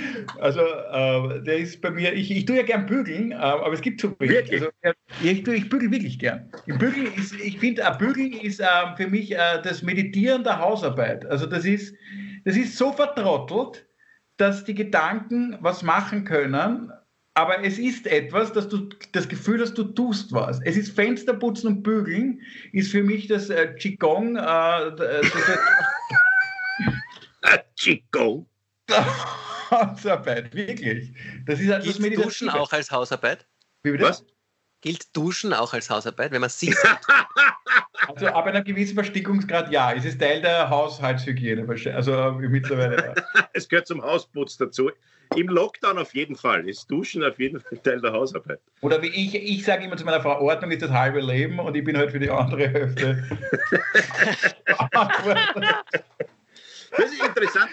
also 0.41 0.61
äh, 0.61 1.43
der 1.43 1.59
ist 1.59 1.81
bei 1.81 1.91
mir, 1.91 2.13
ich, 2.13 2.31
ich 2.31 2.45
tue 2.45 2.57
ja 2.57 2.63
gern 2.63 2.87
bügeln, 2.87 3.33
äh, 3.33 3.37
aber 3.37 3.73
es 3.73 3.81
gibt 3.81 4.01
zu 4.01 4.15
wenig. 4.19 4.53
Also, 4.53 4.69
ich, 5.23 5.47
ich 5.47 5.69
bügel 5.69 5.91
wirklich 5.91 6.19
gern. 6.19 6.51
Ich, 6.67 6.77
bügeln 6.77 7.09
ist, 7.17 7.35
ich 7.41 7.59
finde, 7.59 7.83
Bügeln 7.99 8.33
ist 8.33 8.61
äh, 8.61 8.65
für 8.97 9.09
mich 9.09 9.33
äh, 9.33 9.61
das 9.63 9.83
Meditieren 9.83 10.45
der 10.45 10.59
Hausarbeit. 10.59 11.27
Also 11.27 11.47
das 11.47 11.65
ist, 11.65 11.95
das 12.45 12.57
ist 12.57 12.77
so 12.77 12.93
vertrottelt, 12.93 13.87
dass 14.37 14.65
die 14.65 14.75
Gedanken 14.75 15.57
was 15.61 15.83
machen 15.83 16.25
können, 16.25 16.93
aber 17.35 17.65
es 17.65 17.79
ist 17.79 18.07
etwas, 18.07 18.53
dass 18.53 18.69
du 18.69 18.89
das 19.13 19.29
Gefühl 19.29 19.61
hast, 19.61 19.75
du 19.75 19.85
tust 19.85 20.33
was. 20.33 20.61
Es 20.65 20.77
ist 20.77 20.95
Fensterputzen 20.95 21.69
und 21.69 21.83
Bügeln, 21.83 22.41
ist 22.73 22.93
für 22.93 23.03
mich 23.03 23.27
das 23.27 23.51
äh, 23.51 23.75
Qigong. 23.75 24.37
Äh, 24.37 25.23
Qigong? 27.77 28.47
Hausarbeit, 29.71 30.55
wirklich. 30.55 31.13
Das 31.47 31.61
ist 31.61 31.71
halt 31.71 31.83
Gilt 31.83 32.17
Duschen 32.17 32.49
auch 32.49 32.73
als 32.73 32.91
Hausarbeit? 32.91 33.47
Wie 33.83 33.91
bitte? 33.93 34.05
Was? 34.05 34.25
Gilt 34.81 35.17
Duschen 35.17 35.53
auch 35.53 35.73
als 35.73 35.91
Hausarbeit, 35.91 36.31
wenn 36.31 36.41
man 36.41 36.51
sieht? 36.51 36.77
Also 38.09 38.27
ab 38.27 38.47
einem 38.47 38.65
gewissen 38.65 38.95
Verstickungsgrad 38.95 39.71
ja. 39.71 39.93
Es 39.93 40.05
ist 40.05 40.21
Teil 40.21 40.41
der 40.41 40.69
Haushaltshygiene. 40.71 41.67
Also 41.95 42.13
äh, 42.13 42.33
mittlerweile. 42.49 42.97
Ja. 42.97 43.15
es 43.53 43.69
gehört 43.69 43.87
zum 43.87 44.03
Hausputz 44.03 44.57
dazu. 44.57 44.91
Im 45.37 45.49
Lockdown 45.49 45.99
auf 45.99 46.15
jeden 46.15 46.37
Fall. 46.37 46.69
Ist 46.69 46.91
Duschen 46.91 47.25
auf 47.25 47.39
jeden 47.39 47.61
Fall 47.61 47.79
Teil 47.79 48.01
der 48.01 48.13
Hausarbeit. 48.13 48.61
Oder 48.83 49.03
wie 49.03 49.09
ich, 49.09 49.35
ich 49.35 49.65
sage 49.65 49.85
immer 49.85 49.97
zu 49.97 50.05
meiner 50.05 50.21
Frau, 50.21 50.41
Ordnung 50.41 50.71
ist 50.71 50.83
das 50.83 50.91
halbe 50.91 51.21
Leben 51.21 51.59
und 51.59 51.75
ich 51.77 51.85
bin 51.85 51.97
halt 51.97 52.11
für 52.11 52.21
die 52.21 52.31
andere 52.31 52.69
Hälfte. 52.69 53.25
das 56.97 57.13
ist 57.13 57.25
interessant. 57.25 57.71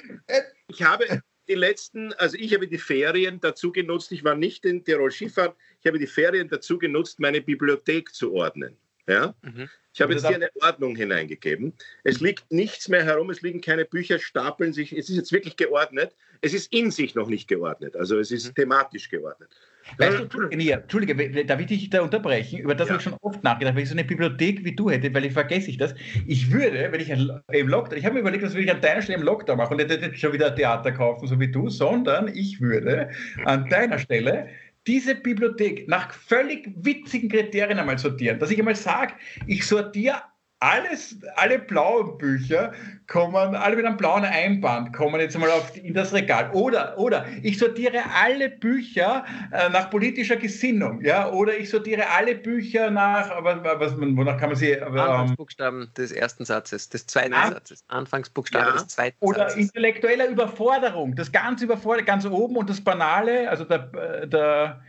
Ich 0.68 0.82
habe 0.84 1.22
die 1.48 1.56
letzten, 1.56 2.14
also 2.14 2.38
ich 2.38 2.54
habe 2.54 2.68
die 2.68 2.78
Ferien 2.78 3.40
dazu 3.40 3.72
genutzt, 3.72 4.12
ich 4.12 4.24
war 4.24 4.36
nicht 4.36 4.66
in 4.66 4.84
Tirol 4.84 5.12
Skifahren, 5.12 5.54
ich 5.82 5.88
habe 5.88 6.00
die 6.00 6.08
Ferien 6.08 6.48
dazu 6.48 6.78
genutzt, 6.78 7.20
meine 7.20 7.42
Bibliothek 7.42 8.14
zu 8.14 8.34
ordnen. 8.34 8.78
Ja? 9.08 9.36
Mhm. 9.42 9.70
Ich 9.94 10.02
habe 10.02 10.14
jetzt 10.14 10.26
hier 10.26 10.36
eine 10.36 10.50
Ordnung 10.62 10.96
hineingegeben. 10.96 11.74
Es 12.04 12.22
liegt 12.22 12.52
nichts 12.52 12.88
mehr 12.88 13.04
herum, 13.04 13.30
es 13.30 13.42
liegen 13.42 13.62
keine 13.62 13.86
Bücher, 13.86 14.20
stapeln 14.20 14.72
sich. 14.72 14.94
Es 14.94 15.10
ist 15.10 15.18
jetzt 15.18 15.32
wirklich 15.32 15.58
geordnet. 15.58 16.16
Es 16.42 16.54
ist 16.54 16.74
in 16.74 16.92
sich 16.92 17.14
noch 17.14 17.28
nicht 17.28 17.48
geordnet, 17.48 17.96
also 17.96 18.18
es 18.18 18.32
ist 18.32 18.48
mhm. 18.50 18.56
thematisch 18.56 19.10
geordnet. 19.10 19.50
Weißt 19.98 20.18
du, 20.18 20.24
Entschuldige, 20.24 20.74
Entschuldige, 20.74 21.46
darf 21.46 21.60
ich 21.60 21.68
dich 21.68 21.90
da 21.90 22.02
unterbrechen? 22.02 22.60
Über 22.60 22.76
das 22.76 22.88
ja. 22.88 22.94
habe 22.94 23.02
ich 23.02 23.04
schon 23.04 23.18
oft 23.22 23.44
nachgedacht, 23.44 23.76
wenn 23.76 23.84
ich 23.84 23.90
so 23.90 23.96
eine 23.96 24.04
Bibliothek 24.04 24.64
wie 24.64 24.76
du 24.76 24.90
hätte, 24.90 25.14
weil 25.14 25.26
ich 25.26 25.34
vergesse 25.34 25.70
ich 25.70 25.78
das. 25.78 25.94
Ich 26.28 26.52
würde, 26.52 26.92
wenn 26.92 27.02
ich 27.02 27.10
im 27.10 27.68
Lockdown, 27.68 27.98
ich 27.98 28.06
habe 28.06 28.16
mir 28.16 28.22
überlegt, 28.22 28.44
was 28.44 28.54
würde 28.54 28.66
ich 28.66 28.72
an 28.72 28.82
deiner 28.82 29.02
Stelle 29.02 29.20
im 29.20 29.26
Lockdown 29.26 29.58
machen 29.58 29.80
und 29.80 29.88
nicht 29.88 30.20
schon 30.20 30.34
wieder 30.34 30.56
Theater 30.56 30.92
kaufen, 30.92 31.28
so 31.28 31.40
wie 31.40 31.52
du, 31.52 31.70
sondern 31.70 32.28
ich 32.28 32.62
würde 32.62 33.10
an 33.46 33.68
deiner 33.70 34.00
Stelle 34.00 34.50
diese 34.88 35.16
Bibliothek 35.16 35.88
nach 35.88 36.14
völlig 36.14 36.72
witzigen 36.76 37.30
Kriterien 37.30 37.80
einmal 37.80 38.00
sortieren. 38.00 38.40
Dass 38.40 38.52
ich 38.52 38.60
einmal 38.60 38.76
sage, 38.76 39.14
ich 39.48 39.66
sortiere 39.66 40.24
alles, 40.62 41.18
alle 41.36 41.58
blauen 41.58 42.20
Bücher 42.20 42.72
kommen, 43.08 43.56
alle 43.56 43.76
mit 43.76 43.84
einem 43.84 43.98
blauen 43.98 44.24
Einband 44.24 44.94
kommen 44.94 45.20
jetzt 45.20 45.38
mal 45.38 45.50
auf, 45.50 45.76
in 45.76 45.96
das 45.96 46.14
Regal. 46.14 46.52
Oder, 46.52 46.98
oder 47.00 47.26
ich 47.42 47.58
sortiere 47.58 48.04
alle 48.14 48.50
Bücher 48.50 49.26
äh, 49.52 49.70
nach 49.70 49.90
politischer 49.90 50.36
Gesinnung, 50.36 51.02
ja, 51.02 51.30
oder 51.32 51.58
ich 51.58 51.72
sortiere 51.72 52.08
alle 52.10 52.36
Bücher 52.36 52.92
nach, 52.92 53.44
was, 53.44 53.58
was 53.64 54.00
wonach 54.00 54.38
kann 54.38 54.50
man 54.50 54.56
sie? 54.56 54.70
Ähm, 54.70 54.96
Anfangsbuchstaben 54.98 55.92
des 55.98 56.12
ersten 56.12 56.46
Satzes, 56.46 56.90
des 56.90 57.08
zweiten 57.08 57.34
ja. 57.34 57.50
Satzes, 57.50 57.84
Anfangsbuchstaben 57.88 58.68
ja. 58.68 58.74
des 58.74 58.88
zweiten 58.88 59.18
oder 59.20 59.40
Satzes. 59.40 59.56
Oder 59.56 59.64
intellektueller 59.64 60.28
Überforderung, 60.28 61.16
das 61.16 61.32
ganz 61.32 61.64
überfordert, 61.64 62.06
ganz 62.06 62.24
oben 62.26 62.56
und 62.56 62.70
das 62.70 62.82
Banale, 62.82 63.50
also 63.50 63.64
der, 63.66 64.28
der 64.28 64.82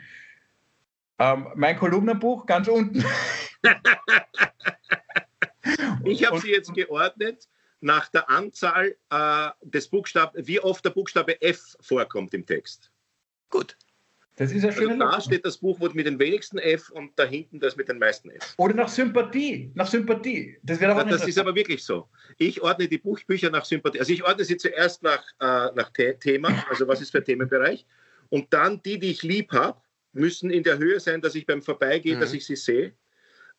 ähm, 1.18 1.46
mein 1.54 1.78
Kolumnenbuch 1.78 2.44
ganz 2.44 2.68
unten. 2.68 3.02
Ich 6.04 6.26
habe 6.26 6.40
sie 6.40 6.50
jetzt 6.50 6.74
geordnet 6.74 7.48
nach 7.80 8.08
der 8.08 8.30
Anzahl 8.30 8.96
äh, 9.10 9.48
des 9.62 9.88
Buchstaben, 9.88 10.46
wie 10.46 10.60
oft 10.60 10.84
der 10.84 10.90
Buchstabe 10.90 11.40
F 11.42 11.76
vorkommt 11.80 12.32
im 12.34 12.46
Text. 12.46 12.90
Gut. 13.50 13.76
Das 14.36 14.50
ist 14.50 14.62
ja 14.62 14.70
also 14.70 14.80
schön. 14.80 14.98
da 14.98 15.20
steht 15.20 15.44
das 15.44 15.58
Buch 15.58 15.78
mit 15.92 16.06
den 16.06 16.18
wenigsten 16.18 16.58
F 16.58 16.90
und 16.90 17.12
da 17.16 17.24
hinten 17.24 17.60
das 17.60 17.76
mit 17.76 17.88
den 17.88 17.98
meisten 17.98 18.30
F. 18.30 18.54
Oder 18.56 18.74
nach 18.74 18.88
Sympathie. 18.88 19.70
Nach 19.74 19.86
Sympathie. 19.86 20.56
Das, 20.62 20.80
ja, 20.80 21.04
das 21.04 21.26
ist 21.26 21.38
aber 21.38 21.54
wirklich 21.54 21.84
so. 21.84 22.08
Ich 22.38 22.62
ordne 22.62 22.88
die 22.88 22.98
Buchbücher 22.98 23.50
nach 23.50 23.64
Sympathie. 23.66 24.00
Also 24.00 24.12
ich 24.12 24.24
ordne 24.24 24.44
sie 24.44 24.56
zuerst 24.56 25.02
nach, 25.02 25.22
äh, 25.38 25.70
nach 25.74 25.90
Thema, 26.20 26.64
also 26.70 26.88
was 26.88 27.02
ist 27.02 27.10
für 27.10 27.22
Themenbereich. 27.22 27.86
Und 28.30 28.52
dann 28.54 28.82
die, 28.82 28.98
die 28.98 29.10
ich 29.10 29.22
lieb 29.22 29.52
habe, 29.52 29.78
müssen 30.14 30.50
in 30.50 30.62
der 30.62 30.78
Höhe 30.78 30.98
sein, 30.98 31.20
dass 31.20 31.34
ich 31.34 31.44
beim 31.44 31.60
Vorbeigehen, 31.60 32.16
mhm. 32.16 32.20
dass 32.22 32.32
ich 32.32 32.46
sie 32.46 32.56
sehe. 32.56 32.94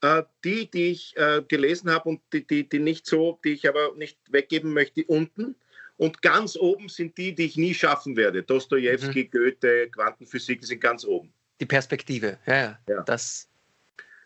Äh, 0.03 0.23
die, 0.43 0.69
die 0.69 0.91
ich 0.91 1.15
äh, 1.15 1.41
gelesen 1.47 1.89
habe 1.89 2.09
und 2.09 2.21
die, 2.33 2.45
die, 2.45 2.67
die 2.67 2.79
nicht 2.79 3.05
so, 3.05 3.39
die 3.45 3.53
ich 3.53 3.69
aber 3.69 3.93
nicht 3.95 4.19
weggeben 4.29 4.73
möchte, 4.73 5.05
unten. 5.05 5.55
Und 5.95 6.21
ganz 6.21 6.57
oben 6.57 6.89
sind 6.89 7.17
die, 7.17 7.33
die 7.33 7.45
ich 7.45 7.55
nie 7.55 7.73
schaffen 7.73 8.17
werde. 8.17 8.43
Dostoevsky, 8.43 9.23
mhm. 9.23 9.31
Goethe, 9.31 9.89
Quantenphysik, 9.91 10.59
die 10.59 10.67
sind 10.67 10.81
ganz 10.81 11.05
oben. 11.05 11.31
Die 11.61 11.65
Perspektive, 11.65 12.37
ja, 12.45 12.77
ja. 12.89 13.03
Das, 13.03 13.49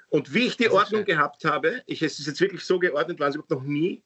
und 0.09 0.33
wie 0.33 0.47
ich 0.47 0.57
die 0.57 0.69
Ordnung 0.69 1.05
gehabt 1.05 1.45
habe, 1.45 1.83
ich, 1.85 2.01
es 2.01 2.17
ist 2.17 2.25
jetzt 2.25 2.41
wirklich 2.41 2.63
so 2.63 2.79
geordnet, 2.79 3.19
war 3.19 3.27
es 3.27 3.35
überhaupt 3.35 3.51
noch 3.51 3.61
nie. 3.61 4.01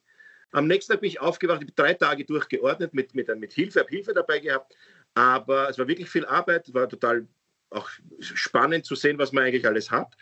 Am 0.50 0.66
nächsten 0.66 0.92
Tag 0.92 1.00
bin 1.00 1.08
ich 1.08 1.20
aufgewacht, 1.20 1.62
ich 1.62 1.68
habe 1.68 1.74
drei 1.74 1.94
Tage 1.94 2.26
durchgeordnet 2.26 2.92
mit, 2.92 3.14
mit, 3.14 3.34
mit 3.34 3.52
Hilfe, 3.54 3.80
habe 3.80 3.88
Hilfe 3.88 4.12
dabei 4.12 4.40
gehabt. 4.40 4.76
Aber 5.14 5.70
es 5.70 5.78
war 5.78 5.88
wirklich 5.88 6.10
viel 6.10 6.26
Arbeit, 6.26 6.74
war 6.74 6.86
total 6.86 7.26
auch 7.70 7.88
spannend 8.20 8.84
zu 8.84 8.94
sehen, 8.94 9.16
was 9.16 9.32
man 9.32 9.44
eigentlich 9.44 9.66
alles 9.66 9.90
hat 9.90 10.14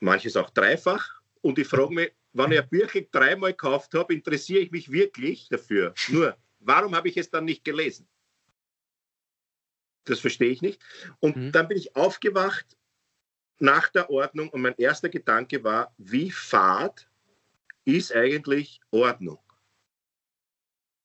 manches 0.00 0.36
auch 0.36 0.50
dreifach. 0.50 1.20
Und 1.42 1.58
ich 1.58 1.68
frage 1.68 1.94
mich, 1.94 2.12
wenn 2.32 2.52
ich 2.52 2.60
ein 2.60 2.68
Büchlein 2.68 3.06
dreimal 3.10 3.52
gekauft 3.52 3.94
habe, 3.94 4.14
interessiere 4.14 4.60
ich 4.60 4.70
mich 4.70 4.90
wirklich 4.90 5.48
dafür. 5.48 5.94
Nur, 6.08 6.36
warum 6.60 6.94
habe 6.94 7.08
ich 7.08 7.16
es 7.16 7.30
dann 7.30 7.44
nicht 7.44 7.64
gelesen? 7.64 8.06
Das 10.04 10.20
verstehe 10.20 10.50
ich 10.50 10.62
nicht. 10.62 10.80
Und 11.20 11.36
mhm. 11.36 11.52
dann 11.52 11.68
bin 11.68 11.78
ich 11.78 11.96
aufgewacht 11.96 12.76
nach 13.58 13.88
der 13.88 14.10
Ordnung 14.10 14.50
und 14.50 14.60
mein 14.60 14.74
erster 14.76 15.08
Gedanke 15.08 15.64
war, 15.64 15.94
wie 15.98 16.30
fad 16.30 17.08
ist 17.84 18.14
eigentlich 18.14 18.80
Ordnung? 18.90 19.38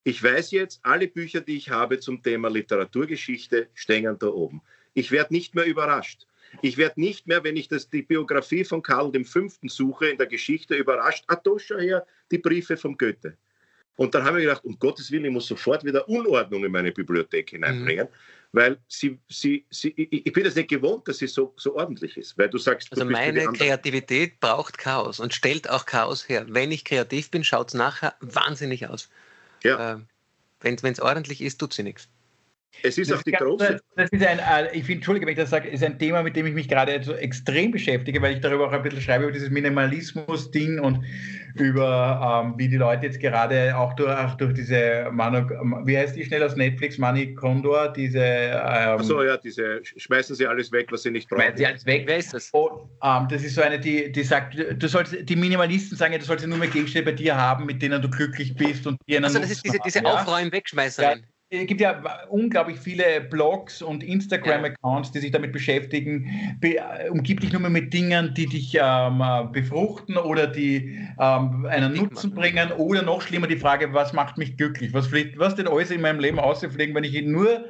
Ich 0.03 0.21
weiß 0.21 0.51
jetzt, 0.51 0.79
alle 0.83 1.07
Bücher, 1.07 1.41
die 1.41 1.57
ich 1.57 1.69
habe 1.69 1.99
zum 1.99 2.23
Thema 2.23 2.49
Literaturgeschichte, 2.49 3.69
stehen 3.73 4.17
da 4.17 4.27
oben. 4.27 4.61
Ich 4.93 5.11
werde 5.11 5.33
nicht 5.33 5.53
mehr 5.53 5.65
überrascht. 5.65 6.27
Ich 6.61 6.77
werde 6.77 6.99
nicht 6.99 7.27
mehr, 7.27 7.43
wenn 7.43 7.55
ich 7.55 7.67
das, 7.67 7.89
die 7.89 8.01
Biografie 8.01 8.63
von 8.63 8.81
Karl 8.81 9.11
V. 9.23 9.47
suche 9.67 10.07
in 10.07 10.17
der 10.17 10.27
Geschichte, 10.27 10.75
überrascht, 10.75 11.23
ah, 11.27 11.35
da 11.35 11.51
schau 11.57 11.77
her, 11.77 12.05
die 12.31 12.37
Briefe 12.37 12.77
von 12.77 12.97
Goethe. 12.97 13.37
Und 13.95 14.15
dann 14.15 14.23
habe 14.23 14.39
ich 14.39 14.45
gedacht, 14.45 14.63
um 14.63 14.79
Gottes 14.79 15.11
Willen, 15.11 15.25
ich 15.25 15.31
muss 15.31 15.47
sofort 15.47 15.83
wieder 15.83 16.07
Unordnung 16.09 16.63
in 16.63 16.71
meine 16.71 16.91
Bibliothek 16.91 17.51
hineinbringen, 17.51 18.05
mhm. 18.05 18.09
weil 18.51 18.77
sie, 18.87 19.19
sie, 19.29 19.65
sie, 19.69 19.89
ich 19.89 20.33
bin 20.33 20.43
das 20.43 20.55
nicht 20.55 20.69
gewohnt, 20.69 21.07
dass 21.07 21.19
sie 21.19 21.27
so, 21.27 21.53
so 21.57 21.75
ordentlich 21.75 22.17
ist. 22.17 22.37
Weil 22.37 22.49
du 22.49 22.57
sagst, 22.57 22.91
also 22.91 23.03
du 23.03 23.11
meine 23.11 23.45
Kreativität 23.51 24.39
braucht 24.39 24.77
Chaos 24.77 25.19
und 25.19 25.33
stellt 25.33 25.69
auch 25.69 25.85
Chaos 25.85 26.27
her. 26.27 26.45
Wenn 26.49 26.71
ich 26.71 26.83
kreativ 26.83 27.29
bin, 27.29 27.43
schaut 27.43 27.69
es 27.69 27.73
nachher 27.73 28.15
wahnsinnig 28.21 28.87
aus. 28.87 29.09
Ja. 29.63 29.95
Äh, 29.95 29.99
wenn 30.61 30.75
es 30.75 30.99
ordentlich 30.99 31.41
ist, 31.41 31.59
tut 31.59 31.73
sie 31.73 31.83
nichts. 31.83 32.07
Es 32.83 32.97
ist 32.97 33.11
das 33.11 33.19
auch 33.19 33.23
die 33.23 33.31
große. 33.31 33.79
Das 33.95 34.09
ist 34.09 34.25
ein, 34.25 34.39
äh, 34.39 34.67
ich 34.73 34.83
finde, 34.83 34.93
Entschuldige, 34.93 35.25
wenn 35.25 35.33
ich 35.33 35.39
das 35.39 35.49
sage, 35.49 35.69
ist 35.69 35.83
ein 35.83 35.99
Thema, 35.99 36.23
mit 36.23 36.35
dem 36.35 36.45
ich 36.45 36.53
mich 36.53 36.67
gerade 36.67 37.01
so 37.03 37.13
extrem 37.13 37.71
beschäftige, 37.71 38.21
weil 38.21 38.33
ich 38.33 38.41
darüber 38.41 38.67
auch 38.67 38.71
ein 38.71 38.81
bisschen 38.81 39.01
schreibe, 39.01 39.25
über 39.25 39.33
dieses 39.33 39.49
Minimalismus-Ding 39.49 40.79
und 40.79 41.03
über, 41.55 42.43
ähm, 42.45 42.53
wie 42.57 42.67
die 42.67 42.77
Leute 42.77 43.07
jetzt 43.07 43.19
gerade 43.19 43.75
auch 43.75 43.93
durch, 43.93 44.17
auch 44.17 44.35
durch 44.35 44.53
diese, 44.53 45.09
Manu, 45.11 45.47
wie 45.85 45.97
heißt 45.97 46.15
die 46.15 46.23
schnell 46.23 46.43
aus 46.43 46.55
Netflix, 46.55 46.97
Money 46.97 47.35
Condor, 47.35 47.89
diese. 47.89 48.19
Ähm, 48.19 48.61
Achso, 48.61 49.21
ja, 49.23 49.37
diese, 49.37 49.81
schmeißen 49.83 50.35
sie 50.35 50.47
alles 50.47 50.71
weg, 50.71 50.87
was 50.91 51.03
sie 51.03 51.11
nicht 51.11 51.29
brauchen. 51.29 51.41
Schmeißen 51.41 51.57
sie 51.57 51.65
alles 51.65 51.85
weg, 51.85 52.03
wer 52.05 52.17
ist 52.17 52.33
das? 52.33 52.49
Und, 52.51 52.89
ähm, 53.03 53.27
das 53.29 53.43
ist 53.43 53.55
so 53.55 53.61
eine, 53.61 53.79
die, 53.79 54.11
die 54.11 54.23
sagt, 54.23 54.55
du 54.55 54.87
sollst, 54.87 55.15
die 55.21 55.35
Minimalisten 55.35 55.97
sagen 55.97 56.13
ja, 56.13 56.19
du 56.19 56.25
sollst 56.25 56.47
nur 56.47 56.57
mehr 56.57 56.69
Gegenstände 56.69 57.11
bei 57.11 57.17
dir 57.17 57.35
haben, 57.35 57.65
mit 57.65 57.81
denen 57.81 58.01
du 58.01 58.09
glücklich 58.09 58.55
bist 58.55 58.87
und 58.87 58.97
die 59.07 59.17
Also, 59.17 59.39
das 59.39 59.51
ist 59.51 59.65
diese, 59.65 59.77
diese 59.85 60.05
Aufräumen-Wegschmeißerin. 60.05 61.19
Ja 61.19 61.30
es 61.51 61.67
gibt 61.67 61.81
ja 61.81 62.01
unglaublich 62.29 62.79
viele 62.79 63.19
Blogs 63.29 63.81
und 63.81 64.03
Instagram-Accounts, 64.03 65.11
die 65.11 65.19
sich 65.19 65.31
damit 65.31 65.51
beschäftigen. 65.51 66.25
Be 66.61 66.77
umgib 67.09 67.41
dich 67.41 67.51
nur 67.51 67.59
mehr 67.59 67.69
mit 67.69 67.93
Dingen, 67.93 68.33
die 68.33 68.45
dich 68.45 68.77
ähm, 68.79 69.21
befruchten 69.51 70.15
oder 70.15 70.47
die 70.47 70.97
ähm, 71.19 71.65
einen 71.65 71.93
Nutzen 71.93 72.33
bringen. 72.33 72.71
Oder 72.71 73.01
noch 73.01 73.21
schlimmer 73.21 73.47
die 73.47 73.57
Frage, 73.57 73.93
was 73.93 74.13
macht 74.13 74.37
mich 74.37 74.55
glücklich? 74.55 74.93
Was, 74.93 75.07
fliegt, 75.07 75.37
was 75.37 75.55
denn 75.55 75.67
alles 75.67 75.91
in 75.91 75.99
meinem 75.99 76.21
Leben 76.21 76.39
ausfliegen, 76.39 76.95
wenn 76.95 77.03
ich 77.03 77.21
nur 77.21 77.65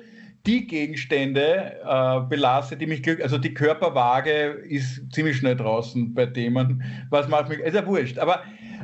die 0.46 0.68
Gegenstände 0.68 1.80
äh, 1.84 2.20
belasse, 2.30 2.78
die 2.78 2.86
mich 2.86 3.02
glücklich, 3.02 3.24
also 3.24 3.40
die 3.40 3.54
Körperwaage 3.54 4.62
ist 4.70 5.12
ziemlich 5.12 5.38
schnell 5.38 5.56
draußen 5.56 6.14
bei 6.14 6.28
Themen. 6.28 6.84
Was 7.10 7.28
macht 7.28 7.50
mich, 7.50 7.60
ist 7.60 7.74
ja 7.74 7.86
wurscht. 7.86 8.20
Aber 8.20 8.44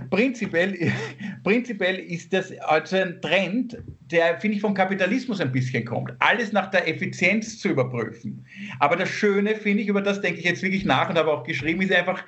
prinzipiell, 0.10 0.92
prinzipiell 1.44 1.98
ist 1.98 2.34
das 2.34 2.52
also 2.62 2.96
ein 2.96 3.22
Trend, 3.22 3.78
der, 4.12 4.40
finde 4.40 4.56
ich, 4.56 4.62
vom 4.62 4.74
Kapitalismus 4.74 5.42
ein 5.42 5.52
bisschen 5.52 5.84
kommt. 5.84 6.14
Alles 6.20 6.54
nach 6.54 6.70
der 6.72 6.88
Effizienz 6.88 7.60
zu 7.60 7.70
überprüfen. 7.70 8.46
Aber 8.80 8.96
das 8.96 9.10
Schöne, 9.10 9.56
finde 9.56 9.84
ich, 9.84 9.90
über 9.90 10.02
das 10.02 10.22
denke 10.22 10.40
ich 10.40 10.46
jetzt 10.46 10.62
wirklich 10.62 10.86
nach 10.86 11.10
und 11.10 11.18
habe 11.18 11.32
auch 11.32 11.44
geschrieben, 11.44 11.82
ist 11.82 11.92
einfach 11.92 12.24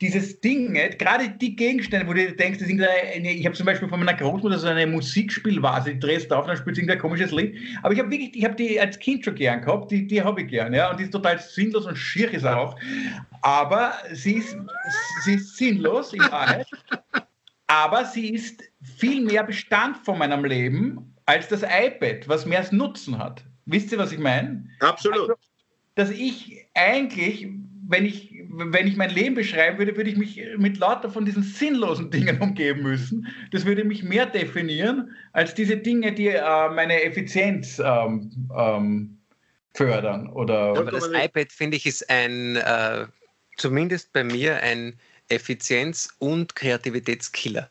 dieses 0.00 0.40
Ding, 0.40 0.74
gerade 0.74 1.30
die 1.30 1.56
Gegenstände, 1.56 2.06
wo 2.06 2.12
du 2.12 2.32
denkst, 2.32 2.60
das 2.60 2.68
sind 2.68 2.80
eine, 2.80 3.32
ich 3.32 3.44
habe 3.44 3.56
zum 3.56 3.66
Beispiel 3.66 3.88
von 3.88 3.98
meiner 3.98 4.14
Großmutter 4.14 4.58
so 4.58 4.68
eine 4.68 4.86
Musikspielvase, 4.86 5.94
die 5.94 6.00
drehst 6.00 6.30
drauf, 6.30 6.46
dann 6.46 6.56
spielt 6.56 6.76
sie 6.76 6.88
ein 6.88 6.98
komisches 6.98 7.32
Lied. 7.32 7.56
Aber 7.82 7.92
ich 7.92 7.98
habe 7.98 8.10
wirklich, 8.10 8.36
ich 8.36 8.44
habe 8.44 8.54
die 8.54 8.80
als 8.80 8.98
Kind 8.98 9.24
schon 9.24 9.34
gern 9.34 9.60
gehabt, 9.60 9.90
die, 9.90 10.06
die 10.06 10.22
habe 10.22 10.42
ich 10.42 10.48
gern, 10.48 10.72
ja, 10.72 10.90
und 10.90 11.00
die 11.00 11.04
ist 11.04 11.12
total 11.12 11.40
sinnlos 11.40 11.86
und 11.86 11.96
schier 11.96 12.32
ist 12.32 12.46
auch. 12.46 12.78
Aber 13.42 13.94
sie 14.12 14.34
ist, 14.34 14.56
sie 15.24 15.34
ist 15.34 15.56
sinnlos 15.56 16.12
in 16.12 16.20
Wahrheit. 16.20 16.66
Aber 17.66 18.04
sie 18.04 18.30
ist 18.30 18.62
viel 18.98 19.24
mehr 19.24 19.42
Bestand 19.42 19.96
von 19.98 20.18
meinem 20.18 20.44
Leben 20.44 21.13
als 21.26 21.48
das 21.48 21.62
iPad, 21.62 22.28
was 22.28 22.46
mehr 22.46 22.58
als 22.58 22.72
Nutzen 22.72 23.18
hat. 23.18 23.44
Wisst 23.66 23.92
ihr, 23.92 23.98
was 23.98 24.12
ich 24.12 24.18
meine? 24.18 24.68
Absolut. 24.80 25.20
Also, 25.20 25.34
dass 25.94 26.10
ich 26.10 26.66
eigentlich, 26.74 27.48
wenn 27.88 28.04
ich, 28.04 28.34
wenn 28.50 28.86
ich 28.86 28.96
mein 28.96 29.10
Leben 29.10 29.34
beschreiben 29.34 29.78
würde, 29.78 29.96
würde 29.96 30.10
ich 30.10 30.16
mich 30.16 30.42
mit 30.58 30.78
lauter 30.78 31.10
von 31.10 31.24
diesen 31.24 31.42
sinnlosen 31.42 32.10
Dingen 32.10 32.40
umgeben 32.40 32.82
müssen. 32.82 33.26
Das 33.52 33.64
würde 33.64 33.84
mich 33.84 34.02
mehr 34.02 34.26
definieren 34.26 35.14
als 35.32 35.54
diese 35.54 35.76
Dinge, 35.76 36.12
die 36.12 36.28
äh, 36.28 36.68
meine 36.70 37.02
Effizienz 37.02 37.80
ähm, 37.82 38.48
ähm, 38.56 39.18
fördern. 39.72 40.28
Oder 40.28 40.76
Aber 40.76 40.90
das 40.90 41.08
iPad, 41.08 41.50
finde 41.50 41.76
ich, 41.76 41.86
ist 41.86 42.08
ein, 42.10 42.56
äh, 42.56 43.06
zumindest 43.56 44.12
bei 44.12 44.24
mir, 44.24 44.56
ein 44.62 44.98
Effizienz- 45.28 46.14
und 46.18 46.54
Kreativitätskiller 46.54 47.70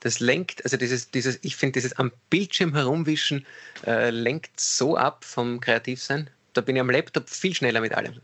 das 0.00 0.20
lenkt, 0.20 0.64
also 0.64 0.76
dieses, 0.76 1.10
dieses 1.10 1.38
ich 1.42 1.56
finde, 1.56 1.74
dieses 1.74 1.92
am 1.98 2.10
Bildschirm 2.30 2.74
herumwischen 2.74 3.46
äh, 3.86 4.10
lenkt 4.10 4.58
so 4.58 4.96
ab 4.96 5.24
vom 5.24 5.60
Kreativsein. 5.60 6.30
Da 6.54 6.60
bin 6.62 6.76
ich 6.76 6.80
am 6.80 6.90
Laptop 6.90 7.28
viel 7.28 7.54
schneller 7.54 7.80
mit 7.80 7.94
allem. 7.94 8.14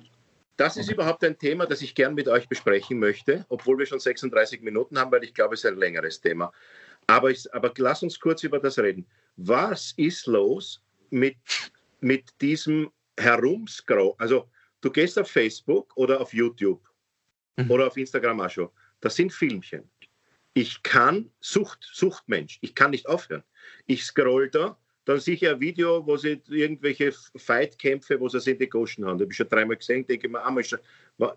Das 0.56 0.78
ist 0.78 0.90
überhaupt 0.90 1.22
ein 1.22 1.38
Thema, 1.38 1.66
das 1.66 1.82
ich 1.82 1.94
gern 1.94 2.14
mit 2.14 2.28
euch 2.28 2.48
besprechen 2.48 2.98
möchte, 2.98 3.44
obwohl 3.50 3.78
wir 3.78 3.84
schon 3.84 4.00
36 4.00 4.62
Minuten 4.62 4.98
haben, 4.98 5.12
weil 5.12 5.22
ich 5.22 5.34
glaube, 5.34 5.54
es 5.54 5.64
ist 5.64 5.70
ein 5.70 5.76
längeres 5.76 6.20
Thema. 6.20 6.50
Aber, 7.06 7.30
ich, 7.30 7.52
aber 7.54 7.72
lass 7.76 8.02
uns 8.02 8.18
kurz 8.18 8.42
über 8.42 8.58
das 8.58 8.78
reden. 8.78 9.06
Was 9.36 9.92
ist 9.98 10.26
los 10.26 10.82
mit, 11.10 11.36
mit 12.00 12.24
diesem 12.40 12.90
Herumscroll? 13.18 14.14
Also, 14.16 14.48
du 14.80 14.90
gehst 14.90 15.18
auf 15.18 15.30
Facebook 15.30 15.94
oder 15.94 16.20
auf 16.22 16.32
YouTube 16.32 16.82
mhm. 17.56 17.70
oder 17.70 17.86
auf 17.86 17.96
Instagram 17.98 18.40
auch 18.40 18.50
schon. 18.50 18.70
Das 19.00 19.14
sind 19.14 19.32
Filmchen. 19.32 19.88
Ich 20.56 20.82
kann, 20.82 21.30
Sucht, 21.38 21.86
Suchtmensch, 21.92 22.56
ich 22.62 22.74
kann 22.74 22.92
nicht 22.92 23.06
aufhören. 23.06 23.42
Ich 23.84 24.04
scroll 24.04 24.48
da, 24.48 24.78
dann 25.04 25.20
sehe 25.20 25.34
ich 25.34 25.46
ein 25.46 25.60
Video, 25.60 26.06
wo 26.06 26.16
sie 26.16 26.40
irgendwelche 26.48 27.12
Fightkämpfe, 27.36 28.18
wo 28.18 28.30
sie 28.30 28.38
es 28.38 28.46
in 28.46 28.58
die 28.58 28.66
Goschen 28.66 29.04
haben. 29.04 29.18
Da 29.18 29.24
habe 29.24 29.32
ich 29.32 29.36
schon 29.36 29.50
dreimal 29.50 29.76
gesehen, 29.76 30.06
denke 30.06 30.28
ich 30.28 30.32
mir, 30.32 30.42
einmal 30.42 30.64
schon, 30.64 30.78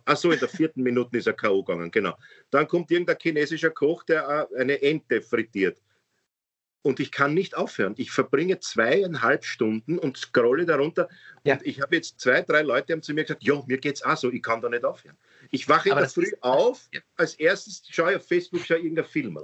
achso, 0.05 0.32
in 0.32 0.39
der 0.39 0.47
vierten 0.47 0.84
Minute 0.84 1.17
ist 1.17 1.28
er 1.28 1.34
K.O. 1.34 1.61
gegangen, 1.61 1.91
genau. 1.91 2.15
Dann 2.49 2.65
kommt 2.65 2.91
irgendein 2.91 3.17
chinesischer 3.22 3.72
Koch, 3.72 4.05
der 4.05 4.47
eine 4.57 4.82
Ente 4.82 5.22
frittiert. 5.22 5.82
Und 6.82 7.01
ich 7.01 7.11
kann 7.11 7.34
nicht 7.34 7.57
aufhören. 7.57 7.95
Ich 7.97 8.11
verbringe 8.11 8.61
zweieinhalb 8.61 9.43
Stunden 9.43 9.99
und 9.99 10.15
scrolle 10.15 10.65
darunter. 10.65 11.09
Ja. 11.43 11.55
Und 11.55 11.67
ich 11.67 11.82
habe 11.82 11.97
jetzt 11.97 12.22
zwei, 12.22 12.41
drei 12.41 12.61
Leute 12.61 12.93
haben 12.93 13.01
zu 13.01 13.13
mir 13.13 13.24
gesagt, 13.24 13.43
ja, 13.43 13.61
mir 13.67 13.80
geht 13.80 13.95
es 13.95 14.01
auch 14.01 14.15
so, 14.15 14.32
ich 14.32 14.41
kann 14.41 14.61
da 14.61 14.70
nicht 14.70 14.86
aufhören. 14.86 15.17
Ich 15.52 15.68
wache 15.68 15.89
in 15.89 15.95
der 15.95 16.10
Früh 16.10 16.24
ist, 16.24 16.43
auf, 16.43 16.88
ja. 16.93 17.02
als 17.18 17.36
erstes 17.36 17.84
schaue 17.89 18.12
ich 18.12 18.18
auf 18.18 18.28
Facebook, 18.28 18.66
schaue 18.66 18.78
irgendein 18.78 19.06
Film. 19.06 19.39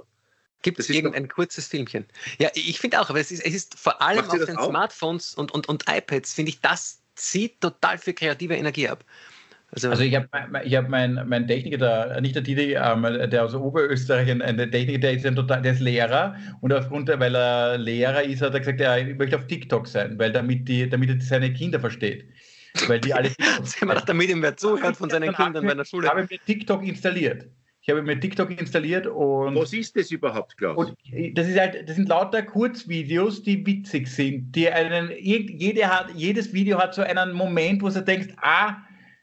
Gibt 0.62 0.78
es 0.78 0.90
irgendein 0.90 1.28
kurzes 1.28 1.68
Filmchen? 1.68 2.06
Ja, 2.38 2.50
ich 2.54 2.80
finde 2.80 3.00
auch, 3.00 3.10
aber 3.10 3.20
es 3.20 3.30
ist, 3.30 3.44
es 3.44 3.54
ist 3.54 3.78
vor 3.78 4.00
allem 4.02 4.28
auf 4.28 4.44
den 4.44 4.56
auch? 4.56 4.68
Smartphones 4.68 5.34
und, 5.34 5.52
und, 5.52 5.68
und 5.68 5.84
iPads, 5.88 6.34
finde 6.34 6.50
ich, 6.50 6.60
das 6.60 7.02
zieht 7.14 7.60
total 7.60 7.98
viel 7.98 8.14
kreative 8.14 8.56
Energie 8.56 8.88
ab. 8.88 9.04
Also, 9.72 9.90
also 9.90 10.04
ich 10.04 10.14
habe 10.14 10.28
ich 10.64 10.76
hab 10.76 10.88
meinen 10.88 11.28
mein 11.28 11.46
Techniker, 11.46 11.78
der, 11.78 12.20
nicht 12.20 12.34
der 12.34 12.42
Didi, 12.42 12.74
ähm, 12.74 13.02
der 13.30 13.44
aus 13.44 13.54
Oberösterreich, 13.54 14.30
ein, 14.30 14.56
der 14.56 14.70
Techniker, 14.70 14.98
der 15.00 15.12
ist, 15.12 15.26
ein 15.26 15.34
total, 15.34 15.60
der 15.60 15.72
ist 15.72 15.80
Lehrer 15.80 16.36
und 16.60 16.72
aufgrund, 16.72 17.08
der, 17.08 17.18
weil 17.18 17.34
er 17.34 17.76
Lehrer 17.76 18.22
ist, 18.22 18.42
hat 18.42 18.54
er 18.54 18.60
gesagt, 18.60 18.80
er 18.80 19.04
möchte 19.16 19.36
auf 19.36 19.46
TikTok 19.48 19.88
sein, 19.88 20.18
weil 20.18 20.32
damit, 20.32 20.68
die, 20.68 20.88
damit 20.88 21.10
er 21.10 21.20
seine 21.20 21.52
Kinder 21.52 21.80
versteht. 21.80 22.26
Weil 22.86 23.00
die 23.00 23.14
alle. 23.14 23.30
damit 24.06 24.30
ihm 24.30 24.42
wer 24.42 24.56
zuhört 24.56 24.96
von 24.96 25.10
seinen 25.10 25.34
Kindern 25.34 25.66
bei 25.66 25.74
der 25.74 25.84
Schule. 25.84 26.06
Ich 26.06 26.10
habe 26.10 26.26
mir 26.30 26.38
TikTok 26.38 26.84
installiert. 26.84 27.46
Ich 27.82 27.90
habe 27.90 28.02
mir 28.02 28.18
TikTok 28.18 28.50
installiert 28.58 29.06
und. 29.06 29.54
Was 29.54 29.72
ist 29.72 29.96
das 29.96 30.10
überhaupt, 30.10 30.56
Klaus? 30.56 30.76
Und 30.76 30.96
das, 31.34 31.46
ist 31.46 31.58
halt, 31.58 31.88
das 31.88 31.94
sind 31.94 32.08
lauter 32.08 32.42
Kurzvideos, 32.42 33.44
die 33.44 33.64
witzig 33.64 34.08
sind. 34.08 34.50
Die 34.56 34.68
einen, 34.68 35.12
jede 35.20 35.86
hat, 35.86 36.10
jedes 36.14 36.52
Video 36.52 36.78
hat 36.78 36.94
so 36.94 37.02
einen 37.02 37.32
Moment, 37.32 37.82
wo 37.82 37.88
du 37.88 38.02
denkst, 38.02 38.34
ah, 38.42 38.78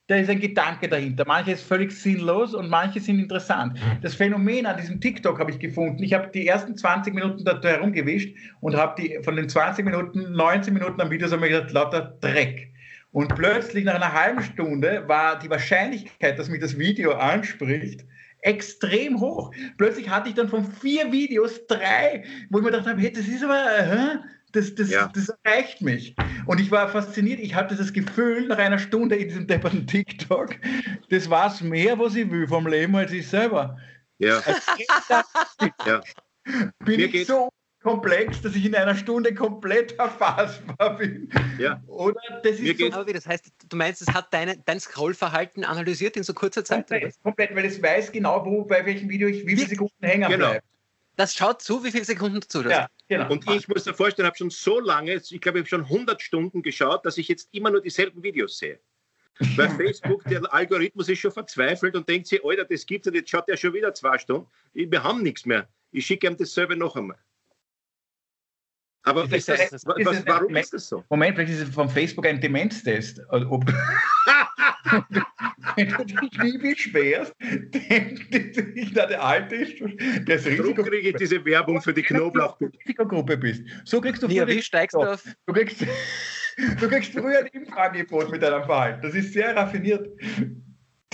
da 0.08 0.16
ist 0.16 0.30
ein 0.30 0.40
Gedanke 0.40 0.90
dahinter. 0.90 1.24
Manche 1.26 1.52
ist 1.52 1.64
völlig 1.64 1.92
sinnlos 1.92 2.54
und 2.54 2.70
manche 2.70 3.00
sind 3.00 3.20
interessant. 3.20 3.80
Das 4.02 4.16
Phänomen 4.16 4.66
an 4.66 4.78
diesem 4.78 5.00
TikTok 5.00 5.40
habe 5.40 5.52
ich 5.52 5.60
gefunden. 5.60 6.04
Ich 6.04 6.14
habe 6.14 6.30
die 6.34 6.46
ersten 6.46 6.76
20 6.76 7.14
Minuten 7.14 7.46
da 7.46 7.60
herumgewischt 7.62 8.36
und 8.60 8.76
habe 8.76 9.02
die 9.02 9.20
von 9.24 9.36
den 9.36 9.48
20 9.48 9.86
Minuten, 9.86 10.34
19 10.34 10.74
Minuten 10.74 11.00
am 11.00 11.10
Video 11.10 11.28
so 11.28 11.38
mir 11.38 11.50
gedacht, 11.50 11.72
lauter 11.72 12.18
Dreck. 12.20 12.73
Und 13.14 13.36
plötzlich 13.36 13.86
nach 13.86 13.94
einer 13.94 14.12
halben 14.12 14.42
Stunde 14.42 15.08
war 15.08 15.38
die 15.38 15.50
Wahrscheinlichkeit, 15.50 16.38
dass 16.40 16.50
mich 16.50 16.60
das 16.60 16.80
Video 16.80 17.12
anspricht, 17.14 18.04
extrem 18.42 19.20
hoch. 19.20 19.54
Plötzlich 19.78 20.10
hatte 20.10 20.30
ich 20.30 20.36
dann 20.36 20.50
von 20.50 20.66
vier 20.66 21.12
Videos 21.12 21.66
drei, 21.68 22.24
wo 22.50 22.58
ich 22.58 22.64
mir 22.64 22.72
gedacht 22.72 22.88
habe, 22.88 23.00
hey, 23.00 23.12
das 23.12 23.28
ist 23.28 23.44
aber, 23.44 23.56
hä? 23.56 24.18
Das, 24.52 24.74
das, 24.76 24.90
ja. 24.90 25.12
das 25.14 25.32
erreicht 25.44 25.82
mich. 25.82 26.16
Und 26.48 26.60
ich 26.60 26.72
war 26.72 26.90
fasziniert. 26.90 27.40
Ich 27.40 27.56
hatte 27.56 27.76
das 27.76 27.94
Gefühl, 27.94 28.48
nach 28.48 28.58
einer 28.58 28.80
Stunde 28.80 29.16
in 29.16 29.28
diesem 29.28 29.48
depperten 29.48 29.86
TikTok, 29.88 30.56
das 31.10 31.30
war 31.30 31.54
es 31.54 31.62
mehr, 31.62 31.98
was 31.98 32.16
ich 32.16 32.30
will 32.30 32.48
vom 32.48 32.68
Leben, 32.68 32.96
als 32.96 33.12
ich 33.12 33.28
selber. 33.28 33.78
Ja. 34.18 34.42
ja. 35.86 36.02
Bin 36.80 36.98
Mir 36.98 37.14
ich 37.14 37.28
so 37.28 37.50
komplex, 37.84 38.42
dass 38.42 38.56
ich 38.56 38.66
in 38.66 38.74
einer 38.76 38.96
Stunde 38.96 39.34
komplett 39.34 39.92
erfassbar 40.00 40.98
bin. 40.98 41.30
Ja. 41.60 41.82
Oder 41.88 42.20
das 42.42 42.60
ist 42.60 42.80
so, 42.80 43.04
das 43.04 43.28
heißt, 43.28 43.52
du 43.70 43.78
meinst, 43.78 44.02
es 44.02 44.08
hat 44.14 44.34
deine, 44.34 44.58
dein 44.66 44.80
Scrollverhalten 44.80 45.64
analysiert 45.64 46.18
in 46.18 46.24
so 46.24 46.34
kurzer 46.34 46.64
Zeit? 46.64 46.88
Komplett, 46.88 47.22
komplett 47.22 47.56
weil 47.56 47.66
es 47.66 47.82
weiß 47.82 48.12
genau, 48.12 48.44
wo, 48.46 48.64
bei 48.64 48.86
welchem 48.86 49.10
Video 49.10 49.28
ich 49.28 49.46
wie 49.46 49.56
viele 49.56 49.68
Sekunden 49.68 50.06
hängen 50.06 50.30
genau. 50.30 50.50
bleibe. 50.50 50.66
Das 51.16 51.36
schaut 51.36 51.62
zu, 51.62 51.84
wie 51.84 51.92
viele 51.92 52.06
Sekunden 52.06 52.40
du 52.42 52.48
zuhörst. 52.48 52.72
Ja, 52.76 52.88
genau. 53.08 53.32
Und 53.32 53.48
ich 53.52 53.68
muss 53.68 53.84
dir 53.84 53.94
vorstellen, 53.94 54.26
ich 54.26 54.30
habe 54.30 54.38
schon 54.38 54.50
so 54.50 54.80
lange, 54.80 55.14
ich 55.14 55.42
glaube, 55.42 55.60
ich 55.60 55.64
habe 55.64 55.70
schon 55.70 55.84
100 55.84 56.22
Stunden 56.22 56.64
geschaut, 56.64 57.06
dass 57.06 57.20
ich 57.20 57.28
jetzt 57.28 57.50
immer 57.52 57.70
nur 57.70 57.82
dieselben 57.82 58.24
Videos 58.24 58.58
sehe. 58.58 58.80
Bei 59.56 59.70
Facebook, 59.78 60.24
der 60.26 60.52
Algorithmus 60.52 61.10
ist 61.10 61.20
schon 61.20 61.32
verzweifelt 61.32 61.96
und 61.96 62.10
denkt 62.10 62.28
sich, 62.28 62.44
Alter, 62.44 62.66
das 62.66 62.86
gibt 62.86 63.06
es 63.06 63.14
jetzt 63.14 63.30
schaut 63.30 63.48
er 63.48 63.58
schon 63.58 63.74
wieder 63.74 63.94
zwei 63.94 64.18
Stunden. 64.18 64.48
Wir 64.74 65.04
haben 65.04 65.22
nichts 65.22 65.46
mehr. 65.46 65.68
Ich 65.92 66.08
schicke 66.08 66.26
ihm 66.26 66.38
dasselbe 66.38 66.76
noch 66.76 66.96
einmal. 66.96 67.18
Aber 69.04 69.24
ist 69.24 69.50
das, 69.50 69.72
ist 69.72 69.86
was, 69.86 69.96
was, 70.06 70.26
warum 70.26 70.56
ist 70.56 70.74
das 70.74 70.88
so? 70.88 71.04
Moment, 71.10 71.36
vielleicht 71.36 71.54
ist 71.54 71.68
es 71.68 71.76
von 71.76 71.90
Facebook 71.90 72.26
ein 72.26 72.40
Demenztest. 72.40 73.22
wenn 75.76 75.88
du 75.88 76.06
dich 76.06 76.38
nie 76.40 76.58
beschwerst, 76.58 77.34
der 77.40 79.24
Alte 79.24 79.56
ist, 79.56 79.76
der 80.28 80.36
ist 80.36 80.48
Darum 80.48 80.76
kriege 80.76 81.10
ich 81.10 81.16
diese 81.16 81.44
Werbung 81.44 81.82
für 81.82 81.94
die 81.94 82.04
Knoblauch. 82.04 82.58
Risikogruppe 82.62 83.38
bist. 83.38 83.64
So 83.84 84.00
kriegst 84.00 84.24
du 84.24 84.28
Ja, 84.28 84.48
wie 84.48 84.62
steigst 84.62 84.96
du 84.96 85.02
auf? 85.02 85.24
Du 85.46 85.54
kriegst, 85.54 85.82
du 86.80 86.88
kriegst 86.88 87.12
früher 87.12 87.40
ein 87.40 87.48
Impfangebot 87.48 88.32
mit 88.32 88.42
deinem 88.42 88.64
Verhalten. 88.64 89.02
Das 89.02 89.16
ist 89.16 89.34
sehr 89.34 89.56
raffiniert. 89.56 90.08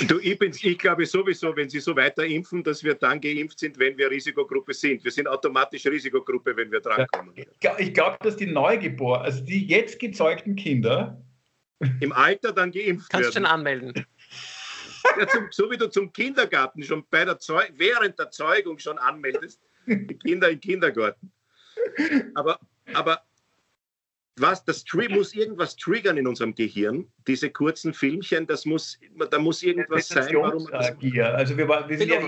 Du, 0.07 0.19
ich, 0.19 0.39
bin's, 0.39 0.63
ich 0.63 0.77
glaube 0.77 1.05
sowieso, 1.05 1.55
wenn 1.55 1.69
Sie 1.69 1.79
so 1.79 1.95
weiter 1.95 2.25
impfen, 2.25 2.63
dass 2.63 2.83
wir 2.83 2.95
dann 2.95 3.19
geimpft 3.19 3.59
sind, 3.59 3.77
wenn 3.79 3.97
wir 3.97 4.09
Risikogruppe 4.09 4.73
sind. 4.73 5.03
Wir 5.03 5.11
sind 5.11 5.27
automatisch 5.27 5.85
Risikogruppe, 5.85 6.55
wenn 6.55 6.71
wir 6.71 6.79
drankommen. 6.79 7.33
Ich 7.35 7.47
glaube, 7.59 7.91
glaub, 7.91 8.19
dass 8.19 8.37
die 8.37 8.45
Neugeborenen, 8.45 9.25
also 9.25 9.43
die 9.43 9.67
jetzt 9.67 9.99
gezeugten 9.99 10.55
Kinder, 10.55 11.21
Im 12.01 12.11
Alter 12.11 12.51
dann 12.51 12.71
geimpft 12.71 13.09
Kannst 13.09 13.29
du 13.29 13.35
werden. 13.35 13.45
schon 13.45 13.45
anmelden. 13.45 14.05
Ja, 15.17 15.25
zum, 15.27 15.47
so 15.49 15.71
wie 15.71 15.77
du 15.77 15.89
zum 15.89 16.11
Kindergarten 16.11 16.83
schon 16.83 17.05
bei 17.09 17.23
der 17.23 17.39
Zeu 17.39 17.63
während 17.75 18.19
der 18.19 18.31
Zeugung 18.31 18.77
schon 18.79 18.97
anmeldest, 18.97 19.61
die 19.87 20.17
Kinder 20.17 20.49
im 20.49 20.59
Kindergarten. 20.59 21.31
Aber, 22.35 22.59
aber 22.93 23.23
was, 24.41 24.63
das 24.63 24.83
Tri 24.83 25.07
muss 25.09 25.33
irgendwas 25.33 25.75
triggern 25.75 26.17
in 26.17 26.27
unserem 26.27 26.53
Gehirn, 26.55 27.05
diese 27.27 27.49
kurzen 27.49 27.93
Filmchen, 27.93 28.47
das 28.47 28.65
muss, 28.65 28.99
da 29.31 29.39
muss 29.39 29.63
irgendwas 29.63 30.07
sein, 30.07 30.27
warum 30.33 30.67
das. 30.71 30.91
Also 30.91 31.57
wir, 31.57 31.67
wir 31.67 31.97
sind 31.97 32.09
ja, 32.09 32.19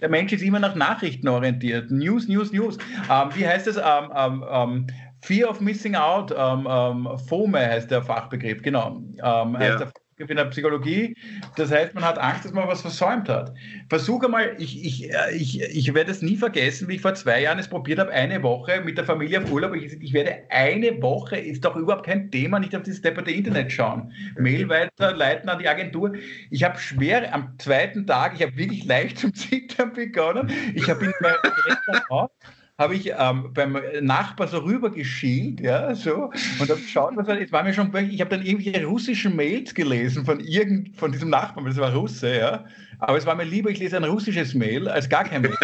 der 0.00 0.08
Mensch 0.08 0.32
ist 0.32 0.42
immer 0.42 0.58
nach 0.58 0.74
Nachrichten 0.74 1.28
orientiert. 1.28 1.90
News, 1.90 2.28
News, 2.28 2.52
News. 2.52 2.78
Ähm, 3.10 3.28
wie 3.34 3.46
heißt 3.46 3.66
es? 3.66 3.76
Ähm, 3.76 4.12
ähm, 4.14 4.44
ähm, 4.48 4.86
Fear 5.22 5.50
of 5.50 5.60
Missing 5.60 5.94
Out. 5.94 6.34
Ähm, 6.36 6.66
ähm, 6.68 7.08
FOME 7.28 7.58
heißt 7.58 7.90
der 7.90 8.02
Fachbegriff, 8.02 8.62
genau. 8.62 9.02
Ähm, 9.22 9.56
heißt 9.56 9.80
Ja. 9.80 9.86
der 9.86 9.92
in 10.30 10.36
der 10.36 10.46
Psychologie. 10.46 11.16
Das 11.56 11.70
heißt, 11.70 11.94
man 11.94 12.04
hat 12.04 12.18
Angst, 12.18 12.44
dass 12.44 12.52
man 12.52 12.68
was 12.68 12.82
versäumt 12.82 13.28
hat. 13.28 13.54
Versuche 13.88 14.28
mal, 14.28 14.54
ich, 14.58 14.84
ich, 14.84 15.10
äh, 15.10 15.34
ich, 15.34 15.60
ich 15.60 15.94
werde 15.94 16.10
es 16.10 16.22
nie 16.22 16.36
vergessen, 16.36 16.88
wie 16.88 16.96
ich 16.96 17.00
vor 17.00 17.14
zwei 17.14 17.42
Jahren 17.42 17.58
es 17.58 17.68
probiert 17.68 17.98
habe, 17.98 18.10
eine 18.10 18.42
Woche 18.42 18.80
mit 18.80 18.98
der 18.98 19.04
Familie 19.04 19.42
auf 19.42 19.50
Urlaub. 19.50 19.74
Ich, 19.74 19.92
ich 20.00 20.12
werde 20.12 20.38
eine 20.50 21.00
Woche, 21.02 21.36
ist 21.36 21.64
doch 21.64 21.76
überhaupt 21.76 22.06
kein 22.06 22.30
Thema, 22.30 22.58
nicht 22.58 22.74
auf 22.76 22.82
das 22.82 23.00
depperte 23.00 23.30
Internet 23.30 23.72
schauen. 23.72 24.12
Mail 24.38 24.68
weiterleiten 24.68 25.48
an 25.48 25.58
die 25.58 25.68
Agentur. 25.68 26.12
Ich 26.50 26.64
habe 26.64 26.78
schwer 26.78 27.34
am 27.34 27.58
zweiten 27.58 28.06
Tag, 28.06 28.34
ich 28.36 28.42
habe 28.42 28.56
wirklich 28.56 28.84
leicht 28.84 29.18
zum 29.20 29.34
Zittern 29.34 29.92
begonnen. 29.92 30.50
Ich 30.74 30.88
habe 30.88 31.04
in 31.04 31.12
meinem 31.20 31.36
Restaurant 31.66 32.30
habe 32.78 32.94
ich 32.96 33.12
ähm, 33.16 33.52
beim 33.52 33.78
Nachbar 34.00 34.48
so 34.48 34.58
rübergeschielt, 34.58 35.60
ja, 35.60 35.94
so, 35.94 36.30
und 36.58 36.70
habe 36.70 36.80
geschaut, 36.80 37.12
was 37.16 37.26
war, 37.28 37.40
es 37.40 37.52
war 37.52 37.62
mir 37.62 37.74
schon, 37.74 37.94
ich 38.10 38.20
habe 38.20 38.30
dann 38.30 38.44
irgendwelche 38.44 38.84
russischen 38.86 39.36
Mails 39.36 39.74
gelesen 39.74 40.24
von 40.24 40.40
irgend, 40.40 40.96
von 40.96 41.12
diesem 41.12 41.30
Nachbarn, 41.30 41.66
das 41.66 41.76
war 41.76 41.92
Russe, 41.92 42.36
ja, 42.36 42.64
aber 42.98 43.16
es 43.18 43.26
war 43.26 43.34
mir 43.34 43.44
lieber, 43.44 43.70
ich 43.70 43.78
lese 43.78 43.96
ein 43.96 44.04
russisches 44.04 44.54
Mail 44.54 44.88
als 44.88 45.08
gar 45.08 45.24
kein 45.24 45.42
Mail. 45.42 45.54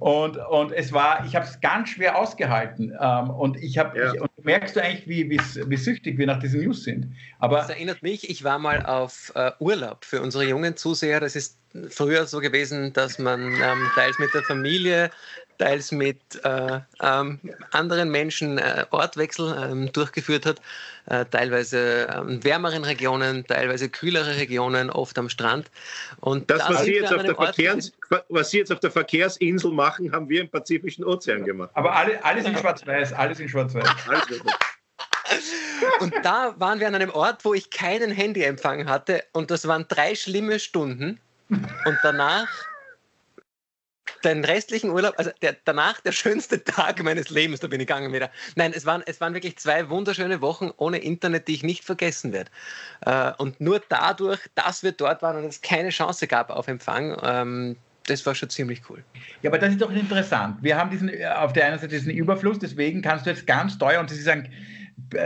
und, 0.00 0.36
und 0.36 0.72
es 0.72 0.92
war, 0.92 1.24
ich 1.26 1.34
habe 1.34 1.46
es 1.46 1.60
ganz 1.60 1.90
schwer 1.90 2.16
ausgehalten 2.18 2.92
ähm, 3.00 3.30
und 3.30 3.56
ich 3.56 3.78
habe, 3.78 3.98
Ja. 3.98 4.12
und 4.20 4.44
merkst 4.44 4.76
du 4.76 4.82
eigentlich, 4.82 5.06
wie, 5.08 5.30
wie, 5.30 5.40
wie 5.40 5.76
süchtig 5.76 6.18
wir 6.18 6.26
nach 6.26 6.38
diesen 6.40 6.62
News 6.62 6.84
sind, 6.84 7.14
aber 7.38 7.58
Das 7.58 7.70
erinnert 7.70 8.02
mich, 8.02 8.28
ich 8.28 8.44
war 8.44 8.58
mal 8.58 8.84
auf 8.84 9.32
äh, 9.34 9.52
Urlaub 9.60 10.04
für 10.04 10.20
unsere 10.20 10.44
jungen 10.44 10.76
Zuseher. 10.76 11.20
Das 11.20 11.36
ist 11.36 11.58
früher 11.90 12.26
so 12.26 12.40
gewesen, 12.40 12.92
dass 12.92 13.18
man 13.18 13.40
ähm, 13.40 13.90
teils 13.94 14.18
mit 14.18 14.32
der 14.32 14.42
Familie, 14.42 15.10
teils 15.58 15.92
mit 15.92 16.18
äh, 16.44 16.80
ähm, 17.02 17.40
anderen 17.72 18.10
Menschen 18.10 18.58
äh, 18.58 18.84
Ortwechsel 18.90 19.56
ähm, 19.70 19.92
durchgeführt 19.92 20.46
hat. 20.46 20.60
Äh, 21.06 21.26
teilweise 21.26 22.08
ähm, 22.14 22.42
wärmeren 22.42 22.82
Regionen, 22.84 23.46
teilweise 23.46 23.90
kühlere 23.90 24.36
Regionen, 24.36 24.90
oft 24.90 25.18
am 25.18 25.28
Strand. 25.28 25.70
Und 26.20 26.50
Das, 26.50 26.60
da 26.60 26.70
was 26.70 26.84
Sie, 26.84 27.00
Verkehrs, 27.00 27.92
was 28.28 28.50
Sie 28.50 28.58
jetzt 28.58 28.72
auf 28.72 28.80
der 28.80 28.90
Verkehrsinsel 28.90 29.70
machen, 29.70 30.10
haben 30.12 30.28
wir 30.28 30.40
im 30.40 30.48
Pazifischen 30.48 31.04
Ozean 31.04 31.44
gemacht. 31.44 31.70
aber 31.74 31.94
alle, 31.94 32.24
alles 32.24 32.46
in 32.46 32.56
schwarz-weiß, 32.56 33.12
alles 33.14 33.40
in 33.40 33.48
schwarz-weiß. 33.48 33.86
Und 36.00 36.14
da 36.22 36.54
waren 36.58 36.80
wir 36.80 36.86
an 36.86 36.94
einem 36.94 37.10
Ort, 37.10 37.44
wo 37.44 37.54
ich 37.54 37.70
keinen 37.70 38.10
Handyempfang 38.10 38.88
hatte. 38.88 39.24
Und 39.32 39.50
das 39.50 39.66
waren 39.66 39.86
drei 39.88 40.14
schlimme 40.14 40.58
Stunden. 40.58 41.20
Und 41.48 41.98
danach, 42.02 42.48
den 44.24 44.44
restlichen 44.44 44.90
Urlaub, 44.90 45.14
also 45.16 45.30
der, 45.42 45.56
danach 45.64 46.00
der 46.00 46.12
schönste 46.12 46.62
Tag 46.64 47.02
meines 47.02 47.30
Lebens, 47.30 47.60
da 47.60 47.66
bin 47.66 47.80
ich 47.80 47.86
gegangen 47.86 48.12
wieder. 48.12 48.30
Nein, 48.56 48.72
es 48.74 48.86
waren, 48.86 49.02
es 49.06 49.20
waren 49.20 49.34
wirklich 49.34 49.56
zwei 49.58 49.88
wunderschöne 49.88 50.40
Wochen 50.40 50.70
ohne 50.76 50.98
Internet, 50.98 51.48
die 51.48 51.54
ich 51.54 51.62
nicht 51.62 51.84
vergessen 51.84 52.32
werde. 52.32 52.50
Äh, 53.04 53.32
und 53.38 53.60
nur 53.60 53.80
dadurch, 53.88 54.40
dass 54.54 54.82
wir 54.82 54.92
dort 54.92 55.22
waren 55.22 55.36
und 55.36 55.44
es 55.44 55.60
keine 55.60 55.90
Chance 55.90 56.26
gab 56.26 56.50
auf 56.50 56.68
Empfang, 56.68 57.16
ähm, 57.22 57.76
das 58.06 58.24
war 58.26 58.34
schon 58.34 58.50
ziemlich 58.50 58.82
cool. 58.90 59.02
Ja, 59.42 59.50
aber 59.50 59.58
das 59.58 59.70
ist 59.70 59.80
doch 59.80 59.90
interessant. 59.90 60.58
Wir 60.60 60.76
haben 60.76 60.90
diesen, 60.90 61.08
äh, 61.08 61.26
auf 61.26 61.52
der 61.52 61.66
einen 61.66 61.78
Seite 61.78 61.88
diesen 61.88 62.12
Überfluss, 62.12 62.58
deswegen 62.58 63.00
kannst 63.02 63.26
du 63.26 63.30
jetzt 63.30 63.46
ganz 63.46 63.78
teuer, 63.78 64.00
und 64.00 64.10
das 64.10 64.18
ist 64.18 64.28
ein, 64.28 64.50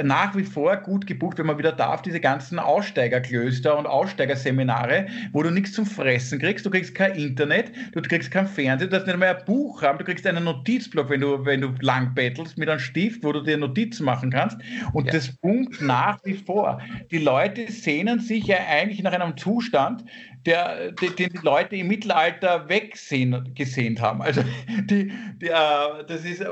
nach 0.03 0.37
wie 0.37 0.45
vor 0.45 0.77
gut 0.79 1.07
gebucht, 1.07 1.39
wenn 1.39 1.47
man 1.47 1.59
wieder 1.59 1.73
darf, 1.73 2.03
diese 2.03 2.21
ganzen 2.21 2.59
Aussteigerklöster 2.59 3.79
und 3.79 3.87
Aussteigerseminare, 3.87 5.07
wo 5.33 5.43
du 5.43 5.51
nichts 5.51 5.73
zum 5.73 5.87
Fressen 5.87 6.39
kriegst, 6.39 6.67
du 6.67 6.71
kriegst 6.71 6.95
kein 6.95 7.15
Internet, 7.15 7.73
du 7.93 8.03
kriegst 8.03 8.31
kein 8.31 8.47
Fernsehen, 8.47 8.91
du 8.91 8.97
darfst 8.97 9.07
nicht 9.07 9.19
mehr 9.19 9.39
ein 9.39 9.45
Buch 9.45 9.83
haben, 9.83 9.99
du 9.99 10.05
kriegst 10.05 10.27
einen 10.27 10.45
Notizblock, 10.45 11.11
wenn 11.11 11.21
du, 11.21 11.45
wenn 11.45 11.61
du 11.61 11.73
lang 11.81 12.15
bettelst, 12.15 12.59
mit 12.59 12.69
einem 12.69 12.81
Stift, 12.81 13.25
wo 13.25 13.33
du 13.33 13.43
dir 13.43 13.57
Notizen 13.57 14.05
machen 14.05 14.31
kannst. 14.31 14.59
Und 14.93 15.07
Ja. 15.07 15.13
das 15.13 15.37
boomt 15.37 15.81
nach 15.81 16.19
wie 16.25 16.35
vor. 16.35 16.81
Die 17.11 17.19
Leute 17.19 17.71
sehnen 17.71 18.21
sich 18.21 18.47
ja 18.47 18.57
eigentlich 18.69 19.03
nach 19.03 19.13
einem 19.13 19.37
Zustand, 19.37 20.05
der, 20.47 20.93
den 20.93 21.17
die 21.17 21.31
Leute 21.43 21.77
im 21.77 21.89
Mittelalter 21.89 22.69
wegsehen 22.69 23.55
gesehnt 23.55 24.01
haben. 24.01 24.23
Also 24.23 24.43
die, 24.69 25.13
die, 25.37 25.47
äh, 25.47 26.05
das 26.07 26.25
ist, 26.25 26.41
äh, 26.41 26.49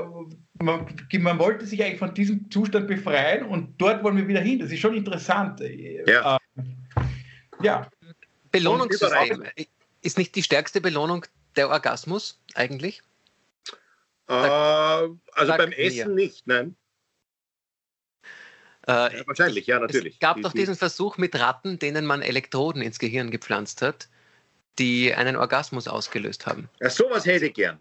man, 0.60 0.86
man 1.18 1.38
wollte 1.38 1.66
sich 1.66 1.82
eigentlich 1.82 1.98
von 1.98 2.14
diesem 2.14 2.50
Zustand 2.50 2.88
befreien 2.88 3.44
und 3.44 3.74
dort 3.78 4.02
wollen 4.02 4.16
wir 4.16 4.28
wieder 4.28 4.40
hin. 4.40 4.58
Das 4.58 4.70
ist 4.70 4.80
schon 4.80 4.94
interessant. 4.94 5.60
Ja. 6.06 6.36
Äh, 6.36 6.62
ja. 7.62 7.90
Belohnungssystem. 8.50 9.44
Ist 10.02 10.18
nicht 10.18 10.34
die 10.34 10.42
stärkste 10.42 10.80
Belohnung 10.80 11.26
der 11.56 11.68
Orgasmus 11.68 12.40
eigentlich? 12.54 13.02
Äh, 14.28 14.32
also 14.32 15.18
sag 15.36 15.58
beim 15.58 15.70
mir. 15.70 15.78
Essen 15.78 16.14
nicht, 16.14 16.46
nein. 16.46 16.76
Äh, 18.88 19.18
Ja, 19.18 19.26
wahrscheinlich, 19.26 19.66
ja, 19.66 19.78
natürlich. 19.80 20.14
Es 20.14 20.20
gab 20.20 20.36
Die- 20.36 20.42
doch 20.42 20.52
die- 20.52 20.58
diesen 20.58 20.76
Versuch 20.76 21.18
mit 21.18 21.38
Ratten, 21.38 21.78
denen 21.78 22.06
man 22.06 22.22
Elektroden 22.22 22.82
ins 22.82 22.98
Gehirn 22.98 23.30
gepflanzt 23.30 23.82
hat, 23.82 24.08
die 24.78 25.12
einen 25.14 25.36
Orgasmus 25.36 25.88
ausgelöst 25.88 26.46
haben. 26.46 26.68
Ja, 26.80 26.90
sowas 26.90 27.26
hätte 27.26 27.46
ich 27.46 27.54
gern. 27.54 27.80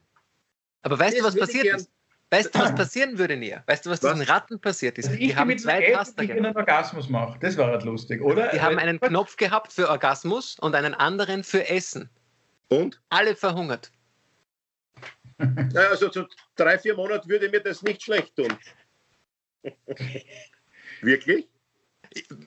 Aber 0.81 0.97
weißt 0.97 1.13
Das 1.17 1.21
du, 1.21 1.27
was 1.27 1.35
passiert 1.37 1.65
ist? 1.75 1.91
Weißt 2.31 2.55
du, 2.55 2.59
was 2.59 2.73
passieren 2.73 3.17
würde, 3.19 3.37
Nia? 3.37 3.63
Weißt 3.67 3.85
du, 3.85 3.91
was, 3.91 4.01
Was? 4.01 4.13
diesen 4.13 4.27
Ratten 4.27 4.59
passiert 4.59 4.97
ist? 4.97 5.05
Also 5.05 5.19
Die 5.19 5.29
ich 5.29 5.35
haben 5.35 5.47
mit 5.47 5.61
zwei 5.61 5.79
Elf, 5.79 5.95
Taster 5.97 6.21
die 6.23 6.27
gehabt. 6.27 6.45
einen 6.45 6.55
Orgasmus 6.57 7.07
macht. 7.09 7.43
Das 7.43 7.55
war 7.55 7.67
halt 7.67 7.83
lustig, 7.83 8.19
oder? 8.21 8.47
Die 8.49 8.59
haben 8.61 8.79
einen 8.79 8.99
Knopf 8.99 9.37
gehabt 9.37 9.71
für 9.71 9.89
Orgasmus 9.89 10.57
und 10.59 10.73
einen 10.73 10.95
anderen 10.95 11.43
für 11.43 11.69
Essen. 11.69 12.09
Und? 12.69 12.99
Alle 13.09 13.35
verhungert. 13.35 13.91
Also 15.75 16.09
zu 16.09 16.25
drei, 16.55 16.79
vier 16.79 16.95
Monaten 16.95 17.29
würde 17.29 17.47
mir 17.49 17.59
das 17.61 17.83
nicht 17.83 18.01
schlecht 18.01 18.35
tun. 18.35 18.57
Wirklich? 21.05 21.47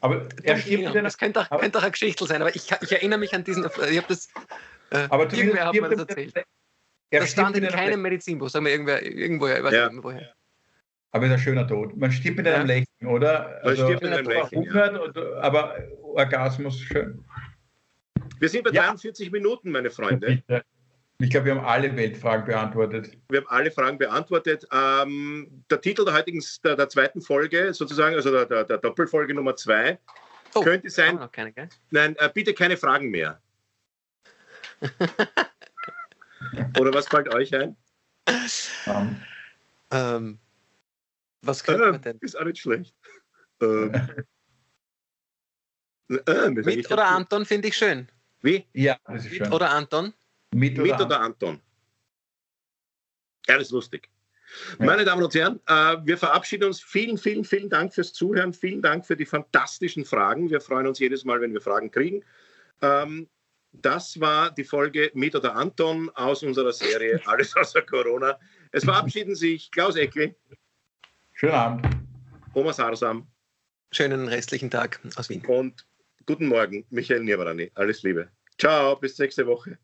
Aber 0.00 0.26
er 0.42 0.56
stirbt 0.59 0.86
einer, 0.86 1.02
das 1.02 1.18
könnte 1.18 1.40
auch, 1.40 1.50
aber- 1.50 1.61
könnte 1.61 1.78
auch 1.78 1.82
eine 1.82 1.90
Geschichte 1.90 2.24
sein, 2.26 2.40
aber 2.40 2.54
ich, 2.54 2.70
ich 2.80 2.92
erinnere 2.92 3.18
mich 3.18 3.34
an 3.34 3.44
diesen. 3.44 3.64
Ich 3.64 3.96
habe 3.98 4.06
das. 4.09 4.28
Äh, 4.90 5.06
aber 5.11 5.32
irgendwer 5.32 5.66
hat 5.66 5.74
mir 5.74 5.82
das 5.82 5.92
er 5.92 5.98
erzählt. 6.09 6.34
er 7.11 7.20
Das 7.20 7.30
stand 7.30 7.56
in 7.56 7.64
einer 7.66 7.76
keinem 7.76 8.00
Medizinbuch, 8.02 8.48
sagen 8.48 8.64
wir 8.64 8.72
irgendwer, 8.72 9.02
irgendwoher, 9.02 9.59
ich 9.59 9.64
weiß 9.64 9.74
Ja. 9.74 9.90
nicht 9.90 10.02
woher. 10.02 10.32
Aber 11.11 11.24
es 11.26 11.30
ist 11.32 11.34
ein 11.38 11.42
schöner 11.42 11.66
Tod. 11.66 11.96
Man 11.96 12.11
stirbt 12.12 12.36
mit 12.38 12.46
einem 12.46 12.66
Ja. 12.68 12.74
Lächeln, 12.76 13.06
oder? 13.09 13.61
Man 13.64 13.76
stirbt 13.76 14.02
mit 14.02 14.12
einem 14.12 14.26
Lächeln, 14.26 14.62
ja. 14.62 14.72
verhungert, 14.72 15.16
und- 15.16 15.32
aber 15.42 15.74
Orgasmus 16.02 16.80
schön. 16.80 17.24
Wir 18.38 18.48
sind 18.48 18.64
bei 18.64 18.70
Ja. 18.70 18.82
43 18.84 19.30
Minuten, 19.30 19.70
meine 19.70 19.90
Freunde. 19.90 20.42
Ich 21.20 21.30
glaube, 21.30 21.46
wir 21.46 21.56
haben 21.56 21.64
alle 21.66 21.96
Weltfragen 21.96 22.46
beantwortet. 22.46 23.18
Wir 23.28 23.40
haben 23.40 23.48
alle 23.48 23.72
Fragen 23.72 23.98
beantwortet. 23.98 24.68
Ähm, 24.72 25.64
der 25.68 25.80
Titel 25.80 26.04
der 26.04 26.14
heutigen, 26.14 26.40
der, 26.62 26.76
der 26.76 26.88
zweiten 26.88 27.20
Folge, 27.20 27.74
sozusagen, 27.74 28.14
also 28.14 28.30
der, 28.30 28.46
der, 28.46 28.62
der 28.64 28.78
Doppelfolge 28.78 29.34
Nummer 29.34 29.56
zwei, 29.56 29.98
Oh, 30.54 30.62
könnte 30.62 30.88
sein, 30.88 31.18
keine, 31.32 31.52
gell? 31.52 31.68
nein, 31.90 32.16
äh, 32.16 32.30
bitte 32.32 32.54
keine 32.54 32.76
Fragen 32.76 33.10
mehr. 33.10 33.42
Oder 36.78 36.94
was 36.94 37.08
fällt 37.08 37.34
euch 37.34 37.54
ein? 37.54 37.76
Ähm, 38.86 39.16
Ähm, 39.90 40.38
was 41.42 41.64
könnte 41.64 41.84
man 41.84 41.94
Äh, 41.96 42.00
denn? 42.00 42.18
ist 42.20 42.38
auch 42.38 42.44
nicht 42.44 42.60
schlecht. 42.60 42.94
Ähm, 43.60 43.92
äh, 46.26 46.50
Mit 46.50 46.90
oder 46.90 47.06
Anton 47.08 47.44
finde 47.44 47.68
ich 47.68 47.76
schön. 47.76 48.08
Wie? 48.40 48.66
ja, 48.72 48.96
das 49.04 49.24
ist 49.24 49.32
Mit 49.32 49.38
schön. 49.46 49.52
oder 49.52 49.70
Anton? 49.70 50.14
Mit 50.55 50.78
Mit 50.78 51.01
oder 51.01 51.20
Anton? 51.20 51.61
Ja, 53.46 53.57
das 53.57 53.68
ist 53.68 53.72
lustig. 53.72 54.09
Meine 54.78 55.05
Damen 55.05 55.22
und 55.22 55.34
Herren, 55.34 55.61
äh, 55.66 55.96
wir 56.05 56.16
verabschieden 56.16 56.64
uns. 56.64 56.80
Vielen, 56.80 57.18
vielen, 57.18 57.44
vielen 57.44 57.68
Dank 57.68 57.92
fürs 57.92 58.12
Zuhören. 58.12 58.53
Vielen 58.53 58.80
Dank 58.82 59.07
für 59.07 59.16
die 59.16 59.26
fantastischen 59.26 60.05
Fragen. 60.05 60.51
Wir 60.51 60.61
freuen 60.61 60.86
uns 60.86 60.99
jedes 60.99 61.24
Mal, 61.24 61.40
wenn 61.40 61.53
wir 61.53 61.61
Fragen 61.61 61.90
kriegen. 61.90 62.24
Ähm, 62.80 63.28
das 63.72 64.18
war 64.20 64.51
die 64.51 64.64
Folge 64.64 65.11
mit 65.14 65.34
oder 65.34 65.55
Anton 65.55 66.11
aus 66.14 66.42
unserer 66.42 66.72
Serie 66.72 67.20
Alles 67.26 67.55
außer 67.57 67.82
Corona. 67.82 68.38
Es 68.72 68.84
verabschieden 68.84 69.34
sich 69.34 69.70
Klaus 69.70 69.96
Eckel. 69.96 70.34
Schönen 71.34 71.55
Abend. 71.55 71.86
Thomas 72.53 72.78
Harsam. 72.78 73.26
Schönen 73.92 74.28
restlichen 74.28 74.70
Tag 74.70 75.01
aus 75.16 75.28
Wien. 75.28 75.44
Und 75.46 75.86
guten 76.26 76.46
Morgen, 76.46 76.86
Michael 76.90 77.22
Nierbarani. 77.22 77.70
Alles 77.74 78.03
Liebe. 78.03 78.28
Ciao, 78.59 78.96
bis 78.96 79.18
nächste 79.18 79.46
Woche. 79.46 79.78